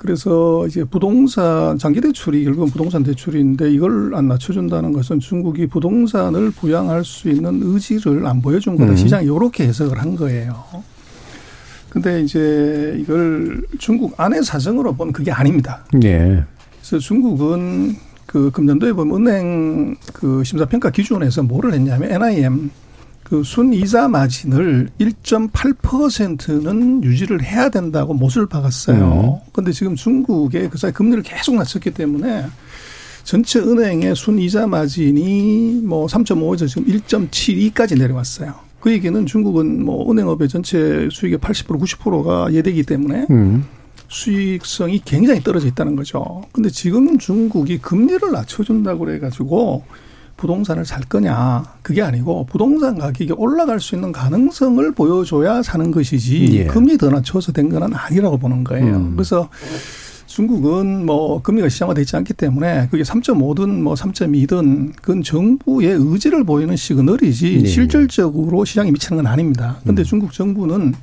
그래서 0.00 0.66
이제 0.66 0.82
부동산 0.82 1.76
장기 1.76 2.00
대출이 2.00 2.42
결국은 2.44 2.70
부동산 2.70 3.02
대출인데 3.02 3.70
이걸 3.70 4.14
안 4.14 4.28
낮춰준다는 4.28 4.92
것은 4.92 5.20
중국이 5.20 5.66
부동산을 5.66 6.52
부양할 6.52 7.04
수 7.04 7.28
있는 7.28 7.60
의지를 7.62 8.26
안 8.26 8.40
보여준 8.40 8.76
거다. 8.76 8.92
음. 8.92 8.96
시장이 8.96 9.26
이렇게 9.26 9.64
해석을 9.64 10.00
한 10.00 10.16
거예요. 10.16 10.64
근데 11.90 12.22
이제 12.22 12.96
이걸 12.98 13.62
중국 13.78 14.18
안의 14.18 14.42
사정으로 14.42 14.94
보면 14.94 15.12
그게 15.12 15.30
아닙니다. 15.30 15.84
예. 16.02 16.44
그래서 16.78 16.98
중국은 16.98 17.94
그 18.24 18.50
금년도에 18.52 18.94
보면 18.94 19.26
은행 19.26 19.96
그 20.14 20.42
심사평가 20.44 20.88
기준에서 20.88 21.42
뭐를 21.42 21.74
했냐면 21.74 22.10
NIM 22.10 22.70
그 23.30 23.44
순이자 23.44 24.08
마진을 24.08 24.88
1.8%는 25.00 27.04
유지를 27.04 27.44
해야 27.44 27.68
된다고 27.68 28.12
못을 28.12 28.48
박았어요. 28.48 29.40
근데 29.52 29.70
지금 29.70 29.94
중국의 29.94 30.68
그 30.68 30.76
사이 30.76 30.90
금리를 30.90 31.22
계속 31.22 31.54
낮췄기 31.54 31.92
때문에 31.92 32.46
전체 33.22 33.60
은행의 33.60 34.16
순이자 34.16 34.66
마진이 34.66 35.82
뭐 35.84 36.06
3.5에서 36.06 36.66
지금 36.66 36.84
1.72까지 36.86 37.96
내려왔어요. 37.96 38.52
그 38.80 38.90
얘기는 38.90 39.24
중국은 39.24 39.84
뭐 39.84 40.10
은행업의 40.10 40.48
전체 40.48 41.08
수익의 41.12 41.38
80% 41.38 41.78
90%가 41.78 42.52
예대이기 42.52 42.82
때문에 42.82 43.26
음. 43.30 43.64
수익성이 44.08 45.02
굉장히 45.04 45.40
떨어져 45.40 45.68
있다는 45.68 45.94
거죠. 45.94 46.42
근데 46.50 46.68
지금 46.68 47.16
중국이 47.16 47.78
금리를 47.78 48.32
낮춰준다고 48.32 49.04
그래가지고 49.04 49.84
부동산을 50.44 50.86
살 50.86 51.02
거냐. 51.02 51.62
그게 51.82 52.00
아니고 52.00 52.46
부동산 52.46 52.98
가격이 52.98 53.34
올라갈 53.36 53.78
수 53.78 53.94
있는 53.94 54.10
가능성을 54.10 54.92
보여줘야 54.92 55.62
사는 55.62 55.90
것이지 55.90 56.48
예. 56.60 56.64
금리 56.64 56.96
더 56.96 57.10
낮춰서 57.10 57.52
된건 57.52 57.92
아니라고 57.94 58.38
보는 58.38 58.64
거예요. 58.64 58.96
음. 58.96 59.12
그래서 59.16 59.50
중국은 60.26 61.04
뭐 61.04 61.42
금리가 61.42 61.68
시장화되어 61.68 62.00
있지 62.02 62.16
않기 62.16 62.32
때문에 62.34 62.88
그게 62.90 63.02
3.5든 63.02 63.68
뭐 63.82 63.92
3.2든 63.94 64.94
그건 64.96 65.22
정부의 65.22 65.88
의지를 65.98 66.44
보이는 66.44 66.74
시그널이지 66.74 67.62
네. 67.64 67.68
실질적으로 67.68 68.64
시장에 68.64 68.90
미치는 68.92 69.22
건 69.22 69.30
아닙니다. 69.30 69.76
근데 69.84 70.04
중국 70.04 70.32
정부는 70.32 70.94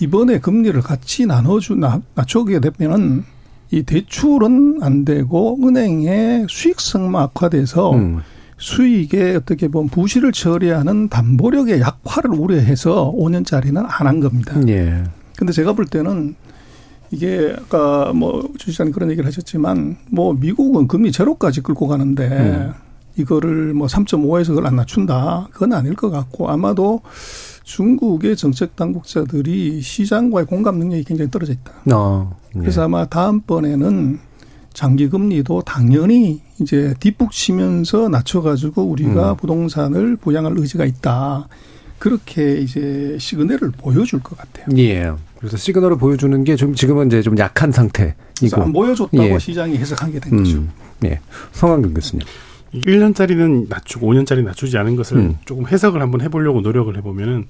이번에 0.00 0.38
금리를 0.38 0.80
같이 0.80 1.26
나눠주 1.26 1.74
나- 1.74 2.00
낮추게 2.14 2.60
되면은 2.60 3.24
이 3.72 3.82
대출은 3.82 4.78
안 4.80 5.04
되고 5.04 5.58
은행의 5.62 6.46
수익성만 6.48 7.22
악화돼서 7.24 7.90
음. 7.92 8.20
수익에 8.58 9.36
어떻게 9.36 9.68
보면 9.68 9.88
부실을 9.88 10.32
처리하는 10.32 11.08
담보력의 11.08 11.80
약화를 11.80 12.30
우려해서 12.32 13.12
5년짜리는 13.16 13.76
안 13.76 14.06
한 14.06 14.20
겁니다. 14.20 14.54
예. 14.68 15.04
근데 15.36 15.52
제가 15.52 15.72
볼 15.74 15.86
때는 15.86 16.34
이게 17.10 17.54
아까 17.56 18.12
뭐 18.12 18.48
주시장님 18.58 18.92
그런 18.92 19.10
얘기를 19.10 19.26
하셨지만 19.26 19.96
뭐 20.10 20.34
미국은 20.34 20.88
금리 20.88 21.12
제로까지 21.12 21.60
끌고 21.62 21.86
가는데 21.86 22.26
음. 22.26 22.72
이거를 23.16 23.72
뭐 23.74 23.86
3.5에서 23.86 24.48
그걸 24.48 24.66
안 24.66 24.76
낮춘다. 24.76 25.48
그건 25.52 25.72
아닐 25.72 25.94
것 25.94 26.10
같고 26.10 26.50
아마도 26.50 27.00
중국의 27.64 28.36
정책 28.36 28.76
당국자들이 28.76 29.80
시장과의 29.80 30.46
공감 30.46 30.78
능력이 30.78 31.04
굉장히 31.04 31.30
떨어져 31.30 31.52
있다. 31.52 31.72
어. 31.94 32.36
예. 32.56 32.60
그래서 32.60 32.82
아마 32.82 33.04
다음번에는 33.06 34.18
장기 34.78 35.08
금리도 35.08 35.62
당연히 35.62 36.40
이제 36.60 36.94
뒷북 37.00 37.32
치면서 37.32 38.08
낮춰가지고 38.08 38.84
우리가 38.84 39.32
음. 39.32 39.36
부동산을 39.36 40.14
부양할 40.14 40.52
의지가 40.56 40.84
있다. 40.84 41.48
그렇게 41.98 42.58
이제 42.60 43.16
시그널을 43.18 43.72
보여줄 43.72 44.20
것 44.20 44.38
같아요. 44.38 44.66
예. 44.78 45.10
그래서 45.40 45.56
시그널을 45.56 45.98
보여주는 45.98 46.44
게 46.44 46.54
좀 46.54 46.76
지금은 46.76 47.08
이제 47.08 47.22
좀 47.22 47.36
약한 47.38 47.72
상태이고. 47.72 48.14
안 48.54 48.72
보여줬다고 48.72 49.24
예. 49.34 49.38
시장이 49.40 49.76
해석한 49.78 50.12
게된 50.12 50.36
거죠. 50.44 50.58
음. 50.58 50.70
예. 51.06 51.18
성한근 51.50 51.94
교수님. 51.94 52.24
1년짜리는 52.74 53.68
낮추고 53.68 54.12
5년짜리 54.12 54.44
낮추지 54.44 54.76
않은 54.78 54.96
것을 54.96 55.16
음. 55.16 55.36
조금 55.44 55.66
해석을 55.66 56.00
한번 56.02 56.20
해보려고 56.20 56.60
노력을 56.60 56.94
해보면은 56.96 57.46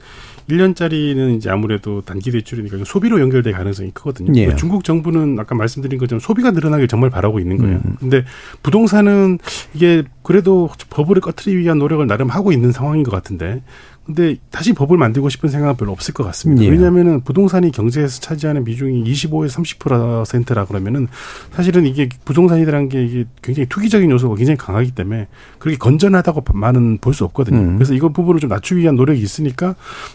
1년짜리는 0.48 1.36
이제 1.36 1.50
아무래도 1.50 2.02
단기 2.02 2.30
대출이니까 2.30 2.78
소비로 2.84 3.20
연결될 3.20 3.52
가능성이 3.52 3.90
크거든요. 3.90 4.32
예. 4.40 4.54
중국 4.56 4.84
정부는 4.84 5.38
아까 5.38 5.54
말씀드린 5.54 5.98
것처럼 5.98 6.20
소비가 6.20 6.50
늘어나길 6.50 6.88
정말 6.88 7.10
바라고 7.10 7.38
있는 7.38 7.58
거예요. 7.58 7.80
음. 7.84 7.96
근데 7.98 8.24
부동산은 8.62 9.38
이게 9.74 10.04
그래도 10.22 10.70
버블을 10.90 11.20
꺼트리기 11.20 11.58
위한 11.58 11.78
노력을 11.78 12.06
나름 12.06 12.28
하고 12.28 12.52
있는 12.52 12.72
상황인 12.72 13.02
것 13.02 13.10
같은데 13.10 13.62
근데 14.08 14.36
다시 14.50 14.72
법을 14.72 14.96
만들고 14.96 15.28
싶은 15.28 15.50
생각은 15.50 15.76
별로 15.76 15.92
없을 15.92 16.14
것 16.14 16.24
같습니다. 16.24 16.64
예. 16.64 16.70
왜냐하면은 16.70 17.20
부동산이 17.20 17.70
경제에서 17.70 18.22
차지하는 18.22 18.64
비중이 18.64 19.04
25에서 19.04 19.78
30%라 19.78 20.64
그러면은 20.64 21.08
사실은 21.52 21.84
이게 21.84 22.08
부동산이라는 22.24 22.88
게 22.88 23.04
이게 23.04 23.24
굉장히 23.42 23.68
투기적인 23.68 24.10
요소가 24.10 24.36
굉장히 24.36 24.56
강하기 24.56 24.92
때문에 24.92 25.28
그렇게 25.58 25.76
건전하다고 25.76 26.42
많은 26.54 26.98
볼 27.02 27.18
수 27.18 27.24
없거든요. 27.24 27.58
음. 27.58 27.76
그래서 27.76 27.94
이거 27.94 28.08
부분을 28.10 28.40
좀 28.40 28.48
낮추기 28.48 28.80
위한 28.80 28.94
노력이 28.94 29.20
있으니까 29.20 29.74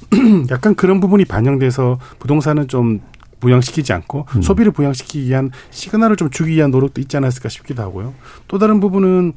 약간 0.50 0.74
그런 0.74 1.00
부분이 1.00 1.26
반영돼서 1.26 2.00
부동산은 2.20 2.70
좀 2.70 3.02
부양시키지 3.42 3.92
않고 3.92 4.26
음. 4.38 4.42
소비를 4.42 4.72
부양시키기 4.72 5.28
위한 5.28 5.52
시그널을 5.70 6.16
좀 6.16 6.30
주기 6.30 6.54
위한 6.54 6.72
노력도 6.72 7.02
있지 7.02 7.18
않았을까 7.18 7.50
싶기도 7.50 7.84
하고요. 7.84 8.14
또 8.48 8.58
다른 8.58 8.80
부분은 8.80 9.34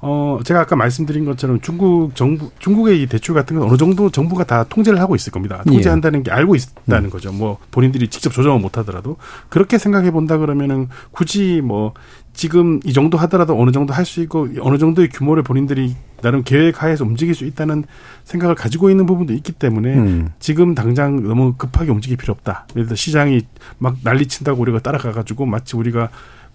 어 0.00 0.38
제가 0.44 0.60
아까 0.60 0.76
말씀드린 0.76 1.24
것처럼 1.24 1.60
중국 1.60 2.14
정부 2.14 2.50
중국의 2.60 3.02
이 3.02 3.06
대출 3.06 3.34
같은 3.34 3.58
건 3.58 3.68
어느 3.68 3.76
정도 3.76 4.10
정부가 4.10 4.44
다 4.44 4.64
통제를 4.68 5.00
하고 5.00 5.16
있을 5.16 5.32
겁니다. 5.32 5.62
예. 5.66 5.70
통제한다는 5.70 6.22
게 6.22 6.30
알고 6.30 6.54
있다는 6.54 7.10
거죠. 7.10 7.32
뭐 7.32 7.58
본인들이 7.72 8.08
직접 8.08 8.32
조정을 8.32 8.60
못 8.60 8.78
하더라도 8.78 9.16
그렇게 9.48 9.76
생각해 9.76 10.12
본다 10.12 10.38
그러면은 10.38 10.88
굳이 11.10 11.60
뭐 11.64 11.94
지금 12.32 12.78
이 12.84 12.92
정도 12.92 13.18
하더라도 13.18 13.60
어느 13.60 13.72
정도 13.72 13.92
할 13.92 14.04
수 14.04 14.22
있고 14.22 14.46
어느 14.60 14.78
정도의 14.78 15.08
규모를 15.08 15.42
본인들이 15.42 15.96
나름 16.22 16.44
계획 16.44 16.82
하에서 16.82 17.04
움직일 17.04 17.34
수 17.34 17.44
있다는 17.44 17.84
생각을 18.24 18.54
가지고 18.54 18.90
있는 18.90 19.04
부분도 19.04 19.32
있기 19.34 19.52
때문에 19.52 19.94
음. 19.94 20.28
지금 20.38 20.74
당장 20.76 21.22
너무 21.24 21.54
급하게 21.58 21.90
움직일 21.90 22.16
필요 22.16 22.32
없다. 22.32 22.66
예를 22.76 22.86
들어 22.86 22.94
시장이 22.96 23.42
막 23.78 23.96
난리친다고 24.04 24.62
우리가 24.62 24.78
따라가가지고 24.78 25.44
마치 25.46 25.76
우리가 25.76 26.08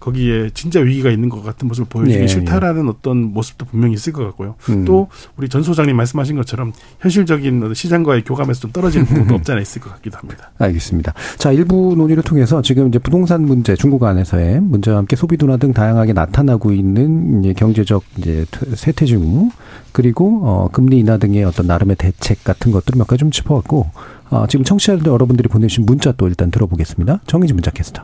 거기에 0.04 0.50
진짜 0.52 0.80
위기가 0.80 1.10
있는 1.10 1.30
것 1.30 1.42
같은 1.42 1.66
모습을 1.66 1.88
보여주기 1.88 2.20
예, 2.20 2.26
싫다라는 2.26 2.90
어떤 2.90 3.22
모습도 3.32 3.64
분명히 3.64 3.94
있을 3.94 4.12
것 4.12 4.22
같고요. 4.24 4.54
음. 4.68 4.84
또 4.84 5.08
우리 5.38 5.48
전 5.48 5.62
소장님 5.62 5.96
말씀하신 5.96 6.36
것처럼 6.36 6.74
현실적인 7.00 7.72
시장과의 7.72 8.24
교감에서 8.24 8.60
좀 8.60 8.72
떨어지는 8.72 9.06
부분도 9.06 9.34
없지 9.36 9.52
않아 9.52 9.62
있을 9.62 9.80
것 9.80 9.90
같기도 9.94 10.18
합니다. 10.18 10.50
알겠습니다. 10.58 11.14
자, 11.38 11.52
일부 11.52 11.94
논의를 11.96 12.22
통해서 12.22 12.60
지금 12.60 12.88
이제 12.88 12.98
부동산 12.98 13.46
문제, 13.46 13.74
중국 13.76 14.04
안에서의 14.04 14.60
문제와 14.60 14.98
함께 14.98 15.16
소비 15.16 15.38
둔화 15.38 15.56
등 15.56 15.72
다양하게 15.72 16.12
나타나고 16.12 16.72
있는 16.72 17.40
이제 17.42 17.54
경제적 17.54 18.04
이제 18.18 18.44
세태 18.74 19.06
중 19.06 19.50
그리고 19.92 20.40
어 20.42 20.68
금리 20.70 20.98
인하 20.98 21.16
등의 21.16 21.44
어떤 21.44 21.66
나름의 21.66 21.96
대책 21.96 22.44
같은 22.44 22.72
것들을 22.72 22.98
몇 22.98 23.06
가지 23.06 23.20
좀 23.20 23.30
짚어왔고 23.30 23.86
어, 24.30 24.46
지금 24.48 24.64
청취자들 24.64 25.06
여러분들이 25.06 25.48
보내주신 25.48 25.86
문자 25.86 26.12
또 26.12 26.28
일단 26.28 26.50
들어보겠습니다. 26.50 27.20
정의지 27.26 27.54
문자 27.54 27.70
캐스터. 27.70 28.02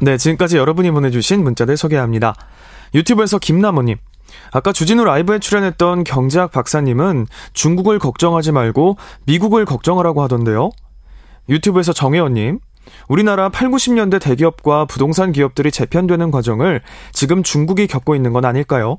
네, 0.00 0.16
지금까지 0.16 0.56
여러분이 0.56 0.90
보내주신 0.90 1.42
문자들 1.42 1.76
소개합니다. 1.76 2.34
유튜브에서 2.94 3.38
김나무님. 3.38 3.96
아까 4.50 4.72
주진우 4.72 5.04
라이브에 5.04 5.38
출연했던 5.38 6.04
경제학 6.04 6.52
박사님은 6.52 7.26
중국을 7.52 7.98
걱정하지 7.98 8.52
말고 8.52 8.96
미국을 9.26 9.64
걱정하라고 9.64 10.22
하던데요. 10.22 10.70
유튜브에서 11.48 11.92
정혜원님. 11.92 12.60
우리나라 13.08 13.48
8, 13.48 13.68
90년대 13.70 14.20
대기업과 14.20 14.86
부동산 14.86 15.32
기업들이 15.32 15.70
재편되는 15.70 16.30
과정을 16.30 16.82
지금 17.12 17.42
중국이 17.42 17.86
겪고 17.86 18.14
있는 18.14 18.32
건 18.32 18.44
아닐까요? 18.44 18.98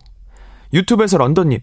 유튜브에서 0.73 1.17
런던님. 1.17 1.59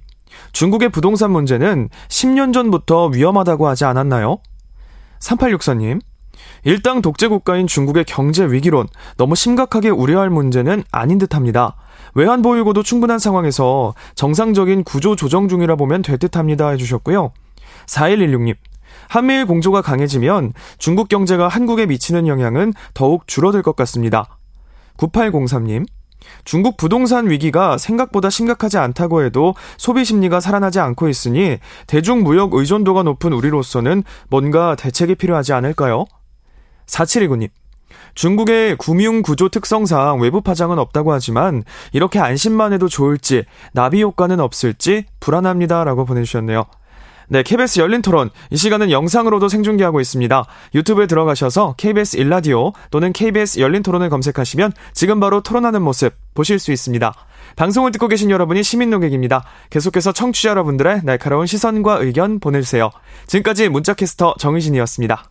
중국의 0.52 0.90
부동산 0.90 1.32
문제는 1.32 1.88
10년 2.08 2.52
전부터 2.52 3.06
위험하다고 3.06 3.66
하지 3.66 3.84
않았나요? 3.84 4.38
3864님. 5.20 6.00
일당 6.64 7.02
독재 7.02 7.28
국가인 7.28 7.66
중국의 7.66 8.04
경제 8.04 8.44
위기론 8.44 8.86
너무 9.16 9.34
심각하게 9.34 9.90
우려할 9.90 10.30
문제는 10.30 10.84
아닌 10.90 11.18
듯합니다. 11.18 11.76
외환 12.14 12.42
보유고도 12.42 12.82
충분한 12.82 13.18
상황에서 13.18 13.94
정상적인 14.14 14.84
구조 14.84 15.16
조정 15.16 15.48
중이라 15.48 15.76
보면 15.76 16.02
될 16.02 16.18
듯합니다 16.18 16.70
해주셨고요. 16.70 17.32
4116님. 17.86 18.56
한미일 19.08 19.46
공조가 19.46 19.82
강해지면 19.82 20.52
중국 20.78 21.08
경제가 21.08 21.48
한국에 21.48 21.86
미치는 21.86 22.26
영향은 22.26 22.74
더욱 22.94 23.26
줄어들 23.26 23.62
것 23.62 23.76
같습니다. 23.76 24.38
9803님. 24.98 25.86
중국 26.44 26.76
부동산 26.76 27.30
위기가 27.30 27.78
생각보다 27.78 28.28
심각하지 28.30 28.78
않다고 28.78 29.22
해도 29.22 29.54
소비 29.78 30.04
심리가 30.04 30.38
살아나지 30.40 30.78
않고 30.78 31.08
있으니 31.08 31.58
대중 31.86 32.22
무역 32.22 32.54
의존도가 32.54 33.02
높은 33.02 33.32
우리로서는 33.32 34.04
뭔가 34.28 34.74
대책이 34.74 35.14
필요하지 35.14 35.54
않을까요? 35.54 36.04
4719님. 36.90 37.48
중국의 38.14 38.76
금융 38.76 39.22
구조 39.22 39.48
특성상 39.48 40.20
외부 40.20 40.40
파장은 40.40 40.78
없다고 40.78 41.12
하지만 41.12 41.62
이렇게 41.92 42.18
안심만 42.18 42.72
해도 42.72 42.88
좋을지 42.88 43.44
나비 43.72 44.02
효과는 44.02 44.40
없을지 44.40 45.04
불안합니다라고 45.20 46.04
보내주셨네요. 46.04 46.66
네, 47.32 47.44
KBS 47.44 47.78
열린 47.78 48.02
토론. 48.02 48.28
이 48.50 48.56
시간은 48.56 48.90
영상으로도 48.90 49.48
생중계하고 49.48 50.00
있습니다. 50.00 50.46
유튜브에 50.74 51.06
들어가셔서 51.06 51.76
KBS 51.78 52.16
일라디오 52.16 52.72
또는 52.90 53.12
KBS 53.12 53.60
열린 53.60 53.84
토론을 53.84 54.10
검색하시면 54.10 54.72
지금 54.92 55.20
바로 55.20 55.40
토론하는 55.40 55.80
모습 55.80 56.12
보실 56.34 56.58
수 56.58 56.72
있습니다. 56.72 57.14
방송을 57.54 57.92
듣고 57.92 58.08
계신 58.08 58.30
여러분이 58.30 58.64
시민 58.64 58.90
노객입니다. 58.90 59.44
계속해서 59.70 60.10
청취자 60.10 60.50
여러분들의 60.50 61.02
날카로운 61.04 61.46
시선과 61.46 61.98
의견 62.00 62.40
보내주세요. 62.40 62.90
지금까지 63.28 63.68
문자캐스터 63.68 64.34
정의진이었습니다. 64.36 65.30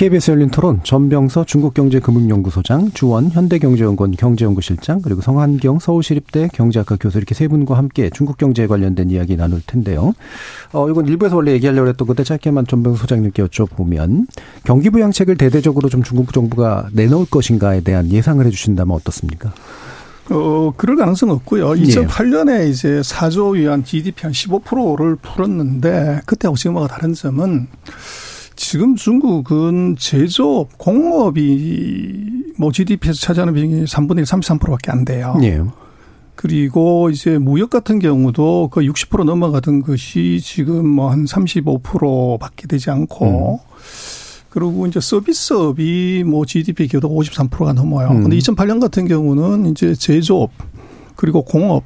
KBS 0.00 0.30
열린 0.30 0.48
토론 0.48 0.80
전병서 0.82 1.44
중국경제금융연구소장, 1.44 2.92
주원 2.92 3.28
현대경제연구원 3.28 4.12
경제연구실장, 4.12 5.02
그리고 5.02 5.20
성한경 5.20 5.78
서울시립대 5.78 6.48
경제학과 6.54 6.96
교수 6.98 7.18
이렇게 7.18 7.34
세 7.34 7.48
분과 7.48 7.76
함께 7.76 8.08
중국 8.08 8.38
경제에 8.38 8.66
관련된 8.66 9.10
이야기 9.10 9.36
나눌 9.36 9.60
텐데요. 9.60 10.14
어, 10.72 10.88
이건 10.88 11.06
일부에서 11.06 11.36
원래 11.36 11.52
얘기하려고 11.52 11.86
했던 11.86 12.06
건데 12.06 12.24
짧게만 12.24 12.66
전병서 12.66 12.96
소장님께 12.96 13.44
여쭤보면 13.44 14.26
경기부양책을 14.64 15.36
대대적으로 15.36 15.90
좀 15.90 16.02
중국 16.02 16.32
정부가 16.32 16.88
내놓을 16.94 17.26
것인가에 17.26 17.82
대한 17.82 18.10
예상을 18.10 18.42
해주신다면 18.46 18.96
어떻습니까? 18.96 19.52
어, 20.30 20.72
그럴 20.78 20.96
가능성 20.96 21.28
없고요. 21.28 21.76
예. 21.76 21.82
2008년에 21.82 22.70
이제 22.70 23.02
4조 23.02 23.52
위안 23.52 23.84
GDP 23.84 24.22
한 24.22 24.32
15%를 24.32 25.16
풀었는데 25.16 26.22
그때하고 26.24 26.56
지금하고 26.56 26.88
다른 26.88 27.12
점은 27.12 27.66
지금 28.60 28.94
중국은 28.94 29.96
제조업, 29.98 30.76
공업이 30.76 32.52
뭐 32.58 32.70
GDP에서 32.70 33.18
차지하는 33.18 33.54
비중이 33.54 33.84
3분의 33.84 34.18
1, 34.18 34.24
33%밖에 34.24 34.90
안 34.90 35.06
돼요. 35.06 35.34
예. 35.42 35.62
그리고 36.34 37.08
이제 37.08 37.38
무역 37.38 37.70
같은 37.70 37.98
경우도 37.98 38.68
그60% 38.70 39.24
넘어가던 39.24 39.80
것이 39.80 40.40
지금 40.42 40.86
뭐 40.86 41.10
한 41.10 41.24
35%밖에 41.24 42.66
되지 42.66 42.90
않고 42.90 43.60
그리고 44.50 44.86
이제 44.86 45.00
서비스업이 45.00 46.24
뭐 46.26 46.44
GDP 46.44 46.86
기여도가 46.86 47.14
53%가 47.14 47.72
넘어요. 47.72 48.10
음. 48.10 48.20
근데 48.24 48.36
2008년 48.36 48.78
같은 48.78 49.08
경우는 49.08 49.70
이제 49.70 49.94
제조업 49.94 50.50
그리고 51.16 51.42
공업 51.42 51.84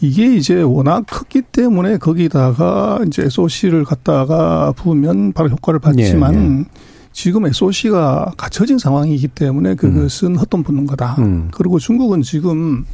이게 0.00 0.36
이제 0.36 0.62
워낙 0.62 1.04
컸기 1.08 1.42
때문에 1.42 1.98
거기다가 1.98 3.00
이제 3.06 3.24
SOC를 3.24 3.84
갖다가 3.84 4.72
부으면 4.72 5.32
바로 5.32 5.48
효과를 5.48 5.80
받지만 5.80 6.34
예, 6.34 6.60
예. 6.60 6.64
지금 7.12 7.46
SOC가 7.46 8.32
갖춰진 8.36 8.78
상황이기 8.78 9.28
때문에 9.28 9.74
그것은 9.74 10.28
음. 10.28 10.36
헛돈 10.36 10.62
붙는 10.62 10.86
거다. 10.86 11.16
그리고 11.52 11.78
중국은 11.78 12.22
지금 12.22 12.84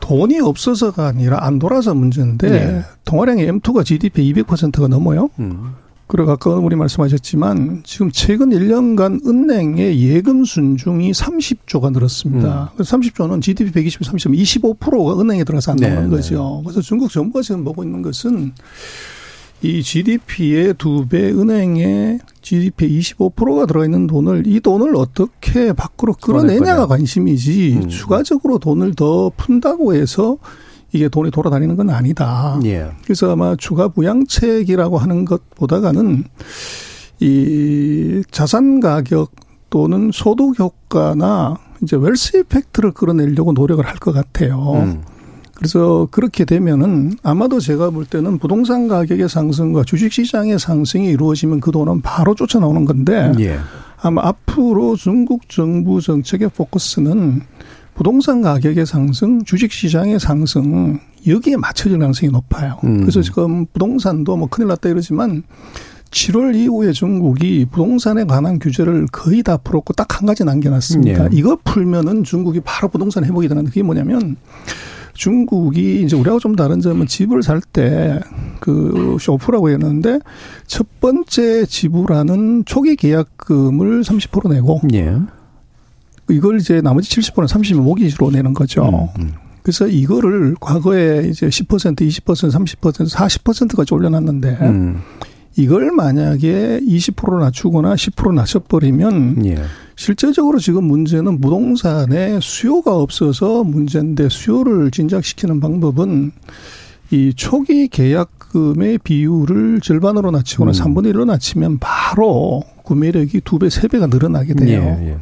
돈이 0.00 0.40
없어서가 0.40 1.06
아니라 1.06 1.38
안 1.42 1.58
돌아서 1.58 1.94
문제인데 1.94 2.50
네. 2.50 2.82
동아량의 3.04 3.52
M2가 3.52 3.84
GDP 3.84 4.32
200%가 4.34 4.88
넘어요. 4.88 5.28
음. 5.38 5.74
그리고 6.10 6.32
아까 6.32 6.50
우리 6.56 6.74
말씀하셨지만 6.74 7.82
지금 7.84 8.10
최근 8.12 8.50
1년간 8.50 9.24
은행의 9.24 10.02
예금 10.02 10.44
순중이 10.44 11.12
30조가 11.12 11.92
늘었습니다. 11.92 12.72
그래서 12.74 12.96
30조는 12.96 13.40
GDP 13.40 13.70
120, 13.70 14.04
30, 14.04 14.32
25%가 14.32 15.20
은행에 15.20 15.44
들어가서 15.44 15.70
안 15.70 15.76
네, 15.78 15.88
나오는 15.88 16.10
네. 16.10 16.16
거죠. 16.16 16.62
그래서 16.64 16.80
중국 16.80 17.12
정부가 17.12 17.42
지금 17.42 17.62
보고 17.62 17.84
있는 17.84 18.02
것은 18.02 18.52
이 19.62 19.82
GDP의 19.82 20.74
두 20.78 21.06
배 21.08 21.30
은행에 21.30 22.18
GDP 22.42 22.98
25%가 22.98 23.66
들어있는 23.66 24.08
돈을 24.08 24.48
이 24.48 24.58
돈을 24.58 24.96
어떻게 24.96 25.72
밖으로 25.72 26.14
끌어내냐가. 26.14 26.88
관심이지 26.88 27.86
추가적으로 27.88 28.58
돈을 28.58 28.94
더 28.94 29.30
푼다고 29.36 29.94
해서 29.94 30.38
이게 30.92 31.08
돈이 31.08 31.30
돌아다니는 31.30 31.76
건 31.76 31.90
아니다. 31.90 32.58
예. 32.64 32.90
그래서 33.04 33.32
아마 33.32 33.54
추가 33.56 33.88
부양책이라고 33.88 34.98
하는 34.98 35.24
것보다는 35.24 36.24
이 37.20 38.22
자산 38.30 38.80
가격 38.80 39.30
또는 39.70 40.10
소득 40.12 40.58
효과나 40.58 41.56
이제 41.82 41.96
웰스 41.96 42.38
이펙트를 42.38 42.92
끌어내려고 42.92 43.52
노력을 43.52 43.84
할 43.86 43.96
것 43.96 44.12
같아요. 44.12 44.72
음. 44.74 45.02
그래서 45.54 46.08
그렇게 46.10 46.46
되면은 46.46 47.12
아마도 47.22 47.60
제가 47.60 47.90
볼 47.90 48.06
때는 48.06 48.38
부동산 48.38 48.88
가격의 48.88 49.28
상승과 49.28 49.84
주식 49.84 50.10
시장의 50.10 50.58
상승이 50.58 51.08
이루어지면 51.08 51.60
그 51.60 51.70
돈은 51.70 52.00
바로 52.00 52.34
쫓아 52.34 52.58
나오는 52.58 52.86
건데 52.86 53.30
예. 53.38 53.58
아마 54.00 54.22
앞으로 54.26 54.96
중국 54.96 55.50
정부 55.50 56.00
정책의 56.00 56.48
포커스는 56.56 57.42
부동산 58.04 58.40
가격의 58.40 58.86
상승, 58.86 59.44
주식 59.44 59.70
시장의 59.72 60.18
상승 60.20 60.98
여기에 61.26 61.56
맞춰질 61.56 61.98
가능성이 61.98 62.32
높아요. 62.32 62.78
음. 62.84 63.00
그래서 63.02 63.20
지금 63.20 63.66
부동산도 63.66 64.38
뭐 64.38 64.48
큰일 64.48 64.68
났다 64.68 64.88
이러지만 64.88 65.42
7월 66.10 66.54
이후에 66.56 66.92
중국이 66.92 67.66
부동산에 67.70 68.24
관한 68.24 68.58
규제를 68.58 69.06
거의 69.12 69.42
다 69.42 69.58
풀었고 69.58 69.92
딱 69.92 70.16
한 70.18 70.26
가지 70.26 70.44
남겨놨습니다. 70.44 71.24
예. 71.24 71.28
이거 71.32 71.58
풀면은 71.62 72.24
중국이 72.24 72.60
바로 72.64 72.88
부동산 72.88 73.22
회복이 73.26 73.48
되는데 73.48 73.68
그게 73.68 73.82
뭐냐면 73.82 74.36
중국이 75.12 76.02
이제 76.02 76.16
우리하고 76.16 76.40
좀 76.40 76.56
다른 76.56 76.80
점은 76.80 77.06
집을 77.06 77.42
살 77.42 77.60
때 77.60 78.18
그 78.60 79.18
쇼프라고 79.20 79.68
했는데 79.70 80.20
첫 80.66 80.86
번째 81.00 81.66
지불하는 81.66 82.64
초기 82.64 82.96
계약금을 82.96 84.00
30% 84.02 84.50
내고 84.54 84.80
예. 84.94 85.16
이걸 86.30 86.60
이제 86.60 86.80
나머지 86.80 87.10
70%는 87.10 87.46
30일 87.46 87.76
모기지로 87.76 88.30
내는 88.30 88.52
거죠. 88.52 89.10
음, 89.18 89.32
그래서 89.62 89.86
이거를 89.86 90.54
과거에 90.60 91.28
이제 91.28 91.48
10%, 91.48 91.96
20%, 91.96 92.76
30%, 92.80 93.10
40%까지 93.10 93.94
올려놨는데 93.94 94.58
음. 94.62 95.00
이걸 95.56 95.90
만약에 95.90 96.80
20% 96.80 97.38
낮추거나 97.38 97.94
10% 97.94 98.34
낮춰버리면 98.34 99.44
예. 99.46 99.62
실제적으로 99.96 100.58
지금 100.58 100.84
문제는 100.84 101.40
부동산에 101.40 102.38
수요가 102.40 102.96
없어서 102.96 103.64
문제인데 103.64 104.28
수요를 104.30 104.90
진작시키는 104.90 105.60
방법은 105.60 106.32
이 107.10 107.32
초기 107.34 107.88
계약금의 107.88 108.98
비율을 108.98 109.80
절반으로 109.80 110.30
낮추거나 110.30 110.70
음. 110.70 110.72
3분의 110.72 111.12
1로 111.12 111.26
낮추면 111.26 111.78
바로 111.80 112.62
구매력이 112.84 113.42
두 113.44 113.58
배, 113.58 113.68
세 113.68 113.88
배가 113.88 114.06
늘어나게 114.06 114.54
돼요. 114.54 114.96
예, 115.00 115.08
예. 115.10 115.16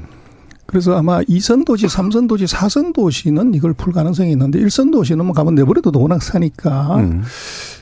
그래서 0.68 0.94
아마 0.98 1.22
2선 1.22 1.64
도시, 1.64 1.86
3선 1.86 2.28
도시, 2.28 2.44
4선 2.44 2.92
도시는 2.92 3.54
이걸 3.54 3.72
풀 3.72 3.90
가능성이 3.90 4.32
있는데 4.32 4.60
1선 4.60 4.92
도시는 4.92 5.24
뭐 5.24 5.34
가면 5.34 5.54
내버려도 5.54 5.98
워낙 5.98 6.22
사니까. 6.22 6.96
음. 6.98 7.22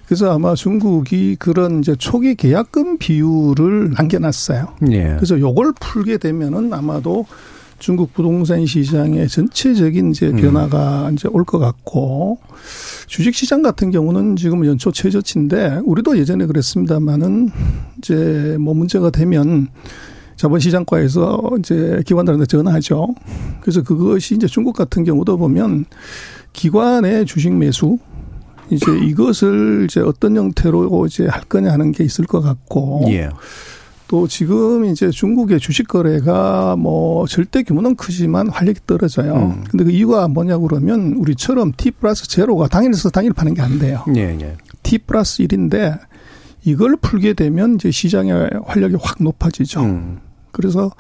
그래서 0.07 0.33
아마 0.33 0.55
중국이 0.55 1.35
그런 1.37 1.81
이제 1.81 1.97
초기 1.99 2.37
계약금 2.37 2.99
비율을 2.99 3.91
남겨놨어요. 3.99 4.69
예. 4.93 5.15
그래서 5.17 5.41
요걸 5.41 5.73
풀게 5.81 6.19
되면은 6.19 6.73
아마도 6.73 7.27
중국 7.81 8.15
부동산 8.15 8.65
시장의 8.65 9.27
전체적인 9.29 10.13
이제 10.13 10.29
음. 10.29 10.37
변화가 10.37 11.11
이제 11.13 11.29
올 11.33 11.45
것 11.45 11.59
같고 11.59 12.39
주식 13.09 13.35
시장 13.35 13.63
같은 13.63 13.91
경우는 13.91 14.37
지금 14.37 14.65
연초 14.65 14.93
최저치인데 14.93 15.81
우리도 15.85 16.19
예전에 16.19 16.47
그랬습니다만은 16.47 17.51
이제 17.99 18.57
뭐 18.61 18.75
문제가 18.75 19.11
되면 19.11 19.67
자본시장과에서 20.37 21.51
이제 21.59 22.03
기관들한테 22.07 22.47
전화하죠. 22.47 23.15
그래서 23.61 23.83
그것이 23.83 24.35
이제 24.35 24.47
중국 24.47 24.75
같은 24.77 25.05
경우도 25.05 25.39
보면 25.39 25.87
기관의 26.53 27.27
주식 27.27 27.53
매수 27.53 27.99
이제 28.71 28.87
이것을 28.99 29.87
이제 29.89 30.01
어떤 30.01 30.37
형태로 30.37 31.07
이제 31.07 31.27
할 31.27 31.43
거냐 31.45 31.73
하는 31.73 31.93
게 31.93 32.05
있을 32.05 32.27
것 32.27 32.41
같고 32.41 33.05
예. 33.09 33.29
또 34.09 34.29
지금 34.29 34.85
이제 34.85 35.11
중국의 35.11 35.59
주식 35.59 35.89
거래가 35.89 36.77
뭐 36.77 37.27
절대 37.27 37.63
규모는 37.63 37.97
크지만 37.97 38.49
활력이 38.49 38.81
떨어져요. 38.87 39.35
음. 39.35 39.65
근데 39.69 39.85
그 39.85 39.91
이유가 39.91 40.29
뭐냐 40.29 40.59
그러면 40.59 41.15
우리처럼 41.15 41.73
T 41.77 41.91
플러스 41.93 42.29
제로가 42.29 42.69
당일에서 42.69 43.11
당일 43.11 43.33
파는 43.33 43.55
게 43.55 43.63
안 43.63 43.79
돼요. 43.79 44.05
예, 44.15 44.37
예. 44.41 44.57
T 44.83 44.99
플러스 44.99 45.43
1인데 45.43 45.99
이걸 46.65 46.97
풀게 46.97 47.35
되면 47.35 47.75
이제 47.77 47.91
시장의 47.91 48.51
활력이 48.65 48.97
확 49.01 49.23
높아지죠. 49.23 49.81
음. 49.83 50.19
그래서 50.57 50.91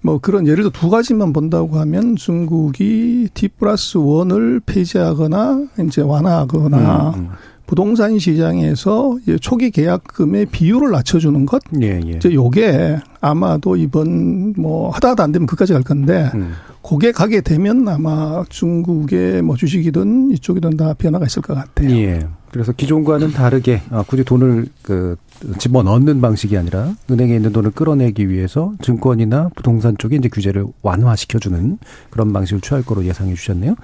뭐 0.00 0.18
그런 0.18 0.46
예를 0.48 0.64
들어 0.64 0.70
두 0.70 0.90
가지만 0.90 1.32
본다고 1.32 1.78
하면 1.78 2.16
중국이 2.16 3.28
T 3.32 3.48
플러스 3.48 3.98
원을 3.98 4.60
폐지하거나 4.66 5.66
이제 5.86 6.02
완화하거나 6.02 7.12
음, 7.16 7.20
음. 7.20 7.28
부동산 7.66 8.18
시장에서 8.18 9.16
초기 9.40 9.70
계약금의 9.70 10.46
비율을 10.46 10.90
낮춰주는 10.90 11.46
것. 11.46 11.62
예, 11.80 12.00
예. 12.04 12.10
이제 12.10 12.34
요게 12.34 12.98
아마도 13.20 13.76
이번 13.76 14.54
뭐 14.58 14.90
하다 14.90 15.10
하다 15.10 15.22
안 15.22 15.32
되면 15.32 15.46
그까지 15.46 15.72
갈 15.72 15.82
건데 15.82 16.30
음. 16.34 16.52
그게 16.82 17.12
가게 17.12 17.40
되면 17.40 17.88
아마 17.88 18.44
중국의 18.48 19.42
뭐 19.42 19.56
주식이든 19.56 20.32
이쪽이든 20.32 20.76
다 20.76 20.94
변화가 20.94 21.26
있을 21.26 21.40
것 21.40 21.54
같아요. 21.54 21.90
예. 21.92 22.26
그래서 22.50 22.72
기존과는 22.72 23.32
다르게 23.32 23.80
아, 23.90 24.02
굳이 24.06 24.24
돈을 24.24 24.66
그 24.82 25.16
집어 25.58 25.82
넣는 25.82 26.20
방식이 26.20 26.56
아니라 26.56 26.94
은행에 27.10 27.34
있는 27.36 27.52
돈을 27.52 27.72
끌어내기 27.72 28.28
위해서 28.28 28.72
증권이나 28.82 29.50
부동산 29.56 29.96
쪽에 29.98 30.16
이제 30.16 30.28
규제를 30.28 30.66
완화시켜주는 30.82 31.78
그런 32.10 32.32
방식을 32.32 32.60
취할 32.60 32.84
거로 32.84 33.04
예상해 33.04 33.34
주셨네요. 33.34 33.74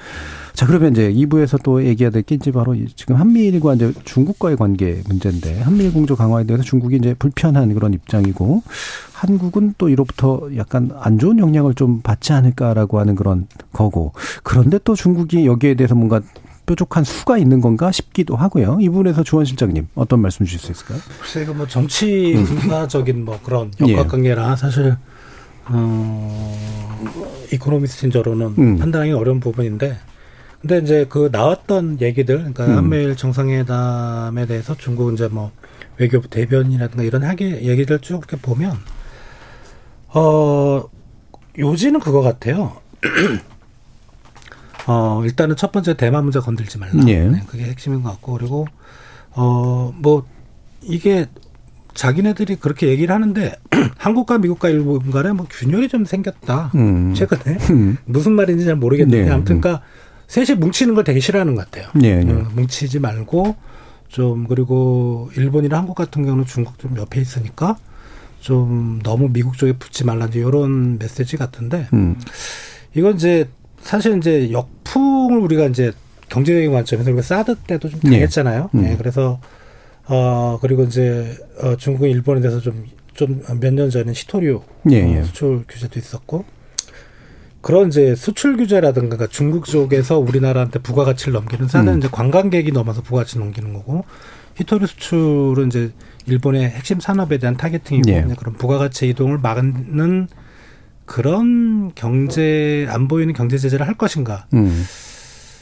자 0.54 0.66
그러면 0.66 0.92
이제 0.92 1.12
2부에서 1.12 1.62
또 1.62 1.84
얘기해야 1.84 2.10
될 2.10 2.22
게 2.22 2.34
이제 2.34 2.50
바로 2.52 2.74
이 2.74 2.86
지금 2.94 3.16
한미일과 3.16 3.74
이제 3.74 3.92
중국과의 4.04 4.56
관계 4.56 5.02
문제인데 5.08 5.60
한미일 5.62 5.92
공조 5.92 6.14
강화에 6.16 6.44
대해서 6.44 6.62
중국이 6.62 6.96
이제 6.96 7.14
불편한 7.14 7.72
그런 7.74 7.94
입장이고 7.94 8.62
한국은 9.12 9.74
또 9.78 9.88
이로부터 9.88 10.48
약간 10.56 10.90
안 11.00 11.18
좋은 11.18 11.38
영향을 11.38 11.74
좀 11.74 12.00
받지 12.02 12.32
않을까라고 12.32 12.98
하는 13.00 13.14
그런 13.14 13.46
거고 13.72 14.12
그런데 14.42 14.78
또 14.84 14.94
중국이 14.94 15.46
여기에 15.46 15.74
대해서 15.74 15.94
뭔가 15.94 16.20
뾰족한 16.68 17.04
수가 17.04 17.38
있는 17.38 17.60
건가 17.60 17.90
싶기도 17.90 18.36
하고요. 18.36 18.78
이 18.80 18.88
부분에서 18.88 19.22
주원 19.22 19.44
실장님 19.46 19.88
어떤 19.94 20.20
말씀 20.20 20.44
주실 20.44 20.60
수 20.60 20.70
있을까요? 20.70 21.00
글쎄 21.20 21.42
이거 21.42 21.54
뭐 21.54 21.66
정치 21.66 22.34
군사적인 22.46 23.24
뭐 23.24 23.40
그런 23.42 23.72
예. 23.86 23.94
역학관계라 23.94 24.54
사실 24.56 24.96
어 25.66 26.58
이코노미스트인 27.52 28.12
저로는 28.12 28.46
음. 28.58 28.78
판단하기 28.78 29.12
어려운 29.12 29.40
부분인데 29.40 29.98
근데 30.60 30.78
이제 30.78 31.06
그 31.08 31.30
나왔던 31.32 32.00
얘기들 32.00 32.36
그러니까 32.36 32.66
음. 32.66 32.76
한미일 32.76 33.16
정상회담에 33.16 34.46
대해서 34.46 34.76
중국 34.76 35.12
이제 35.14 35.28
뭐 35.28 35.52
외교부 35.96 36.28
대변이라든가 36.28 37.02
이런 37.02 37.24
하기 37.24 37.44
얘기들 37.62 37.98
쭉 38.00 38.18
이렇게 38.18 38.36
보면 38.36 38.76
어 40.08 40.84
요지는 41.58 42.00
그거 42.00 42.20
같아요. 42.20 42.76
어 44.88 45.22
일단은 45.24 45.54
첫 45.56 45.70
번째 45.70 45.94
대만 45.96 46.24
문제 46.24 46.40
건들지 46.40 46.78
말라. 46.78 46.92
예. 47.06 47.20
네, 47.24 47.42
그게 47.46 47.64
핵심인 47.64 48.02
것 48.02 48.10
같고 48.10 48.32
그리고 48.32 48.66
어 49.34 49.92
뭐 49.96 50.26
이게 50.82 51.26
자기네들이 51.94 52.56
그렇게 52.56 52.88
얘기를 52.88 53.12
하는데 53.14 53.52
한국과 53.98 54.38
미국과 54.38 54.68
일본 54.70 55.10
간에 55.10 55.32
뭐 55.32 55.46
균열이 55.50 55.88
좀 55.88 56.04
생겼다. 56.04 56.70
음. 56.76 57.12
최근에 57.14 57.58
음. 57.70 57.96
무슨 58.04 58.32
말인지 58.32 58.64
잘 58.64 58.76
모르겠는데 58.76 59.24
네. 59.24 59.30
아무튼 59.30 59.60
그러니까 59.60 59.84
셋이 60.28 60.58
뭉치는 60.58 60.94
걸 60.94 61.04
되게 61.04 61.20
싫어하는 61.20 61.54
것 61.56 61.70
같아요. 61.70 61.90
어, 62.46 62.48
뭉치지 62.54 63.00
말고 63.00 63.56
좀 64.08 64.46
그리고 64.46 65.30
일본이나 65.36 65.78
한국 65.78 65.94
같은 65.94 66.24
경우는 66.24 66.46
중국 66.46 66.78
좀 66.78 66.96
옆에 66.96 67.20
있으니까 67.20 67.76
좀 68.40 69.00
너무 69.02 69.28
미국 69.32 69.58
쪽에 69.58 69.72
붙지 69.72 70.04
말라 70.04 70.26
이제 70.26 70.38
이런 70.38 70.98
메시지 70.98 71.36
같은데 71.36 71.88
음. 71.92 72.16
이건 72.94 73.16
이제 73.16 73.48
사실 73.82 74.16
이제 74.18 74.50
역풍을 74.52 75.38
우리가 75.38 75.66
이제 75.66 75.92
경제적인 76.28 76.72
관점에서 76.72 77.10
우리가 77.10 77.22
사드 77.22 77.56
때도 77.66 77.88
좀 77.88 78.00
네. 78.00 78.10
당했잖아요. 78.10 78.70
음. 78.74 78.82
네, 78.82 78.96
그래서 78.96 79.40
어 80.06 80.58
그리고 80.60 80.84
이제 80.84 81.36
어 81.60 81.76
중국은 81.76 82.08
일본에 82.10 82.40
대해서 82.40 82.60
좀 82.60 82.84
좀 83.18 83.42
몇 83.60 83.74
년 83.74 83.90
전에 83.90 84.12
시토류. 84.12 84.62
어, 85.18 85.24
수출 85.24 85.64
규제도 85.68 85.98
있었고 85.98 86.44
그런 87.60 87.88
이제 87.88 88.14
수출 88.14 88.56
규제라든가 88.56 89.16
그러니까 89.16 89.26
중국 89.26 89.64
쪽에서 89.64 90.20
우리나라한테 90.20 90.78
부가가치를 90.78 91.32
넘기는 91.32 91.66
사는 91.66 91.92
음. 91.92 91.98
이제 91.98 92.08
관광객이 92.10 92.70
넘어서 92.70 93.02
부가가치 93.02 93.40
넘기는 93.40 93.72
거고 93.72 94.04
히토류 94.54 94.86
수출은 94.86 95.66
이제 95.66 95.90
일본의 96.26 96.70
핵심 96.70 97.00
산업에 97.00 97.38
대한 97.38 97.56
타겟팅이고 97.56 98.08
예. 98.10 98.24
그런 98.38 98.54
부가가치 98.54 99.08
이동을 99.08 99.38
막는 99.38 100.28
그런 101.08 101.90
경제 101.94 102.86
안 102.90 103.08
보이는 103.08 103.32
경제 103.32 103.56
제재를 103.56 103.88
할 103.88 103.94
것인가 103.94 104.46
음. 104.52 104.84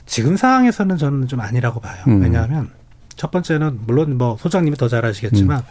지금 0.05 0.37
상황에서는 0.37 0.99
저는 0.99 1.29
좀 1.29 1.41
아니라고 1.41 1.81
봐요. 1.81 2.03
음. 2.09 2.21
왜냐하면 2.21 2.71
첫 3.15 3.31
번째는 3.31 3.81
물론 3.87 4.19
뭐 4.19 4.37
소장님이 4.39 4.77
더 4.77 4.89
잘 4.89 5.07
아시겠지만 5.07 5.61
음. 5.61 5.65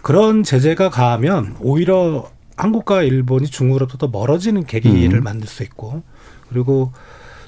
그런 0.00 0.42
제재가 0.42 0.90
가하면 0.90 1.56
오히려 1.60 2.30
한국과 2.56 3.02
일본이 3.02 3.46
중국으로부터 3.46 3.98
더 3.98 4.08
멀어지는 4.10 4.64
계기를 4.64 5.18
음. 5.18 5.22
만들 5.22 5.46
수 5.46 5.62
있고 5.62 6.02
그리고 6.48 6.92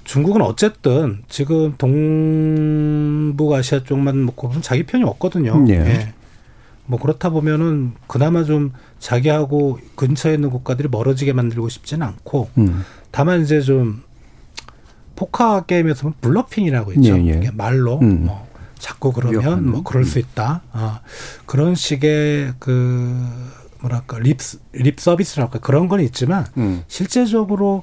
중국은 0.04 0.42
어쨌든 0.42 1.22
지금 1.28 1.74
동북아시아 1.78 3.84
쪽만 3.84 4.26
보면 4.26 4.60
자기 4.60 4.84
편이 4.84 5.02
없거든요. 5.04 5.64
예. 5.70 6.12
뭐 6.86 7.00
그렇다 7.00 7.30
보면은 7.30 7.92
그나마 8.06 8.44
좀 8.44 8.72
자기하고 9.04 9.78
근처에 9.96 10.32
있는 10.32 10.48
국가들이 10.48 10.88
멀어지게 10.88 11.34
만들고 11.34 11.68
싶지는 11.68 12.06
않고 12.06 12.48
음. 12.56 12.84
다만 13.10 13.42
이제 13.42 13.60
좀 13.60 14.02
포커 15.14 15.66
게임에서 15.66 16.02
보면 16.04 16.14
bluffing이라고 16.22 16.94
있죠. 16.94 17.18
예, 17.18 17.26
예. 17.26 17.38
이게 17.38 17.50
말로 17.50 17.98
음. 18.00 18.24
뭐 18.24 18.48
자꾸 18.78 19.12
그러면 19.12 19.40
위협하는. 19.42 19.70
뭐 19.70 19.82
그럴 19.82 20.06
수 20.06 20.18
있다. 20.18 20.62
아, 20.72 21.00
그런 21.44 21.74
식의 21.74 22.54
그 22.58 23.14
뭐랄까 23.82 24.18
립, 24.20 24.38
립 24.72 24.98
서비스랄까 24.98 25.58
그런 25.58 25.88
건 25.88 26.00
있지만 26.00 26.46
음. 26.56 26.82
실제적으로 26.88 27.82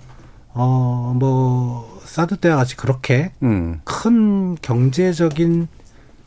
어 0.53 1.13
뭐 1.15 2.01
사드 2.03 2.37
때와 2.37 2.55
같이 2.55 2.75
그렇게 2.75 3.31
음. 3.43 3.79
큰 3.83 4.55
경제적인 4.55 5.67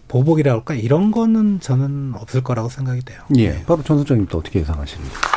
보복이라 0.08 0.52
할까 0.52 0.74
이런 0.74 1.10
거는 1.10 1.60
저는 1.60 2.12
없을 2.14 2.42
거라고 2.42 2.68
생각이 2.68 3.02
돼요. 3.02 3.20
예. 3.36 3.62
바로 3.64 3.82
전 3.82 3.98
소장님 3.98 4.26
또 4.28 4.38
어떻게 4.38 4.60
예상하십니까? 4.60 5.34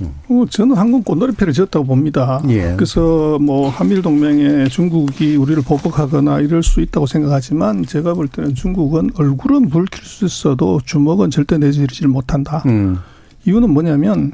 어, 0.00 0.44
저는 0.50 0.76
한국 0.76 1.04
꽃놀이패를 1.04 1.52
지었다고 1.52 1.86
봅니다. 1.86 2.42
예. 2.48 2.74
그래서 2.76 3.38
뭐 3.38 3.68
한미일 3.68 4.02
동맹에 4.02 4.68
중국이 4.68 5.36
우리를 5.36 5.62
보복하거나 5.62 6.40
이럴 6.40 6.62
수 6.62 6.80
있다고 6.80 7.06
생각하지만 7.06 7.84
제가 7.84 8.14
볼 8.14 8.28
때는 8.28 8.54
중국은 8.54 9.10
얼굴은 9.16 9.68
붉힐 9.68 9.88
수 10.02 10.24
있어도 10.24 10.80
주먹은 10.84 11.30
절대 11.30 11.58
내지르질 11.58 12.08
못한다. 12.08 12.62
음. 12.66 12.98
이유는 13.46 13.70
뭐냐면 13.70 14.32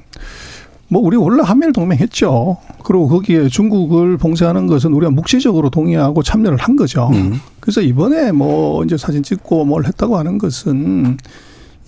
뭐 0.90 1.00
우리 1.00 1.16
원래 1.16 1.42
한미일 1.42 1.72
동맹 1.72 1.98
했죠. 1.98 2.58
그리고 2.84 3.08
거기에 3.08 3.48
중국을 3.48 4.16
봉쇄하는 4.16 4.66
것은 4.66 4.92
우리가 4.92 5.10
묵시적으로 5.12 5.70
동의하고 5.70 6.22
참여를 6.22 6.58
한 6.58 6.74
거죠. 6.74 7.08
음. 7.12 7.38
그래서 7.60 7.80
이번에 7.80 8.32
뭐 8.32 8.84
이제 8.84 8.96
사진 8.96 9.22
찍고 9.22 9.64
뭘 9.64 9.86
했다고 9.86 10.18
하는 10.18 10.36
것은 10.38 11.16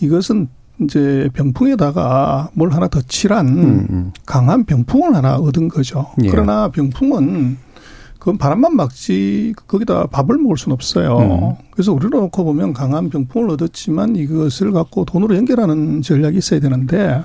이것은 0.01 0.49
이제 0.83 1.29
병풍에다가 1.35 2.51
뭘 2.55 2.73
하나 2.73 2.87
더 2.89 3.01
칠한 3.03 3.49
음, 3.49 3.87
음. 3.91 4.13
강한 4.25 4.65
병풍을 4.65 5.15
하나 5.17 5.37
얻은 5.37 5.69
거죠. 5.69 6.07
예. 6.23 6.29
그러나 6.29 6.69
병풍은 6.71 7.59
그건 8.21 8.39
바람만 8.39 8.77
막지 8.77 9.53
거기다 9.67 10.07
밥을 10.07 10.39
먹을 10.39 10.57
수는 10.57 10.75
없어요. 10.75 11.19
음. 11.19 11.65
그래서 11.73 11.93
우리로 11.93 12.21
놓고 12.21 12.45
보면 12.45 12.73
강한 12.73 13.11
병풍을 13.11 13.51
얻었지만 13.51 14.15
이것을 14.15 14.71
갖고 14.71 15.05
돈으로 15.05 15.37
연결하는 15.37 16.03
전략이 16.03 16.39
있어야 16.39 16.61
되는데 16.61 17.21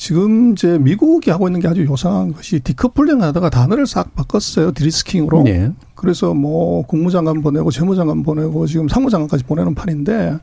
지금 0.00 0.52
이제 0.52 0.78
미국이 0.78 1.30
하고 1.30 1.46
있는 1.46 1.60
게 1.60 1.68
아주 1.68 1.84
요상한 1.84 2.32
것이 2.32 2.58
디커플링 2.60 3.20
하다가 3.20 3.50
단어를 3.50 3.86
싹 3.86 4.14
바꿨어요. 4.14 4.72
디리스킹으로. 4.72 5.44
예. 5.48 5.72
그래서 5.94 6.32
뭐 6.32 6.86
국무장관 6.86 7.42
보내고 7.42 7.70
재무장관 7.70 8.22
보내고 8.22 8.66
지금 8.66 8.88
상무장관까지 8.88 9.44
보내는 9.44 9.74
판인데 9.74 10.38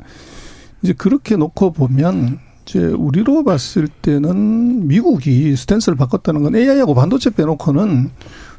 이제 0.83 0.93
그렇게 0.93 1.37
놓고 1.37 1.71
보면 1.71 2.37
이제 2.67 2.85
우리로 2.85 3.43
봤을 3.43 3.87
때는 3.87 4.87
미국이 4.87 5.55
스탠스를 5.55 5.97
바꿨다는 5.97 6.43
건 6.43 6.55
AI하고 6.55 6.93
반도체 6.93 7.31
빼놓고는 7.31 8.11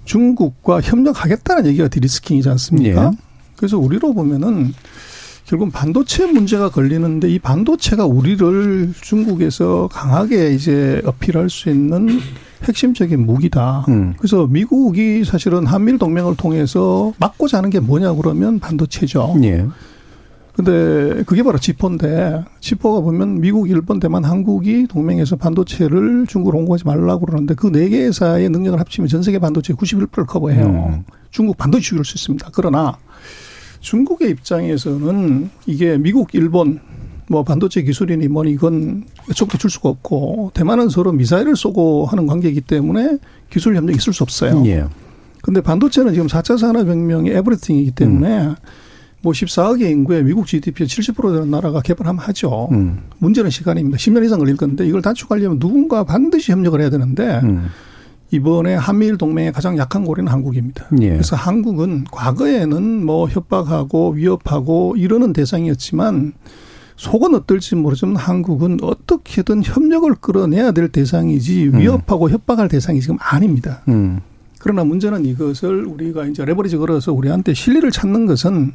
중국과 0.04 0.80
협력하겠다는 0.80 1.66
얘기가 1.66 1.86
de-risking이지 1.86 2.48
않습니까? 2.48 3.12
예. 3.14 3.18
그래서 3.54 3.78
우리로 3.78 4.14
보면은 4.14 4.74
결국 5.48 5.72
반도체 5.72 6.26
문제가 6.30 6.68
걸리는데 6.68 7.30
이 7.30 7.38
반도체가 7.38 8.04
우리를 8.04 8.92
중국에서 9.00 9.88
강하게 9.90 10.52
이제 10.52 11.00
어필할 11.06 11.48
수 11.48 11.70
있는 11.70 12.20
핵심적인 12.64 13.24
무기다. 13.24 13.86
음. 13.88 14.12
그래서 14.18 14.46
미국이 14.46 15.24
사실은 15.24 15.64
한미일 15.64 15.96
동맹을 15.98 16.36
통해서 16.36 17.14
막고자 17.18 17.58
하는 17.58 17.70
게 17.70 17.80
뭐냐 17.80 18.12
그러면 18.12 18.58
반도체죠. 18.58 19.36
예. 19.44 19.66
근데 20.54 21.22
그게 21.24 21.42
바로 21.42 21.56
지포인데 21.56 22.44
지포가 22.60 23.00
보면 23.00 23.40
미국, 23.40 23.70
일본, 23.70 24.00
대만, 24.00 24.24
한국이 24.24 24.86
동맹에서 24.88 25.36
반도체를 25.36 26.26
중국으로 26.26 26.58
홍보하지 26.58 26.84
말라고 26.84 27.24
그러는데 27.24 27.54
그 27.54 27.68
네 27.70 27.88
개 27.88 28.04
회사의 28.04 28.50
능력을 28.50 28.78
합치면 28.78 29.08
전 29.08 29.22
세계 29.22 29.38
반도체 29.38 29.72
91%를 29.72 30.26
커버해요. 30.26 30.66
음. 30.66 31.04
중국 31.30 31.56
반도체 31.56 31.84
죽일 31.84 32.04
수 32.04 32.16
있습니다. 32.16 32.50
그러나 32.52 32.98
중국의 33.80 34.30
입장에서는 34.30 35.50
이게 35.66 35.98
미국, 35.98 36.34
일본 36.34 36.80
뭐 37.28 37.42
반도체 37.42 37.82
기술이니 37.82 38.28
뭐니 38.28 38.52
이건 38.52 39.04
외척도 39.28 39.58
줄 39.58 39.70
수가 39.70 39.88
없고 39.90 40.52
대만은 40.54 40.88
서로 40.88 41.12
미사일을 41.12 41.56
쏘고 41.56 42.06
하는 42.06 42.26
관계이기 42.26 42.62
때문에 42.62 43.18
기술 43.50 43.76
협력이 43.76 43.98
있을 43.98 44.12
수 44.12 44.22
없어요. 44.22 44.62
예. 44.66 44.84
근데 45.42 45.60
반도체는 45.60 46.14
지금 46.14 46.26
4차 46.26 46.58
산업혁명의 46.58 47.34
에브리띵이기 47.36 47.92
때문에 47.92 48.54
뭐 49.20 49.32
14억의 49.32 49.90
인구에 49.90 50.22
미국 50.22 50.46
GDP의 50.46 50.88
70% 50.88 51.32
되는 51.34 51.50
나라가 51.50 51.80
개발하면 51.80 52.20
하죠. 52.20 52.68
음. 52.72 53.02
문제는 53.18 53.50
시간입니다. 53.50 53.98
10년 53.98 54.24
이상 54.24 54.38
걸릴 54.38 54.56
건데 54.56 54.86
이걸 54.86 55.02
단축하려면 55.02 55.58
누군가 55.58 56.04
반드시 56.04 56.52
협력을 56.52 56.80
해야 56.80 56.90
되는데 56.90 57.40
음. 57.42 57.66
이번에 58.30 58.74
한미일 58.74 59.16
동맹의 59.16 59.52
가장 59.52 59.78
약한 59.78 60.04
고리는 60.04 60.30
한국입니다. 60.30 60.86
예. 61.00 61.10
그래서 61.10 61.34
한국은 61.34 62.04
과거에는 62.10 63.04
뭐 63.06 63.26
협박하고 63.28 64.10
위협하고 64.10 64.96
이러는 64.96 65.32
대상이었지만 65.32 66.34
속은 66.96 67.34
어떨지 67.34 67.76
모르지만 67.76 68.16
한국은 68.16 68.78
어떻게든 68.82 69.62
협력을 69.64 70.12
끌어내야 70.16 70.72
될 70.72 70.88
대상이지 70.88 71.68
음. 71.68 71.78
위협하고 71.78 72.28
협박할 72.28 72.68
대상이 72.68 73.00
지금 73.00 73.16
아닙니다. 73.20 73.82
음. 73.88 74.20
그러나 74.58 74.84
문제는 74.84 75.24
이것을 75.24 75.86
우리가 75.86 76.26
이제 76.26 76.44
레버리지 76.44 76.76
걸어서 76.76 77.12
우리한테 77.12 77.54
실리를 77.54 77.88
찾는 77.90 78.26
것은 78.26 78.72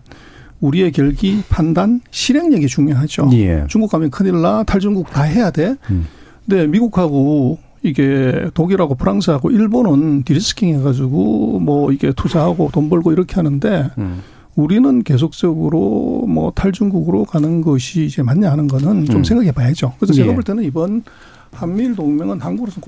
우리의 0.61 0.93
결기, 0.93 1.43
판단, 1.49 1.99
실행력이 2.09 2.67
중요하죠. 2.67 3.29
예. 3.33 3.65
중국 3.67 3.91
가면 3.91 4.09
큰일 4.09 4.41
나, 4.41 4.63
탈중국 4.63 5.11
다 5.11 5.23
해야 5.23 5.51
돼. 5.51 5.75
음. 5.91 6.07
근데 6.47 6.65
미국하고 6.67 7.59
이게 7.83 8.49
독일하고 8.53 8.95
프랑스하고 8.95 9.51
일본은 9.51 10.23
디리스킹 10.23 10.79
해가지고 10.79 11.59
뭐 11.59 11.91
이게 11.91 12.13
투자하고 12.13 12.69
돈 12.71 12.89
벌고 12.89 13.11
이렇게 13.11 13.35
하는데 13.35 13.89
음. 13.97 14.21
우리는 14.55 15.03
계속적으로 15.03 16.25
뭐 16.27 16.51
탈중국으로 16.55 17.25
가는 17.25 17.61
것이 17.61 18.05
이제 18.05 18.23
맞냐 18.23 18.51
하는 18.51 18.67
거는 18.67 19.05
좀 19.05 19.17
음. 19.17 19.23
생각해 19.23 19.51
봐야죠. 19.51 19.93
그래서 19.99 20.13
제가 20.13 20.31
예. 20.31 20.33
볼 20.33 20.43
때는 20.43 20.63
이번 20.63 21.03
한미일 21.53 21.95
동맹은 21.95 22.41
한국으로서. 22.41 22.81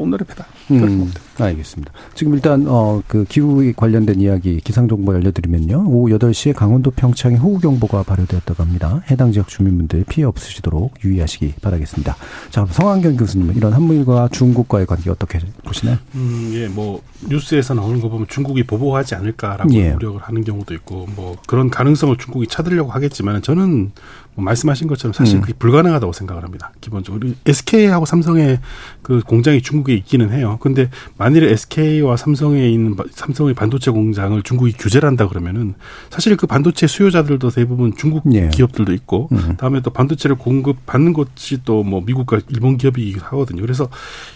그렇게 0.67 0.93
음. 0.93 1.11
알겠습니다. 1.39 1.91
지금 2.15 2.33
일단 2.33 2.65
어 2.67 3.01
그 3.07 3.23
기후에 3.25 3.73
관련된 3.75 4.19
이야기 4.19 4.59
기상 4.61 4.87
정보 4.87 5.13
알려드리면요. 5.13 5.85
오후 5.87 6.09
8시에 6.17 6.53
강원도 6.53 6.91
평창에 6.91 7.35
호우 7.35 7.59
경보가 7.59 8.03
발효되었다고 8.03 8.63
합니다. 8.63 9.01
해당 9.09 9.31
지역 9.31 9.47
주민분들 9.47 10.05
피해 10.09 10.25
없으시도록 10.25 10.95
유의하시기 11.03 11.55
바라겠습니다. 11.61 12.15
자, 12.49 12.65
성한경 12.69 13.15
교수님은 13.17 13.55
이런 13.55 13.73
한미일과 13.73 14.29
중국과의 14.31 14.85
관계 14.85 15.09
어떻게 15.09 15.39
보시나요? 15.63 15.97
음, 16.15 16.51
예, 16.55 16.67
뭐 16.67 17.01
뉴스에서 17.29 17.73
나오는 17.73 18.01
거 18.01 18.09
보면 18.09 18.27
중국이 18.27 18.63
보복하지 18.63 19.15
않을까라고 19.15 19.73
예. 19.75 19.91
우려를 19.93 20.19
하는 20.21 20.43
경우도 20.43 20.73
있고 20.73 21.07
뭐 21.15 21.37
그런 21.47 21.69
가능성을 21.69 22.17
중국이 22.17 22.47
찾으려고 22.47 22.91
하겠지만 22.91 23.41
저는 23.41 23.91
뭐 24.24 24.24
말씀하신 24.35 24.87
것처럼 24.87 25.13
사실 25.13 25.37
음. 25.37 25.41
그게 25.41 25.53
불가능하다고 25.53 26.11
생각을 26.13 26.43
합니다. 26.43 26.71
기본적으로 26.81 27.29
SK하고 27.45 28.05
삼성의 28.05 28.59
그 29.01 29.21
공장이 29.21 29.61
중국에 29.61 29.93
있기는 29.95 30.31
해요. 30.31 30.57
근데 30.61 30.89
만일에 31.17 31.51
SK와 31.51 32.17
삼성에 32.17 32.67
있는 32.67 32.95
바- 32.95 33.05
삼성의 33.11 33.53
반도체 33.53 33.91
공장을 33.91 34.41
중국이 34.43 34.73
규제를 34.73 35.07
한다 35.07 35.27
그러면은 35.27 35.75
사실 36.09 36.35
그 36.35 36.47
반도체 36.47 36.87
수요자들도 36.87 37.49
대부분 37.51 37.93
중국 37.95 38.23
예. 38.33 38.49
기업들도 38.49 38.91
있고 38.93 39.29
음. 39.31 39.55
다음에 39.57 39.81
또 39.81 39.89
반도체를 39.91 40.35
공급 40.37 40.85
받는 40.85 41.13
곳이 41.13 41.63
또 41.63 41.85
뭐 41.85 42.01
미국과 42.01 42.39
일본 42.49 42.77
기업이기도 42.77 43.23
하거든요. 43.25 43.61
그래서 43.61 43.89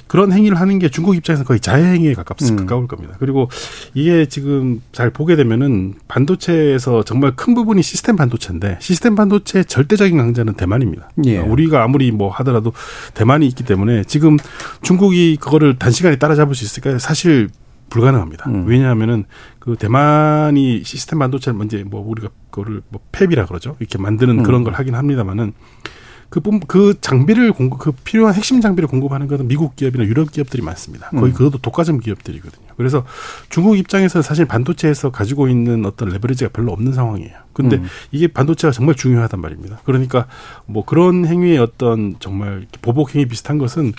그런 0.07 0.31
행위를 0.31 0.59
하는 0.59 0.77
게 0.77 0.87
중국 0.89 1.15
입장에서 1.15 1.43
거의 1.43 1.59
자해행위에 1.59 2.13
가깝, 2.13 2.37
음. 2.43 2.55
가까울 2.57 2.87
겁니다. 2.87 3.15
그리고 3.19 3.49
이게 3.95 4.27
지금 4.27 4.81
잘 4.91 5.09
보게 5.09 5.35
되면은 5.35 5.95
반도체에서 6.07 7.03
정말 7.03 7.35
큰 7.35 7.55
부분이 7.55 7.81
시스템 7.81 8.15
반도체인데 8.15 8.77
시스템 8.81 9.15
반도체의 9.15 9.65
절 9.65 9.87
절대적인 9.89 10.17
강자는 10.17 10.53
대만입니다. 10.53 11.09
예. 11.25 11.39
우리가 11.39 11.83
아무리 11.83 12.11
뭐 12.11 12.29
하더라도 12.29 12.71
대만이 13.15 13.47
있기 13.47 13.63
때문에 13.63 14.03
지금 14.03 14.37
중국이 14.83 15.37
그거를 15.37 15.77
단시간에 15.79 16.17
따라잡을 16.17 16.53
수 16.53 16.63
있을까요? 16.63 16.99
사실 16.99 17.49
불가능합니다. 17.89 18.49
음. 18.51 18.65
왜냐하면은 18.67 19.25
그 19.57 19.75
대만이 19.75 20.83
시스템 20.83 21.19
반도체를 21.19 21.57
먼저 21.57 21.79
뭐 21.85 22.07
우리가 22.07 22.29
그거를 22.51 22.83
뭐 22.89 23.01
팹이라 23.11 23.47
그러죠. 23.47 23.75
이렇게 23.79 23.97
만드는 23.97 24.39
음. 24.39 24.43
그런 24.43 24.63
걸 24.63 24.75
하긴 24.75 24.93
합니다만은 24.93 25.53
그, 26.29 26.39
뿐- 26.41 26.59
그 26.59 26.93
장비를 27.01 27.53
공급, 27.53 27.79
그 27.79 27.91
필요한 28.03 28.35
핵심 28.35 28.61
장비를 28.61 28.87
공급하는 28.87 29.27
것은 29.27 29.47
미국 29.47 29.75
기업이나 29.75 30.05
유럽 30.05 30.31
기업들이 30.31 30.61
많습니다. 30.61 31.09
거의 31.09 31.31
음. 31.31 31.33
그것도 31.33 31.57
독과점 31.59 31.99
기업들이거든요. 31.99 32.67
그래서 32.77 33.03
중국 33.49 33.77
입장에서는 33.77 34.21
사실 34.21 34.45
반도체에서 34.45 35.09
가지고 35.11 35.47
있는 35.47 35.85
어떤 35.85 36.09
레버리지가 36.09 36.51
별로 36.53 36.71
없는 36.71 36.93
상황이에요. 36.93 37.33
근데 37.53 37.77
음. 37.77 37.85
이게 38.11 38.27
반도체가 38.27 38.71
정말 38.71 38.95
중요하단 38.95 39.41
말입니다. 39.41 39.79
그러니까 39.85 40.27
뭐 40.67 40.85
그런 40.85 41.25
행위의 41.25 41.57
어떤 41.57 42.15
정말 42.19 42.67
보복 42.81 43.15
행위 43.15 43.25
비슷한 43.27 43.57
것은 43.57 43.93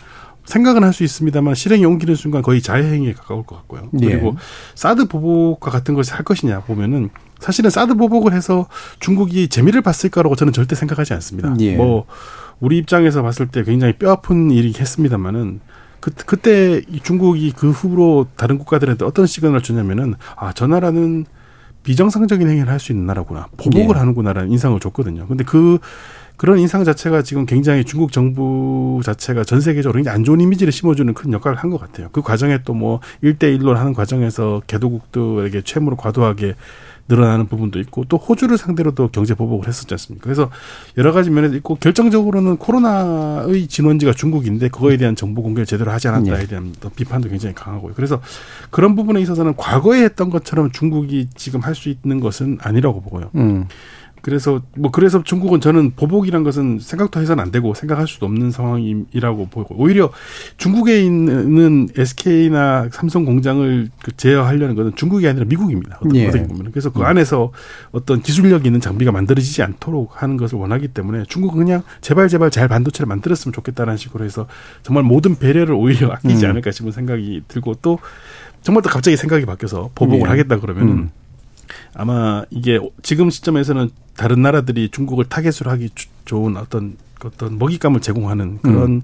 생각은 0.47 0.83
할 0.83 0.93
수 0.93 1.05
있습니다만 1.05 1.55
실행에 1.55 1.85
옮기는 1.85 2.15
순간 2.15 2.43
거의 2.43 2.63
자해행위에 2.63 3.13
가까울 3.13 3.45
것 3.45 3.57
같고요. 3.57 3.89
예. 4.03 4.07
그리고 4.07 4.37
사드 4.75 5.07
보복과 5.09 5.71
같은 5.71 5.95
것을 5.95 6.15
할 6.15 6.25
것이냐 6.25 6.61
보면은 6.61 7.11
사실은 7.41 7.71
사드 7.71 7.95
보복을 7.95 8.33
해서 8.33 8.67
중국이 9.01 9.49
재미를 9.49 9.83
봤을 9.83 10.11
거라고 10.11 10.37
저는 10.37 10.53
절대 10.53 10.75
생각하지 10.75 11.15
않습니다. 11.15 11.55
예. 11.61 11.75
뭐 11.77 12.07
우리 12.61 12.79
입장에서 12.79 13.23
봤을 13.23 13.49
때 13.49 13.65
굉장히 13.65 13.95
뼈 13.95 14.11
아픈 14.13 14.51
일이 14.51 14.73
했습니다만은 14.79 15.61
그, 16.01 16.11
그때 16.27 16.81
이 16.89 17.01
중국이 17.01 17.53
그 17.53 17.71
후로 17.71 18.27
다른 18.37 18.59
국가들한테 18.59 19.05
어떤 19.05 19.27
시그널을 19.27 19.63
주냐면은 19.63 20.15
아, 20.37 20.53
저 20.53 20.67
나라는 20.67 21.27
비정상적인 21.83 22.49
행위를 22.49 22.71
할 22.71 22.79
수 22.79 22.93
있는 22.93 23.07
나라구나. 23.07 23.49
보복을 23.57 23.97
예. 23.97 23.99
하는구나라는 23.99 24.51
인상을 24.51 24.79
줬거든요. 24.81 25.27
근데 25.27 25.45
그 25.45 25.79
그런 26.37 26.59
인상 26.59 26.85
자체가 26.85 27.21
지금 27.23 27.45
굉장히 27.45 27.85
중국 27.85 28.13
정부 28.13 29.01
자체가 29.05 29.45
전 29.45 29.61
세계적으로 29.61 29.99
굉장히 29.99 30.15
안 30.17 30.25
좋은 30.25 30.41
이미지를 30.41 30.73
심어주는 30.73 31.13
큰 31.13 31.33
역할을 31.35 31.59
한 31.59 31.71
것 31.71 31.79
같아요. 31.79 32.09
그 32.13 32.23
과정에 32.23 32.63
또 32.65 32.73
뭐 32.73 33.01
일대일로 33.21 33.77
하는 33.77 33.93
과정에서 33.93 34.63
개도국들에게 34.67 35.61
채무를 35.63 35.99
과도하게 35.99 36.55
늘어나는 37.11 37.49
부분도 37.49 37.81
있고 37.81 38.05
또 38.09 38.17
호주를 38.17 38.57
상대로도 38.57 39.09
경제 39.09 39.35
보복을 39.35 39.69
했었지 39.69 39.93
않습니까? 39.93 40.23
그래서 40.25 40.51
여러 40.97 41.13
가지 41.13 41.29
면에서 41.29 41.57
있고 41.57 41.75
결정적으로는 41.75 42.57
코로나의 42.59 43.67
진원지가 43.67 44.13
중국인데 44.13 44.69
그거에 44.69 44.97
대한 44.97 45.17
정보 45.17 45.43
공개를 45.43 45.67
제대로 45.67 45.91
하지 45.91 46.09
않았다에 46.09 46.43
예. 46.43 46.47
대한 46.47 46.73
비판도 46.95 47.29
굉장히 47.29 47.55
강하고요. 47.55 47.95
그래서 47.95 48.21
그런 48.71 48.95
부분에 48.95 49.21
있어서는 49.21 49.57
과거에 49.57 50.05
했던 50.05 50.31
것처럼 50.31 50.71
중국이 50.71 51.29
지금 51.35 51.61
할 51.61 51.75
수 51.75 51.89
있는 51.89 52.21
것은 52.21 52.59
아니라고 52.61 53.01
보고요. 53.01 53.31
음. 53.37 53.67
그래서 54.23 54.63
뭐 54.77 54.91
그래서 54.91 55.23
중국은 55.23 55.61
저는 55.61 55.93
보복이란 55.97 56.43
것은 56.43 56.79
생각도 56.81 57.21
해서는 57.21 57.43
안 57.43 57.51
되고 57.51 57.75
생각할 57.75 58.07
수도 58.07 58.27
없는 58.27 58.51
상황이라고 58.51 59.49
보고 59.49 59.75
오히려 59.77 60.11
중국에 60.57 61.03
있는 61.03 61.89
SK나 61.97 62.89
삼성 62.93 63.25
공장을 63.25 63.91
그 64.03 64.17
제어하려는 64.17 64.75
것은 64.75 64.95
중국이 64.97 65.27
아니라 65.27 65.47
미국입니다. 65.47 65.99
어떻게 66.01 66.25
예. 66.25 66.29
어떻게 66.29 66.47
보면 66.47 66.71
그래서 66.71 66.91
그 66.91 67.01
음. 67.01 67.07
안에서 67.07 67.53
어떤 67.93 68.21
기술력 68.23 68.67
있는 68.67 68.81
장비가 68.81 69.13
만들어지지 69.13 69.63
않도록 69.63 70.23
하는 70.23 70.37
것을 70.37 70.59
원하기 70.59 70.89
때문에 70.89 71.25
중국은 71.29 71.65
그냥 71.65 71.83
제발 72.01 72.29
제발 72.29 72.51
잘 72.51 72.69
반도체를 72.69 73.07
만들었으면 73.07 73.53
좋겠다는 73.53 73.97
식으로 73.97 74.25
해서 74.25 74.47
정말 74.83 75.05
모든 75.05 75.37
배려를 75.37 75.75
오히려 75.75 76.11
아끼지 76.13 76.45
음. 76.45 76.51
않을까 76.51 76.71
싶은 76.71 76.93
생각이 76.93 77.43
들고 77.49 77.77
또 77.83 77.99
정말 78.63 78.83
또 78.83 78.91
갑자기 78.91 79.17
생각이 79.17 79.47
바뀌어서 79.47 79.91
보복을 79.95 80.27
예. 80.27 80.31
하겠다 80.31 80.61
그러면은 80.61 80.93
음. 80.93 81.11
아마 81.95 82.45
이게 82.51 82.79
지금 83.03 83.31
시점에서는 83.31 83.91
다른 84.21 84.43
나라들이 84.43 84.91
중국을 84.91 85.25
타겟으로 85.31 85.71
하기 85.71 85.89
주- 85.95 86.09
좋은 86.27 86.59
어떤 86.59 86.99
어떤 87.25 87.59
먹잇감을 87.59 88.01
제공하는 88.01 88.59
그런 88.61 89.01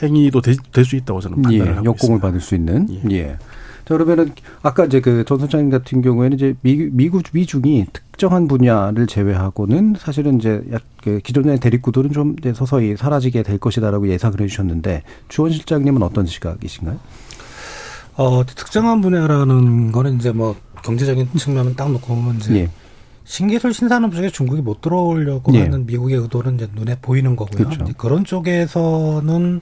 행위도 0.00 0.40
될 0.40 0.84
수 0.84 0.94
있다고 0.94 1.20
저는 1.20 1.42
판단을 1.42 1.66
예, 1.66 1.70
하고 1.74 1.84
역공을 1.86 1.94
있습니다. 2.18 2.20
받을 2.28 2.40
수 2.40 2.54
있는. 2.54 2.86
예. 3.10 3.36
자, 3.84 3.94
그러면은 3.94 4.32
아까 4.62 4.84
이제 4.84 5.00
그전 5.00 5.38
선장님 5.40 5.70
같은 5.70 6.00
경우에는 6.00 6.36
이제 6.36 6.54
미, 6.62 6.76
미국 6.92 7.24
미중이 7.32 7.86
특정한 7.92 8.46
분야를 8.46 9.08
제외하고는 9.08 9.96
사실은 9.98 10.38
이제 10.38 10.62
약, 10.70 10.82
그 11.02 11.18
기존의 11.18 11.58
대립 11.58 11.82
구도는 11.82 12.12
좀 12.12 12.36
이제 12.38 12.52
서서히 12.54 12.96
사라지게 12.96 13.42
될 13.42 13.58
것이다라고 13.58 14.06
예상을 14.08 14.40
해주셨는데 14.40 15.02
주원 15.28 15.50
실장님은 15.50 16.02
어떤 16.04 16.24
시각이신가요? 16.26 16.98
어, 18.14 18.44
특정한 18.46 19.00
분야라는 19.00 19.90
거는 19.90 20.16
이제 20.16 20.30
뭐 20.30 20.54
경제적인 20.84 21.30
측면을 21.36 21.74
딱 21.74 21.90
놓고 21.90 22.06
보면 22.14 22.36
이제 22.36 22.54
예. 22.54 22.70
신기술 23.26 23.74
신산업 23.74 24.14
쪽에 24.14 24.30
중국이 24.30 24.62
못 24.62 24.80
들어오려고 24.80 25.52
예. 25.56 25.62
하는 25.62 25.84
미국의 25.84 26.16
의도는 26.16 26.54
이제 26.54 26.68
눈에 26.72 26.96
보이는 27.02 27.34
거고요. 27.34 27.68
그렇죠. 27.68 27.84
그런 27.98 28.24
쪽에서는 28.24 29.60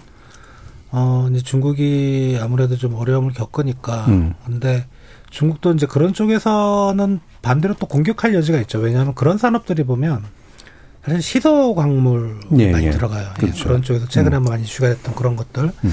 어 0.93 1.29
이제 1.31 1.43
중국이 1.43 2.39
아무래도 2.41 2.77
좀 2.77 2.95
어려움을 2.95 3.33
겪으니까 3.33 4.05
음. 4.09 4.35
근데 4.45 4.87
중국도 5.31 5.73
이제 5.73 5.87
그런 5.87 6.13
쪽에서는 6.13 7.21
반대로 7.41 7.75
또 7.75 7.87
공격할 7.87 8.35
여지가 8.35 8.61
있죠. 8.61 8.79
왜냐하면 8.79 9.15
그런 9.15 9.39
산업들이 9.39 9.83
보면 9.83 10.23
사실 11.03 11.23
시소 11.23 11.75
광물 11.75 12.41
예, 12.59 12.71
많이 12.71 12.87
예. 12.87 12.91
들어가요. 12.91 13.31
예, 13.39 13.41
그렇죠. 13.41 13.65
그런 13.65 13.83
쪽에서 13.83 14.07
최근에 14.09 14.37
음. 14.37 14.45
많이 14.45 14.63
이슈가 14.63 14.89
됐던 14.89 15.15
그런 15.15 15.37
것들 15.37 15.65
음. 15.65 15.93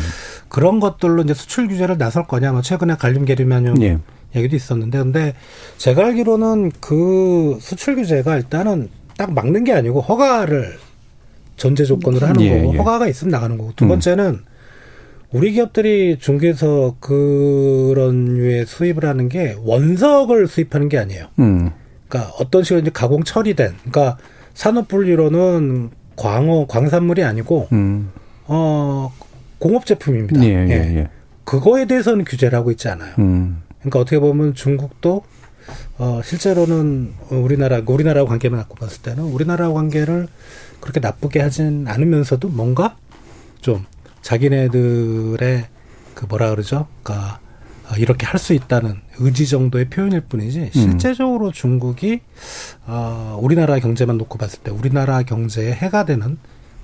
그런 0.49 0.81
것들로 0.81 1.21
이제 1.23 1.33
수출 1.33 1.69
규제를 1.69 1.97
나설 1.97 2.27
거냐. 2.27 2.51
뭐 2.51 2.61
최근에 2.61 2.95
갈림 2.97 3.23
계리면용 3.23 3.81
예. 3.81 3.97
얘기도 4.35 4.55
있었는데 4.55 4.97
근데 4.99 5.33
제가 5.77 6.05
알기로는 6.07 6.71
그 6.79 7.57
수출 7.59 7.95
규제가 7.95 8.37
일단은 8.37 8.89
딱 9.17 9.33
막는 9.33 9.63
게 9.63 9.73
아니고 9.73 10.01
허가를 10.01 10.77
전제 11.57 11.85
조건으로 11.85 12.25
하는 12.25 12.41
예, 12.41 12.59
거고 12.61 12.73
예. 12.73 12.77
허가가 12.77 13.07
있으면 13.07 13.31
나가는 13.31 13.57
거고 13.57 13.73
두 13.75 13.85
음. 13.85 13.89
번째는 13.89 14.39
우리 15.31 15.51
기업들이 15.51 16.17
중국에서 16.19 16.95
그런 16.99 18.35
류의 18.35 18.65
수입을 18.65 19.05
하는 19.05 19.29
게 19.29 19.55
원석을 19.63 20.47
수입하는 20.47 20.89
게 20.89 20.97
아니에요. 20.97 21.27
음. 21.39 21.71
그러니까 22.07 22.33
어떤 22.39 22.63
식으로 22.63 22.81
이제 22.81 22.91
가공 22.91 23.23
처리된 23.23 23.75
그러니까 23.83 24.17
산업 24.53 24.87
분리로는 24.87 25.91
광어 26.15 26.65
광산물이 26.67 27.23
아니고 27.23 27.69
음. 27.71 28.09
어 28.45 29.13
공업 29.59 29.85
제품입니다. 29.85 30.43
예, 30.43 30.49
예, 30.49 30.97
예. 30.97 31.07
그거에 31.45 31.85
대해서는 31.85 32.25
규제를 32.25 32.57
하고 32.57 32.71
있지 32.71 32.89
않아요. 32.89 33.13
음. 33.19 33.61
그러니까 33.81 33.99
어떻게 33.99 34.19
보면 34.19 34.53
중국도 34.55 35.23
어 35.97 36.21
실제로는 36.23 37.13
우리나라 37.29 37.81
우리나라와 37.85 38.27
관계만 38.27 38.59
갖고 38.59 38.75
봤을 38.75 39.01
때는 39.01 39.23
우리나라 39.23 39.71
관계를 39.71 40.27
그렇게 40.79 40.99
나쁘게 40.99 41.39
하진 41.41 41.85
않으면서도 41.87 42.49
뭔가 42.49 42.97
좀 43.61 43.85
자기네들의 44.21 45.65
그 46.15 46.25
뭐라 46.25 46.49
그러죠? 46.49 46.87
그러니까 47.03 47.39
어, 47.89 47.95
이렇게 47.97 48.25
할 48.25 48.39
수 48.39 48.53
있다는 48.53 49.01
의지 49.19 49.47
정도의 49.47 49.89
표현일 49.89 50.21
뿐이지 50.21 50.71
실제적으로 50.73 51.51
중국이 51.51 52.21
어, 52.85 53.37
우리나라 53.41 53.77
경제만 53.79 54.17
놓고 54.17 54.37
봤을 54.37 54.59
때 54.63 54.71
우리나라 54.71 55.21
경제에 55.23 55.71
해가 55.73 56.05
되는 56.05 56.37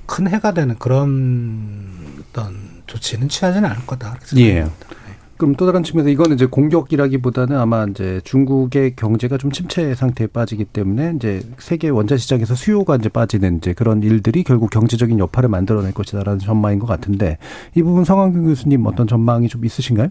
큰 0.05 0.27
해가 0.27 0.53
되는 0.53 0.77
그런 0.77 2.23
어떤 2.29 2.83
조치는 2.87 3.27
취하지는 3.29 3.67
않을 3.69 3.85
거다. 3.85 4.11
그렇게 4.13 4.27
생각합니다. 4.27 4.87
예. 4.91 5.06
그럼 5.37 5.55
또 5.55 5.65
다른 5.65 5.83
측면에서 5.83 6.09
이거는 6.09 6.35
이제 6.35 6.45
공격이라기보다는 6.47 7.57
아마 7.57 7.85
이제 7.85 8.21
중국의 8.23 8.95
경제가 8.95 9.37
좀 9.37 9.51
침체 9.51 9.93
상태에 9.93 10.27
빠지기 10.27 10.65
때문에 10.65 11.13
이제 11.15 11.41
세계 11.59 11.89
원자 11.89 12.17
시장에서 12.17 12.55
수요가 12.55 12.95
이제 12.95 13.07
빠지는 13.07 13.57
이제 13.57 13.73
그런 13.73 14.01
일들이 14.01 14.43
결국 14.43 14.71
경제적인 14.71 15.19
여파를 15.19 15.49
만들어낼 15.49 15.93
것이다라는 15.93 16.39
전망인 16.39 16.79
것 16.79 16.87
같은데 16.87 17.37
이 17.75 17.83
부분 17.83 18.03
성황균 18.03 18.45
교수님 18.45 18.85
어떤 18.85 19.07
전망이 19.07 19.47
좀 19.47 19.63
있으신가요? 19.63 20.09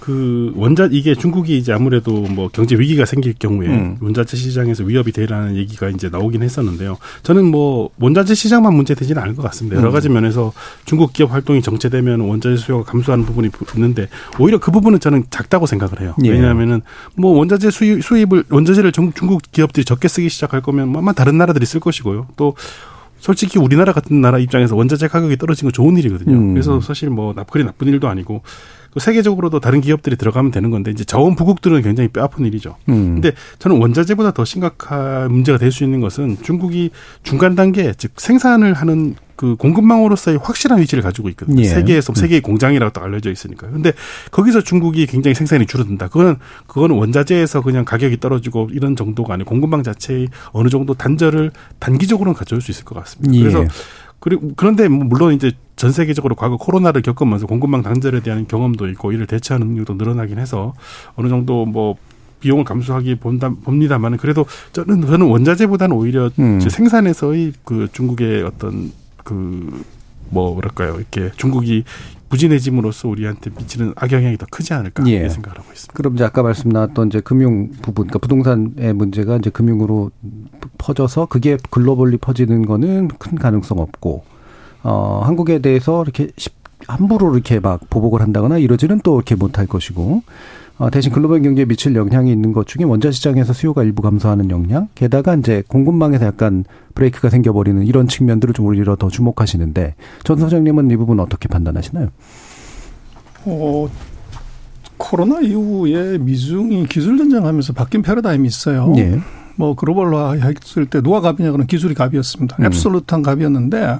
그 0.00 0.52
원자 0.56 0.88
이게 0.90 1.14
중국이 1.14 1.58
이제 1.58 1.70
아무래도 1.72 2.12
뭐 2.12 2.48
경제 2.48 2.78
위기가 2.78 3.04
생길 3.04 3.34
경우에 3.34 3.68
음. 3.68 3.96
원자재 4.00 4.38
시장에서 4.38 4.84
위협이 4.84 5.12
되라는 5.12 5.56
얘기가 5.56 5.90
이제 5.90 6.08
나오긴 6.08 6.42
했었는데요. 6.42 6.96
저는 7.24 7.44
뭐 7.44 7.90
원자재 8.00 8.34
시장만 8.34 8.74
문제되지는 8.74 9.20
않을 9.20 9.34
것 9.34 9.42
같습니다. 9.42 9.76
여러 9.76 9.90
음. 9.90 9.92
가지 9.92 10.08
면에서 10.08 10.52
중국 10.86 11.12
기업 11.12 11.32
활동이 11.32 11.60
정체되면 11.60 12.20
원자재 12.20 12.56
수요가 12.56 12.90
감소하는 12.90 13.26
부분이 13.26 13.50
있는데 13.74 14.08
오히려 14.38 14.57
그 14.58 14.70
부분은 14.70 15.00
저는 15.00 15.24
작다고 15.30 15.66
생각을 15.66 16.00
해요. 16.00 16.14
예. 16.24 16.30
왜냐하면은 16.30 16.82
뭐 17.16 17.32
원자재 17.38 17.70
수입, 17.70 18.02
수입을 18.04 18.44
원자재를 18.50 18.92
중, 18.92 19.12
중국 19.12 19.42
기업들이 19.52 19.84
적게 19.84 20.08
쓰기 20.08 20.28
시작할 20.28 20.60
거면 20.62 20.88
뭐 20.88 21.00
아마 21.02 21.12
다른 21.12 21.38
나라들이 21.38 21.66
쓸 21.66 21.80
것이고요. 21.80 22.28
또 22.36 22.54
솔직히 23.20 23.58
우리나라 23.58 23.92
같은 23.92 24.20
나라 24.20 24.38
입장에서 24.38 24.76
원자재 24.76 25.08
가격이 25.08 25.36
떨어지는 25.38 25.70
건 25.70 25.72
좋은 25.72 25.96
일이거든요. 25.96 26.36
음. 26.36 26.54
그래서 26.54 26.80
사실 26.80 27.10
뭐 27.10 27.34
나- 27.34 27.42
그리 27.42 27.64
나쁜 27.64 27.88
일도 27.88 28.06
아니고 28.08 28.42
그 28.92 29.00
세계적으로도 29.00 29.60
다른 29.60 29.80
기업들이 29.80 30.16
들어가면 30.16 30.50
되는 30.52 30.70
건데 30.70 30.90
이제 30.92 31.04
자원 31.04 31.34
부국들은 31.34 31.82
굉장히 31.82 32.08
뼈아픈 32.08 32.46
일이죠. 32.46 32.76
음. 32.88 33.14
근데 33.14 33.32
저는 33.58 33.78
원자재보다 33.80 34.30
더 34.32 34.44
심각한 34.44 35.30
문제가 35.32 35.58
될 35.58 35.72
수 35.72 35.82
있는 35.84 36.00
것은 36.00 36.38
중국이 36.42 36.90
중간 37.24 37.54
단계 37.56 37.92
즉 37.98 38.12
생산을 38.16 38.72
하는 38.72 39.16
그 39.38 39.54
공급망으로서의 39.54 40.38
확실한 40.42 40.80
위치를 40.80 41.00
가지고 41.00 41.28
있거든요. 41.28 41.62
예. 41.62 41.66
세계에서 41.66 42.12
세계의 42.12 42.40
공장이라고 42.40 42.92
딱 42.92 43.04
알려져 43.04 43.30
있으니까. 43.30 43.70
근데 43.70 43.92
거기서 44.32 44.62
중국이 44.62 45.06
굉장히 45.06 45.36
생산이 45.36 45.64
줄어든다. 45.66 46.08
그거는 46.08 46.38
그거는 46.66 46.96
원자재에서 46.96 47.62
그냥 47.62 47.84
가격이 47.84 48.18
떨어지고 48.18 48.68
이런 48.72 48.96
정도가 48.96 49.34
아니고 49.34 49.48
공급망 49.48 49.84
자체의 49.84 50.26
어느 50.50 50.68
정도 50.68 50.94
단절을 50.94 51.52
단기적으로는 51.78 52.36
가져올 52.36 52.60
수 52.60 52.72
있을 52.72 52.84
것 52.84 52.96
같습니다. 52.96 53.32
예. 53.32 53.38
그래서 53.38 53.64
그리고 54.18 54.50
그런데 54.56 54.88
뭐 54.88 55.04
물론 55.04 55.32
이제 55.34 55.52
전 55.76 55.92
세계적으로 55.92 56.34
과거 56.34 56.56
코로나를 56.56 57.02
겪으면서 57.02 57.46
공급망 57.46 57.82
단절에 57.82 58.18
대한 58.18 58.48
경험도 58.48 58.88
있고 58.88 59.12
이를 59.12 59.28
대처하는 59.28 59.68
능력도 59.68 59.94
늘어나긴 59.94 60.40
해서 60.40 60.74
어느 61.14 61.28
정도 61.28 61.64
뭐 61.64 61.94
비용을 62.40 62.64
감수하기 62.64 63.14
본다 63.16 63.52
봅니다만은 63.62 64.18
그래도 64.18 64.46
저는 64.72 65.06
저는 65.06 65.26
원자재보다는 65.26 65.94
오히려 65.94 66.28
음. 66.40 66.58
제 66.58 66.68
생산에서의 66.68 67.52
그 67.64 67.86
중국의 67.92 68.42
어떤 68.42 68.90
그뭐 69.28 70.54
뭐랄까요 70.54 70.96
이렇게 70.96 71.30
중국이 71.36 71.84
부진해짐으로써 72.28 73.08
우리한테 73.08 73.50
미치는 73.56 73.94
악영향이 73.96 74.36
더 74.36 74.46
크지 74.50 74.74
않을까 74.74 75.02
예. 75.06 75.12
이렇게 75.12 75.28
생각을 75.30 75.58
하고 75.58 75.72
있습니다. 75.72 75.94
그럼 75.94 76.14
이제 76.14 76.24
아까 76.24 76.42
말씀 76.42 76.68
나왔던 76.68 77.08
이제 77.08 77.20
금융 77.20 77.70
부분, 77.80 78.06
그러니까 78.06 78.18
부동산의 78.18 78.92
문제가 78.92 79.36
이제 79.36 79.48
금융으로 79.48 80.10
퍼져서 80.76 81.26
그게 81.26 81.56
글로벌리 81.70 82.18
퍼지는 82.18 82.66
거는 82.66 83.08
큰 83.18 83.38
가능성 83.38 83.78
없고, 83.78 84.24
어, 84.82 85.22
한국에 85.24 85.60
대해서 85.60 86.02
이렇게 86.02 86.28
쉽- 86.36 86.52
함부로 86.86 87.32
이렇게 87.34 87.60
막 87.60 87.80
보복을 87.88 88.20
한다거나 88.20 88.58
이러지는 88.58 89.00
또 89.02 89.16
이렇게 89.16 89.34
못할 89.34 89.66
것이고, 89.66 90.22
어, 90.22 90.22
대신 90.92 91.12
글로벌 91.12 91.42
경제에 91.42 91.64
미칠 91.64 91.94
영향이 91.96 92.30
있는 92.30 92.52
것 92.52 92.66
중에 92.66 92.84
원자 92.84 93.10
시장에서 93.10 93.52
수요가 93.52 93.82
일부 93.82 94.00
감소하는 94.00 94.50
영향, 94.50 94.88
게다가 94.94 95.34
이제 95.34 95.62
공급망에서 95.66 96.26
약간 96.26 96.64
브레이크가 96.94 97.30
생겨버리는 97.30 97.84
이런 97.84 98.06
측면들을 98.06 98.54
좀 98.54 98.66
오히려 98.66 98.94
더 98.94 99.08
주목하시는데, 99.08 99.96
전 100.22 100.38
소장님은 100.38 100.90
이 100.90 100.96
부분 100.96 101.18
어떻게 101.18 101.48
판단하시나요? 101.48 102.08
어, 103.44 103.88
코로나 104.96 105.40
이후에 105.40 106.18
미중이 106.18 106.86
기술 106.86 107.18
전쟁하면서 107.18 107.72
바뀐 107.72 108.02
패러다임이 108.02 108.46
있어요. 108.46 108.94
예. 108.98 109.18
뭐 109.56 109.74
글로벌화 109.74 110.34
했을 110.34 110.86
때 110.86 111.00
누가 111.00 111.20
갑이냐 111.20 111.50
그러면 111.50 111.66
기술이 111.66 111.94
갑이었습니다. 111.94 112.56
음. 112.60 112.64
앱솔루트한 112.66 113.22
갑이었는데 113.22 113.98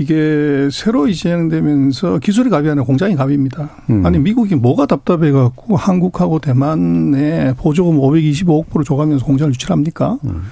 이게 0.00 0.70
새로 0.72 1.12
진행되면서 1.12 2.20
기술이 2.20 2.48
갑이 2.48 2.70
아니라 2.70 2.86
공장이 2.86 3.16
갑입니다. 3.16 3.68
음. 3.90 4.06
아니 4.06 4.18
미국이 4.18 4.54
뭐가 4.54 4.86
답답해 4.86 5.30
갖고 5.30 5.76
한국하고 5.76 6.38
대만에 6.38 7.52
보조금 7.58 7.98
525억 7.98 8.70
불을 8.70 8.86
줘가면서 8.86 9.26
공장을 9.26 9.52
유치합니까? 9.52 10.18
음. 10.24 10.44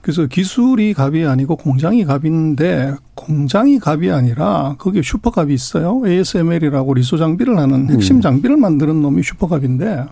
그래서 0.00 0.26
기술이 0.26 0.92
갑이 0.94 1.24
아니고 1.24 1.54
공장이 1.54 2.04
갑인데 2.04 2.96
공장이 3.14 3.78
갑이 3.78 4.10
아니라 4.10 4.74
거기에 4.76 5.02
슈퍼갑이 5.02 5.54
있어요. 5.54 6.02
ASML이라고 6.04 6.92
리소 6.94 7.16
장비를 7.16 7.58
하는 7.58 7.90
핵심 7.90 8.16
음. 8.16 8.20
장비를 8.20 8.56
만드는 8.56 9.00
놈이 9.02 9.22
슈퍼갑인데 9.22 10.06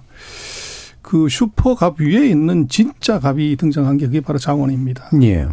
그 1.03 1.29
슈퍼갑 1.29 2.01
위에 2.01 2.29
있는 2.29 2.69
진짜 2.69 3.19
갑이 3.19 3.57
등장한 3.57 3.97
게 3.97 4.07
그게 4.07 4.21
바로 4.21 4.39
자원입니다. 4.39 5.11
예. 5.23 5.49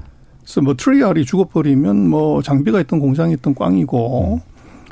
그래서 0.46 0.62
뭐 0.62 0.76
트리알이 0.76 1.26
죽어버리면 1.26 2.08
뭐 2.08 2.44
장비가 2.44 2.80
있던 2.82 3.00
공장이 3.00 3.34
있던 3.34 3.56
꽝이고 3.56 4.42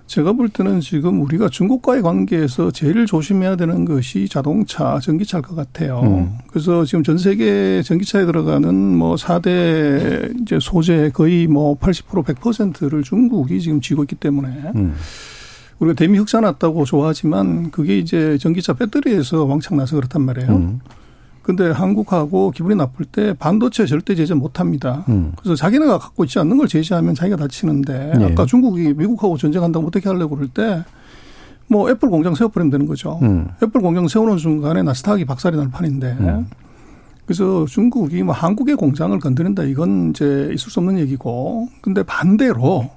제가 0.08 0.34
볼 0.34 0.50
때는 0.50 0.82
지금 0.82 1.22
우리가 1.22 1.50
중국과의 1.50 2.02
관계에서 2.02 2.72
제일 2.72 3.06
조심해야 3.06 3.56
되는 3.56 3.86
것이 3.86 4.28
자동차, 4.28 5.00
전기차일 5.00 5.44
것 5.44 5.56
같아요. 5.56 6.02
음. 6.02 6.38
그래서 6.48 6.84
지금 6.86 7.04
전 7.04 7.18
세계 7.18 7.82
전기차에 7.84 8.26
들어가는 8.26 8.74
뭐 8.74 9.16
4대 9.16 10.42
이제 10.42 10.58
소재 10.60 11.10
거의 11.14 11.48
뭐 11.48 11.78
80% 11.78 12.26
100%를 12.26 13.04
중국이 13.04 13.62
지금 13.62 13.80
쥐고 13.80 14.04
있기 14.04 14.16
때문에 14.16 14.50
음. 14.76 14.96
우리가 15.80 15.96
대미 15.96 16.18
흑자 16.18 16.42
났다고 16.42 16.86
좋아하지만 16.86 17.72
그게 17.72 17.98
이제 17.98 18.38
전기차 18.40 18.74
배터리에서 18.74 19.46
왕창 19.46 19.78
나서 19.78 19.96
그렇단 19.96 20.24
말이에요. 20.24 20.50
음. 20.50 20.80
근데 21.44 21.70
한국하고 21.70 22.52
기분이 22.52 22.76
나쁠 22.76 23.06
때 23.06 23.34
반도체 23.38 23.86
절대 23.86 24.16
제재 24.16 24.34
못 24.34 24.60
합니다. 24.60 25.04
음. 25.10 25.34
그래서 25.38 25.56
자기네가 25.56 26.00
갖고 26.00 26.24
있지 26.24 26.40
않는 26.40 26.58
걸 26.58 26.68
제재하면 26.68 27.14
자기가 27.14 27.36
다치는데 27.38 28.14
예. 28.20 28.26
아까 28.26 28.46
중국이 28.46 28.94
미국하고 28.94 29.38
전쟁한다고 29.38 29.86
어떻게 29.88 30.10
하려고 30.10 30.36
그럴 30.36 30.48
때 30.50 30.84
뭐 31.68 31.90
애플 31.90 32.10
공장 32.10 32.36
세워버리면 32.36 32.72
되는 32.72 32.86
거죠. 32.86 33.20
음. 33.24 33.48
애플 33.64 33.82
공장 33.82 34.08
세우는 34.08 34.38
순간에 34.38 34.84
나스닥이 34.84 35.26
박살이 35.26 35.58
날 35.58 35.72
판인데 35.72 36.16
음. 36.20 36.46
그래서 37.26 37.66
중국이 37.66 38.22
뭐 38.22 38.34
한국의 38.36 38.76
공장을 38.76 39.18
건드린다 39.18 39.64
이건 39.64 40.10
이제 40.10 40.52
있을 40.54 40.70
수 40.70 40.80
없는 40.80 41.00
얘기고 41.00 41.70
근데 41.82 42.04
반대로 42.04 42.92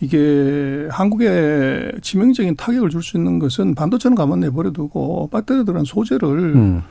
이게 0.00 0.86
한국에 0.90 1.90
치명적인 2.02 2.56
타격을 2.56 2.90
줄 2.90 3.02
수 3.02 3.16
있는 3.16 3.38
것은 3.38 3.74
반도체는 3.74 4.14
가만 4.14 4.40
내버려두고 4.40 5.28
배터리 5.32 5.64
들어간 5.64 5.84
소재를 5.84 6.28
음. 6.54 6.82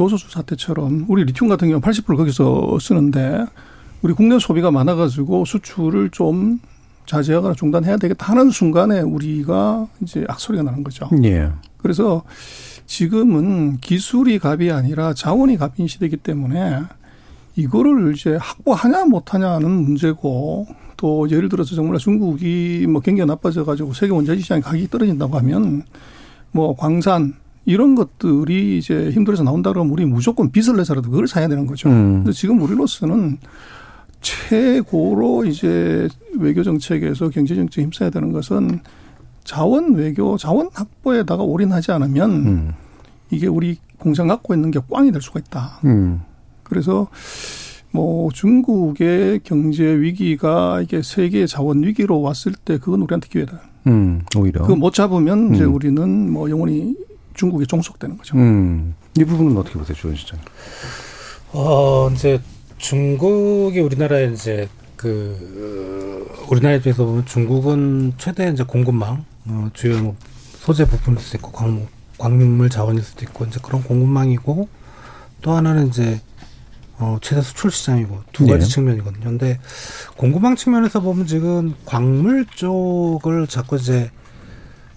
요소수 0.00 0.30
사태처럼 0.30 1.06
우리 1.08 1.24
리튬 1.24 1.48
같은 1.48 1.68
경우 1.68 1.80
80% 1.80 2.16
거기서 2.16 2.78
쓰는데 2.80 3.44
우리 4.02 4.12
국내 4.12 4.38
소비가 4.38 4.70
많아가지고 4.70 5.44
수출을 5.44 6.10
좀 6.10 6.60
자제하거나 7.06 7.54
중단해야 7.54 7.96
되겠다 7.96 8.30
하는 8.32 8.50
순간에 8.50 9.00
우리가 9.00 9.86
이제 10.02 10.24
악소리가 10.28 10.62
나는 10.62 10.82
거죠. 10.82 11.08
예. 11.22 11.50
그래서 11.78 12.22
지금은 12.86 13.78
기술이 13.78 14.38
갑이 14.38 14.70
아니라 14.70 15.14
자원이 15.14 15.56
갑인 15.56 15.86
시대이기 15.86 16.18
때문에 16.18 16.82
이거를 17.56 18.14
이제 18.14 18.36
확보하냐 18.40 19.04
못하냐 19.04 19.50
하는 19.52 19.70
문제고 19.70 20.66
또 20.96 21.30
예를 21.30 21.48
들어서 21.48 21.74
정말 21.74 21.98
중국이 21.98 22.86
뭐 22.88 23.00
경기가 23.00 23.26
나빠져 23.26 23.64
가지고 23.64 23.92
세계 23.92 24.12
원자재 24.12 24.40
시장이 24.40 24.62
가격이 24.62 24.88
떨어진다고 24.88 25.36
하면 25.38 25.84
뭐 26.50 26.74
광산 26.74 27.34
이런 27.66 27.94
것들이 27.94 28.78
이제 28.78 29.10
힘들어서 29.10 29.42
나온다 29.42 29.72
그러면 29.72 29.92
우리 29.92 30.04
무조건 30.04 30.50
빚을 30.50 30.76
내서라도 30.76 31.10
그걸 31.10 31.26
사야 31.26 31.48
되는 31.48 31.66
거죠. 31.66 31.88
음. 31.88 32.22
근데 32.24 32.32
지금 32.32 32.60
우리로서는 32.60 33.38
최고로 34.20 35.44
이제 35.46 36.08
외교 36.38 36.62
정책에서 36.62 37.28
경제 37.30 37.54
정책에 37.54 37.82
힘써야 37.82 38.10
되는 38.10 38.32
것은 38.32 38.80
자원 39.44 39.94
외교, 39.94 40.36
자원 40.38 40.70
확보에다가 40.72 41.42
올인하지 41.42 41.92
않으면 41.92 42.30
음. 42.30 42.72
이게 43.30 43.46
우리 43.46 43.78
공장 43.98 44.26
갖고 44.26 44.54
있는 44.54 44.70
게 44.70 44.80
꽝이 44.90 45.12
될 45.12 45.20
수가 45.20 45.40
있다. 45.40 45.80
음. 45.84 46.22
그래서 46.62 47.08
뭐 47.90 48.30
중국의 48.32 49.40
경제 49.44 49.84
위기가 49.84 50.80
이게 50.80 51.00
세계 51.02 51.46
자원 51.46 51.82
위기로 51.82 52.20
왔을 52.20 52.52
때 52.52 52.78
그건 52.78 53.02
우리한테 53.02 53.28
기회다. 53.30 53.60
음. 53.86 54.22
오히려. 54.36 54.62
그거 54.62 54.74
못 54.74 54.94
잡으면 54.94 55.54
이제 55.54 55.64
음. 55.64 55.74
우리는 55.74 56.32
뭐 56.32 56.50
영원히 56.50 56.96
중국에 57.34 57.66
종속되는 57.66 58.16
거죠. 58.18 58.36
음. 58.36 58.94
이 59.16 59.24
부분은 59.24 59.56
어떻게 59.56 59.78
보세요, 59.78 59.96
주원 59.96 60.16
시장? 60.16 60.38
어, 61.52 62.10
이제 62.12 62.40
중국이 62.78 63.80
우리나라에 63.80 64.32
이제 64.32 64.68
그 64.96 66.26
어, 66.40 66.46
우리나라에 66.50 66.80
비해서 66.80 67.04
보면 67.04 67.26
중국은 67.26 68.14
최대 68.18 68.48
이제 68.50 68.64
공급망 68.64 69.24
어, 69.46 69.68
주요 69.72 70.02
뭐 70.02 70.16
소재 70.58 70.86
부품일 70.86 71.20
수도 71.20 71.38
있고 71.38 71.52
광, 71.52 71.86
광물 72.18 72.70
자원일 72.70 73.02
수도 73.02 73.24
있고 73.24 73.44
이제 73.44 73.60
그런 73.62 73.82
공급망이고 73.82 74.68
또 75.42 75.52
하나는 75.52 75.88
이제 75.88 76.20
어, 76.98 77.18
최대 77.20 77.42
수출 77.42 77.70
시장이고 77.70 78.22
두 78.32 78.46
가지 78.46 78.64
네. 78.64 78.70
측면이거든요. 78.70 79.24
근데 79.24 79.58
공급망 80.16 80.56
측면에서 80.56 81.00
보면 81.00 81.26
지금 81.26 81.74
광물 81.84 82.46
쪽을 82.46 83.46
자꾸 83.46 83.76
이제 83.76 84.10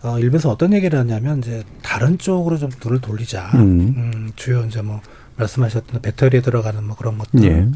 어, 0.04 0.20
일본에서 0.20 0.50
어떤 0.52 0.74
얘기를 0.74 0.98
하냐면 1.00 1.40
이제 1.40 1.64
다른 1.82 2.18
쪽으로 2.18 2.58
좀 2.58 2.70
눈을 2.84 3.02
돌리자. 3.02 3.52
음. 3.56 3.94
음, 3.98 4.32
주요 4.36 4.64
이제 4.66 4.82
뭐 4.82 5.02
말씀하셨던 5.38 6.02
배터리에 6.02 6.42
들어가는 6.42 6.84
뭐 6.84 6.96
그런 6.96 7.18
것들. 7.18 7.44
예. 7.44 7.68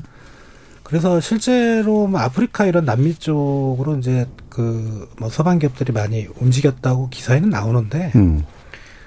그래서 0.84 1.20
실제로 1.22 2.06
뭐 2.08 2.20
아프리카 2.20 2.66
이런 2.66 2.86
남미 2.86 3.16
쪽으로 3.16 3.98
이제 3.98 4.28
그 4.50 5.08
뭐 5.20 5.30
서방 5.30 5.60
기업들이 5.60 5.92
많이 5.94 6.28
움직였다고 6.40 7.10
기사에는 7.10 7.50
나오는데 7.50 8.12
음. 8.16 8.44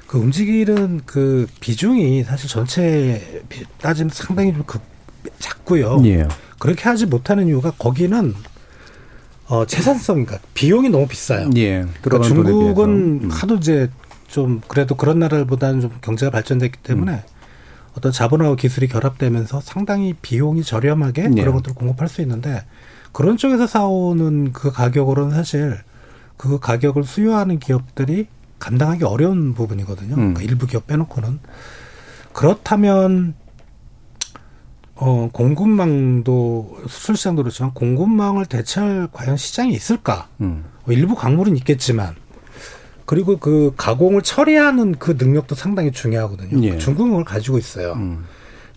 그 0.07 0.19
움직이는 0.19 1.01
그 1.07 1.47
비중이 1.61 2.23
사실 2.25 2.49
전체 2.49 3.43
비- 3.49 3.65
따지면 3.81 4.11
상당히 4.13 4.53
좀 4.53 4.63
그, 4.67 4.79
작고요. 5.41 6.01
예. 6.05 6.27
그렇게 6.59 6.83
하지 6.85 7.07
못하는 7.07 7.49
이유가 7.49 7.73
거기는 7.73 8.35
어 9.47 9.67
재산성인가 9.67 10.39
비용이 10.55 10.89
너무 10.89 11.07
비싸요. 11.07 11.51
예. 11.57 11.85
그러니까 12.03 12.29
중국은. 12.29 13.25
음. 13.25 13.31
하도 13.31 13.57
이제 13.57 13.91
좀 14.27 14.61
그래도 14.67 14.95
그런 14.97 15.19
나라보다는 15.19 15.81
좀 15.81 15.91
경제가 16.01 16.31
발전됐기 16.31 16.79
때문에 16.83 17.13
음. 17.13 17.21
어떤 17.97 18.11
자본하고 18.11 18.57
기술이 18.57 18.89
결합되면서 18.89 19.61
상당히 19.61 20.15
비용이 20.15 20.65
저렴하게 20.65 21.29
네. 21.29 21.43
그런 21.43 21.55
것들을 21.55 21.75
공급할 21.75 22.09
수 22.09 22.23
있는데 22.23 22.65
그런 23.13 23.37
쪽에서 23.37 23.67
사오는 23.67 24.53
그 24.53 24.73
가격으로는 24.73 25.35
사실 25.35 25.79
그 26.37 26.59
가격을 26.59 27.05
수요하는 27.05 27.61
기업들이 27.61 28.27
감당하기 28.59 29.05
어려운 29.05 29.55
부분이거든요. 29.55 30.15
음. 30.15 30.35
그러니까 30.35 30.43
일부 30.43 30.67
기업 30.67 30.87
빼놓고는 30.87 31.39
그렇다면 32.33 33.35
어, 34.97 35.29
공급망도 35.33 36.83
수출 36.89 37.17
시장도 37.17 37.43
그렇지만 37.43 37.73
공급망을 37.75 38.47
대체할 38.47 39.09
과연 39.13 39.37
시장이 39.37 39.73
있을까? 39.73 40.29
음. 40.41 40.65
어, 40.87 40.93
일부 40.93 41.15
광물은 41.15 41.57
있겠지만 41.59 42.15
그리고 43.07 43.37
그 43.39 43.73
가공을 43.77 44.23
처리하는 44.23 44.95
그 44.99 45.17
능력도 45.19 45.55
상당히 45.55 45.91
중요하거든요. 45.93 46.63
예. 46.67 46.79
중국을 46.79 47.25
가지고 47.25 47.59
있어요. 47.59 47.93
음. 47.95 48.25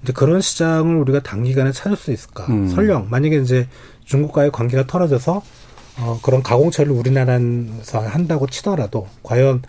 이제 0.03 0.11
그런 0.13 0.41
시장을 0.41 0.97
우리가 0.97 1.21
단기간에 1.21 1.71
찾을 1.71 1.95
수 1.95 2.11
있을까? 2.11 2.45
음. 2.47 2.67
설령 2.67 3.07
만약에 3.09 3.37
이제 3.37 3.67
중국과의 4.05 4.51
관계가 4.51 4.87
털어져서 4.87 5.41
어, 5.99 6.19
그런 6.21 6.43
가공 6.43 6.71
처리를 6.71 6.95
우리나라에서 6.95 8.01
한다고 8.01 8.47
치더라도 8.47 9.07
과연 9.23 9.63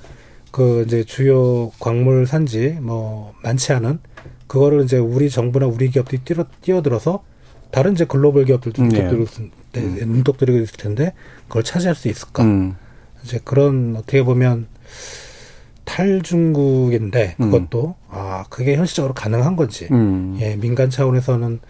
그 0.50 0.84
이제 0.86 1.04
주요 1.04 1.70
광물 1.78 2.26
산지 2.26 2.78
뭐 2.80 3.34
많지 3.42 3.72
않은 3.72 4.00
그거를 4.48 4.82
이제 4.82 4.98
우리 4.98 5.30
정부나 5.30 5.66
우리 5.66 5.90
기업들이 5.90 6.20
뛰어, 6.24 6.44
뛰어들어서 6.60 7.22
다른 7.70 7.92
이제 7.92 8.04
글로벌 8.04 8.46
기업들도 8.46 8.82
음, 8.82 8.88
눈독 8.88 9.04
예. 9.04 9.08
들이고 9.08 9.22
있을 9.24 9.50
때, 9.72 9.80
눈독 10.06 10.38
들이고 10.38 10.58
있을 10.58 10.76
텐데 10.76 11.12
그걸 11.46 11.62
차지할 11.62 11.94
수 11.94 12.08
있을까? 12.08 12.42
음. 12.42 12.76
이제 13.22 13.38
그런 13.44 13.94
어떻게 13.96 14.22
보면 14.22 14.66
탈중국인데 15.84 17.36
음. 17.40 17.50
그것도 17.50 17.94
아 18.10 18.44
그게 18.50 18.76
현실적으로 18.76 19.14
가능한 19.14 19.56
건지 19.56 19.88
음. 19.90 20.36
예 20.40 20.56
민간 20.56 20.90
차원에서는 20.90 21.60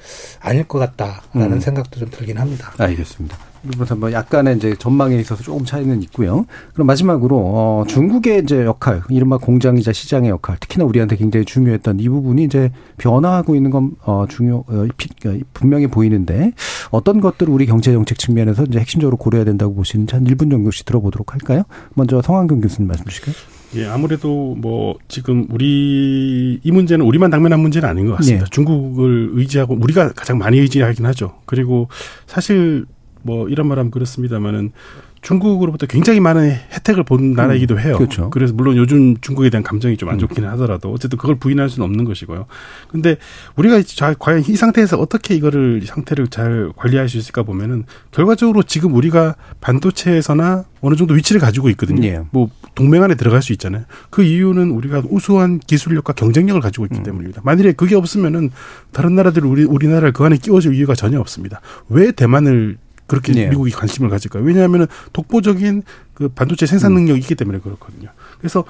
아닐 0.40 0.64
것 0.64 0.78
같다라는 0.78 1.56
음. 1.56 1.60
생각도 1.60 2.00
좀 2.00 2.10
들긴 2.10 2.38
합니다. 2.38 2.72
알겠습니다. 2.78 3.36
그래서 3.72 3.94
뭐 3.96 4.12
약간의 4.12 4.56
이제 4.56 4.74
전망에 4.78 5.16
있어서 5.16 5.42
조금 5.42 5.64
차이는 5.64 6.02
있고요. 6.04 6.46
그럼 6.74 6.86
마지막으로 6.86 7.36
어, 7.38 7.84
중국의 7.88 8.42
이제 8.42 8.64
역할, 8.64 9.02
이른바 9.10 9.36
공장이자 9.38 9.92
시장의 9.92 10.30
역할, 10.30 10.56
특히나 10.60 10.84
우리한테 10.84 11.16
굉장히 11.16 11.44
중요했던 11.44 12.00
이 12.00 12.08
부분이 12.08 12.44
이제 12.44 12.70
변화하고 12.98 13.54
있는 13.56 13.70
건 13.70 13.92
어, 14.04 14.26
중요 14.28 14.64
어, 14.68 14.86
피- 14.96 15.08
어, 15.28 15.36
분명히 15.52 15.86
보이는데 15.86 16.52
어떤 16.90 17.20
것들을 17.20 17.52
우리 17.52 17.66
경제 17.66 17.92
정책 17.92 18.18
측면에서 18.18 18.64
이제 18.64 18.78
핵심적으로 18.78 19.16
고려해야 19.16 19.44
된다고 19.44 19.74
보시는지 19.74 20.14
한 20.14 20.24
1분 20.24 20.50
정도씩 20.50 20.86
들어보도록 20.86 21.32
할까요? 21.34 21.62
먼저 21.94 22.22
성한경 22.22 22.60
교수님 22.60 22.88
말씀 22.88 23.04
주실까요? 23.06 23.34
예, 23.74 23.86
아무래도 23.86 24.54
뭐 24.56 24.94
지금 25.08 25.46
우리 25.50 26.58
이 26.62 26.70
문제는 26.72 27.04
우리만 27.04 27.28
당면한 27.30 27.60
문제는 27.60 27.86
아닌 27.86 28.06
것 28.06 28.16
같습니다. 28.16 28.44
네. 28.46 28.50
중국을 28.50 29.30
의지하고 29.34 29.76
우리가 29.78 30.12
가장 30.14 30.38
많이 30.38 30.58
의지하긴 30.58 31.04
하죠. 31.04 31.34
그리고 31.44 31.88
사실 32.26 32.86
뭐 33.28 33.46
이런 33.50 33.68
말하면 33.68 33.90
그렇습니다만은 33.90 34.72
중국으로부터 35.20 35.86
굉장히 35.86 36.20
많은 36.20 36.48
혜택을 36.72 37.02
본 37.02 37.32
나라이기도 37.32 37.78
해요. 37.78 37.96
그렇죠. 37.98 38.30
래서 38.36 38.54
물론 38.54 38.76
요즘 38.76 39.16
중국에 39.20 39.50
대한 39.50 39.62
감정이 39.64 39.96
좀 39.98 40.08
안 40.08 40.18
좋기는 40.18 40.48
하더라도 40.50 40.90
어쨌든 40.92 41.18
그걸 41.18 41.34
부인할 41.34 41.68
수는 41.68 41.84
없는 41.84 42.04
것이고요. 42.06 42.46
근데 42.88 43.16
우리가 43.56 43.82
자- 43.82 44.14
과연 44.18 44.44
이 44.48 44.56
상태에서 44.56 44.96
어떻게 44.98 45.34
이거를 45.34 45.82
상태를 45.84 46.28
잘 46.28 46.70
관리할 46.76 47.08
수 47.10 47.18
있을까 47.18 47.42
보면은 47.42 47.84
결과적으로 48.12 48.62
지금 48.62 48.94
우리가 48.94 49.34
반도체에서나 49.60 50.64
어느 50.80 50.94
정도 50.94 51.14
위치를 51.14 51.40
가지고 51.40 51.68
있거든요. 51.70 52.06
예. 52.06 52.20
뭐 52.30 52.48
동맹 52.76 53.02
안에 53.02 53.16
들어갈 53.16 53.42
수 53.42 53.52
있잖아요. 53.52 53.84
그 54.10 54.22
이유는 54.22 54.70
우리가 54.70 55.02
우수한 55.10 55.58
기술력과 55.58 56.12
경쟁력을 56.14 56.60
가지고 56.62 56.84
음. 56.84 56.88
있기 56.92 57.02
때문입니다. 57.02 57.42
만일에 57.44 57.72
그게 57.72 57.96
없으면은 57.96 58.50
다른 58.92 59.14
나라들이 59.16 59.46
우리 59.46 59.64
우리나라를 59.64 60.12
그 60.12 60.24
안에 60.24 60.36
끼워줄 60.38 60.74
이유가 60.74 60.94
전혀 60.94 61.18
없습니다. 61.20 61.60
왜 61.88 62.12
대만을 62.12 62.78
그렇게 63.08 63.34
예. 63.34 63.48
미국이 63.48 63.72
관심을 63.72 64.08
가질까요? 64.10 64.44
왜냐하면은 64.44 64.86
독보적인 65.12 65.82
그 66.14 66.28
반도체 66.28 66.66
생산 66.66 66.94
능력이 66.94 67.18
있기 67.20 67.34
때문에 67.34 67.58
그렇거든요. 67.58 68.10
그래서 68.38 68.64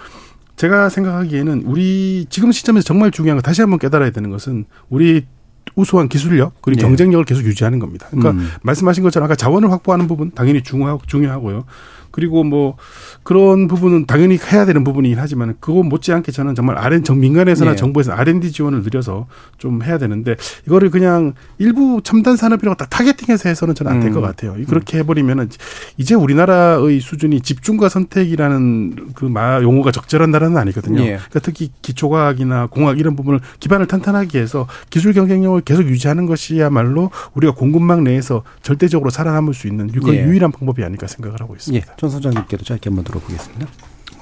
제가 0.57 0.89
생각하기에는 0.89 1.65
우리 1.67 2.27
지금 2.31 2.51
시점에서 2.53 2.85
정말 2.85 3.11
중요한 3.11 3.37
거 3.37 3.43
다시 3.43 3.61
한번 3.61 3.79
깨달아야 3.79 4.11
되는 4.11 4.31
것은 4.31 4.65
우리 4.89 5.27
우수한 5.75 6.09
기술력 6.09 6.61
그리고 6.63 6.81
예. 6.81 6.87
경쟁력을 6.87 7.25
계속 7.25 7.43
유지하는 7.45 7.79
겁니다. 7.79 8.07
그러니까 8.11 8.31
음. 8.31 8.49
말씀하신 8.63 9.03
것처럼 9.03 9.27
아까 9.27 9.35
자원을 9.35 9.71
확보하는 9.71 10.07
부분 10.09 10.31
당연히 10.33 10.63
중요하고 10.63 11.03
중요하고요. 11.07 11.65
그리고 12.11 12.45
뭐 12.45 12.77
그런 13.23 13.69
부분은 13.69 14.07
당연히 14.07 14.39
해야 14.53 14.65
되는 14.67 14.85
부분이긴 14.85 15.19
하지만 15.19 15.55
그거 15.61 15.83
못지않게 15.83 16.33
저는 16.33 16.55
정말 16.55 16.77
R 16.79 17.03
정 17.03 17.21
민간에서나 17.21 17.73
예. 17.73 17.77
정부에서 17.77 18.13
R&D 18.13 18.51
지원을 18.53 18.83
늘려서 18.83 19.27
좀 19.59 19.83
해야 19.83 19.99
되는데 19.99 20.37
이거를 20.67 20.91
그냥 20.91 21.35
일부 21.59 22.01
첨단 22.03 22.37
산업이라고 22.37 22.77
딱 22.77 22.91
타겟팅해서 22.91 23.49
해서는 23.49 23.75
저는 23.75 23.93
안 23.93 24.01
될것 24.01 24.23
음. 24.23 24.23
같아요. 24.23 24.57
그렇게 24.67 24.99
해버리면은 24.99 25.49
이제 25.97 26.15
우리나라의 26.15 27.01
수준이 27.01 27.41
집중과 27.41 27.89
선택이라는 27.89 29.13
그 29.15 29.29
마 29.29 29.61
용어가 29.63 29.93
적절한 29.93 30.31
나라는 30.31 30.57
아니거든요. 30.57 31.01
예. 31.03 31.17
그러니까 31.17 31.41
특히 31.41 31.71
기초과학이나 31.83 32.67
공학 32.67 32.99
이런 32.99 33.15
부분을 33.15 33.41
기반을 33.61 33.87
탄탄하게 33.87 34.41
해서 34.41 34.67
기술 34.91 35.13
경쟁력을 35.13 35.61
계속 35.63 35.83
유지하는 35.83 36.27
것이야말로 36.27 37.11
우리가 37.35 37.55
공급망 37.55 38.05
내에서 38.05 38.43
절대적으로 38.63 39.11
살아남을 39.11 39.55
수 39.55 39.67
있는 39.69 39.89
그 39.89 40.15
예. 40.15 40.25
유일한 40.25 40.51
방법이 40.51 40.83
아닐까 40.83 41.07
생각을 41.07 41.41
하고 41.41 41.55
있습니다. 41.55 41.87
예, 41.87 41.97
전 41.99 42.09
소장님께도 42.11 42.65
짧게 42.65 42.91
한번 42.91 43.05
들어보겠습니다. 43.05 43.67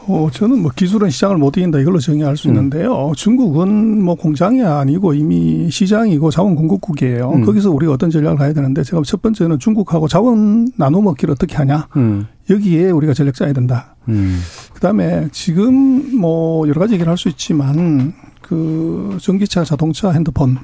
어, 0.09 0.29
저는 0.33 0.62
뭐 0.62 0.70
기술은 0.74 1.11
시장을 1.11 1.37
못 1.37 1.57
이긴다 1.57 1.81
이걸로 1.81 1.99
정의할 1.99 2.35
음. 2.35 2.37
수 2.37 2.47
있는데요. 2.49 3.11
중국은 3.16 4.03
뭐 4.03 4.14
공장이 4.14 4.62
아니고 4.62 5.14
이미 5.14 5.68
시장이고 5.68 6.31
자원 6.31 6.55
공급국이에요. 6.55 7.29
음. 7.33 7.45
거기서 7.45 7.72
우리가 7.72 7.93
어떤 7.93 8.11
전략을 8.11 8.39
가야 8.39 8.53
되는데 8.53 8.85
제가 8.85 9.03
첫 9.05 9.20
번째는 9.20 9.59
중국하고 9.59 10.07
자원 10.07 10.68
나눠 10.77 11.01
먹기를 11.03 11.33
어떻게 11.33 11.57
하냐. 11.57 11.89
음. 11.97 12.27
여기에 12.49 12.91
우리가 12.93 13.14
전략 13.14 13.35
짜야 13.35 13.53
된다. 13.53 13.97
음. 14.09 14.39
그다음에 14.74 15.29
지금 15.33 16.16
뭐 16.16 16.68
여러 16.68 16.81
가지 16.81 16.95
얘기를 16.95 17.11
할 17.11 17.16
수 17.18 17.29
있지만 17.29 18.12
그 18.43 19.18
전기차, 19.20 19.64
자동차, 19.64 20.12
핸드폰 20.12 20.57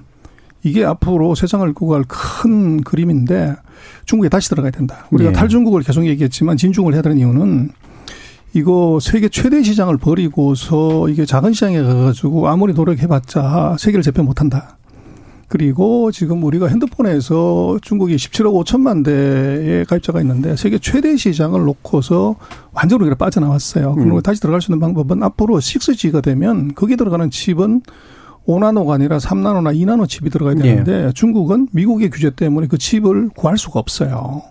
이게 0.65 0.85
앞으로 0.85 1.35
세상을 1.35 1.67
끌고 1.67 1.89
갈 1.89 2.05
큰 2.09 2.81
그림인데 2.83 3.57
중국에 4.05 4.29
다시 4.29 4.49
들어가야 4.49 4.71
된다. 4.71 5.07
우리가 5.11 5.31
예. 5.31 5.33
탈중국을 5.35 5.83
계속 5.83 6.07
얘기했지만 6.07 6.57
진중을 6.57 6.95
해야 6.95 7.03
되는 7.03 7.19
이유는 7.19 7.71
이거 8.55 8.99
세계 9.01 9.29
최대 9.29 9.63
시장을 9.63 9.97
버리고서 9.97 11.09
이게 11.09 11.25
작은 11.25 11.53
시장에 11.53 11.83
가가지고 11.83 12.49
아무리 12.49 12.75
노력해봤자 12.75 13.77
세계를 13.79 14.03
제패 14.03 14.23
못한다. 14.23 14.77
그리고 15.49 16.11
지금 16.11 16.43
우리가 16.45 16.67
핸드폰에서 16.69 17.79
중국이 17.83 18.17
17억 18.17 18.65
5천만 18.65 19.05
대의 19.05 19.85
가입자가 19.85 20.21
있는데 20.23 20.57
세계 20.57 20.79
최대 20.79 21.15
시장을 21.17 21.63
놓고서 21.65 22.37
완전히 22.73 23.03
우리가 23.03 23.17
빠져나왔어요. 23.17 23.95
그리고 23.97 24.17
음. 24.17 24.23
다시 24.23 24.41
들어갈 24.41 24.63
수 24.63 24.71
있는 24.71 24.81
방법은 24.81 25.23
앞으로 25.23 25.59
6G가 25.59 26.23
되면 26.23 26.75
거기 26.75 26.97
들어가는 26.97 27.31
칩은 27.31 27.83
5나노가 28.47 28.91
아니라 28.91 29.19
3나노나 29.19 29.75
2나노 29.77 30.09
칩이 30.09 30.31
들어가야 30.31 30.55
되는데 30.57 31.13
중국은 31.15 31.69
미국의 31.73 32.11
규제 32.11 32.31
때문에 32.31 32.67
그 32.67 32.79
칩을 32.79 33.31
구할 33.37 33.57
수가 33.59 33.79
없어요. 33.81 34.43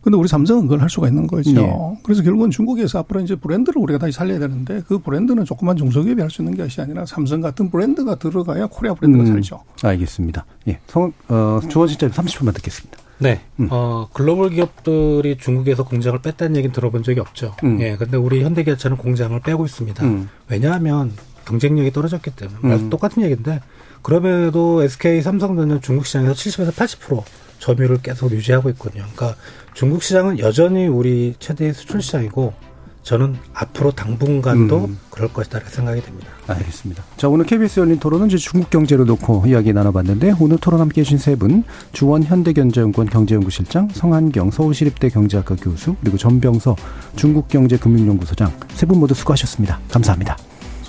근데 0.00 0.18
우리 0.18 0.26
삼성은 0.26 0.62
그걸 0.62 0.80
할 0.82 0.90
수가 0.90 1.06
있는 1.06 1.28
거죠. 1.28 1.50
예. 1.60 1.72
그래서 2.02 2.24
결국은 2.24 2.50
중국에서 2.50 2.98
앞으로 2.98 3.20
이제 3.20 3.36
브랜드를 3.36 3.80
우리가 3.80 4.00
다시 4.00 4.12
살려야 4.12 4.40
되는데 4.40 4.82
그 4.88 4.98
브랜드는 4.98 5.44
조그만 5.44 5.76
중소기업이 5.76 6.20
할 6.20 6.28
수 6.28 6.42
있는 6.42 6.56
것이 6.56 6.80
아니라 6.80 7.06
삼성 7.06 7.40
같은 7.40 7.70
브랜드가 7.70 8.16
들어가야 8.16 8.66
코리아 8.66 8.94
브랜드가 8.94 9.22
음, 9.22 9.26
살죠. 9.32 9.62
알겠습니다. 9.82 10.44
예, 10.66 10.80
성, 10.88 11.12
어, 11.28 11.60
조원 11.68 11.88
실장 11.88 12.10
30분만 12.10 12.52
듣겠습니다. 12.54 12.98
네. 13.18 13.40
음. 13.60 13.68
어, 13.70 14.08
글로벌 14.12 14.50
기업들이 14.50 15.36
중국에서 15.38 15.84
공장을 15.84 16.18
뺐다는 16.20 16.56
얘기는 16.56 16.72
들어본 16.74 17.04
적이 17.04 17.20
없죠. 17.20 17.54
음. 17.62 17.80
예. 17.80 17.94
근데 17.96 18.16
우리 18.16 18.42
현대기아차는 18.42 18.96
공장을 18.96 19.38
빼고 19.38 19.64
있습니다. 19.66 20.04
음. 20.04 20.28
왜냐하면 20.48 21.12
경쟁력이 21.44 21.92
떨어졌기 21.92 22.30
때문에. 22.30 22.58
음. 22.64 22.68
말 22.68 22.90
똑같은 22.90 23.22
얘기인데 23.22 23.60
그럼에도 24.02 24.82
SK 24.82 25.22
삼성전자 25.22 25.78
중국 25.80 26.06
시장에서 26.06 26.32
70에서 26.32 26.72
80% 26.72 27.22
점유율을 27.60 28.02
계속 28.02 28.32
유지하고 28.32 28.70
있거든요. 28.70 29.04
그러니까 29.14 29.38
중국 29.74 30.02
시장은 30.02 30.38
여전히 30.40 30.86
우리 30.88 31.34
최대의 31.38 31.72
수출 31.74 32.02
시장이고 32.02 32.52
저는 33.04 33.36
앞으로 33.52 33.90
당분간도 33.90 34.84
음. 34.84 34.98
그럴 35.10 35.32
것이다 35.32 35.58
이렇게 35.58 35.72
생각이 35.74 36.00
됩니다. 36.02 36.28
알겠습니다. 36.46 37.02
자, 37.16 37.28
오늘 37.28 37.44
KBS 37.46 37.80
열린 37.80 37.98
토론은 37.98 38.28
이제 38.28 38.36
중국 38.36 38.70
경제를 38.70 39.06
놓고 39.06 39.44
이야기 39.46 39.72
나눠봤는데 39.72 40.34
오늘 40.38 40.58
토론 40.58 40.80
함께 40.80 41.00
해주신 41.00 41.18
세 41.18 41.34
분, 41.34 41.64
주원 41.92 42.22
현대경제연구원 42.22 43.08
경제연구실장, 43.10 43.88
성한경 43.92 44.52
서울시립대 44.52 45.08
경제학과 45.08 45.56
교수, 45.56 45.96
그리고 46.00 46.16
전병서 46.16 46.76
중국경제금융연구소장 47.16 48.52
세 48.74 48.86
분 48.86 48.98
모두 49.00 49.14
수고하셨습니다. 49.14 49.80
감사합니다. 49.90 50.36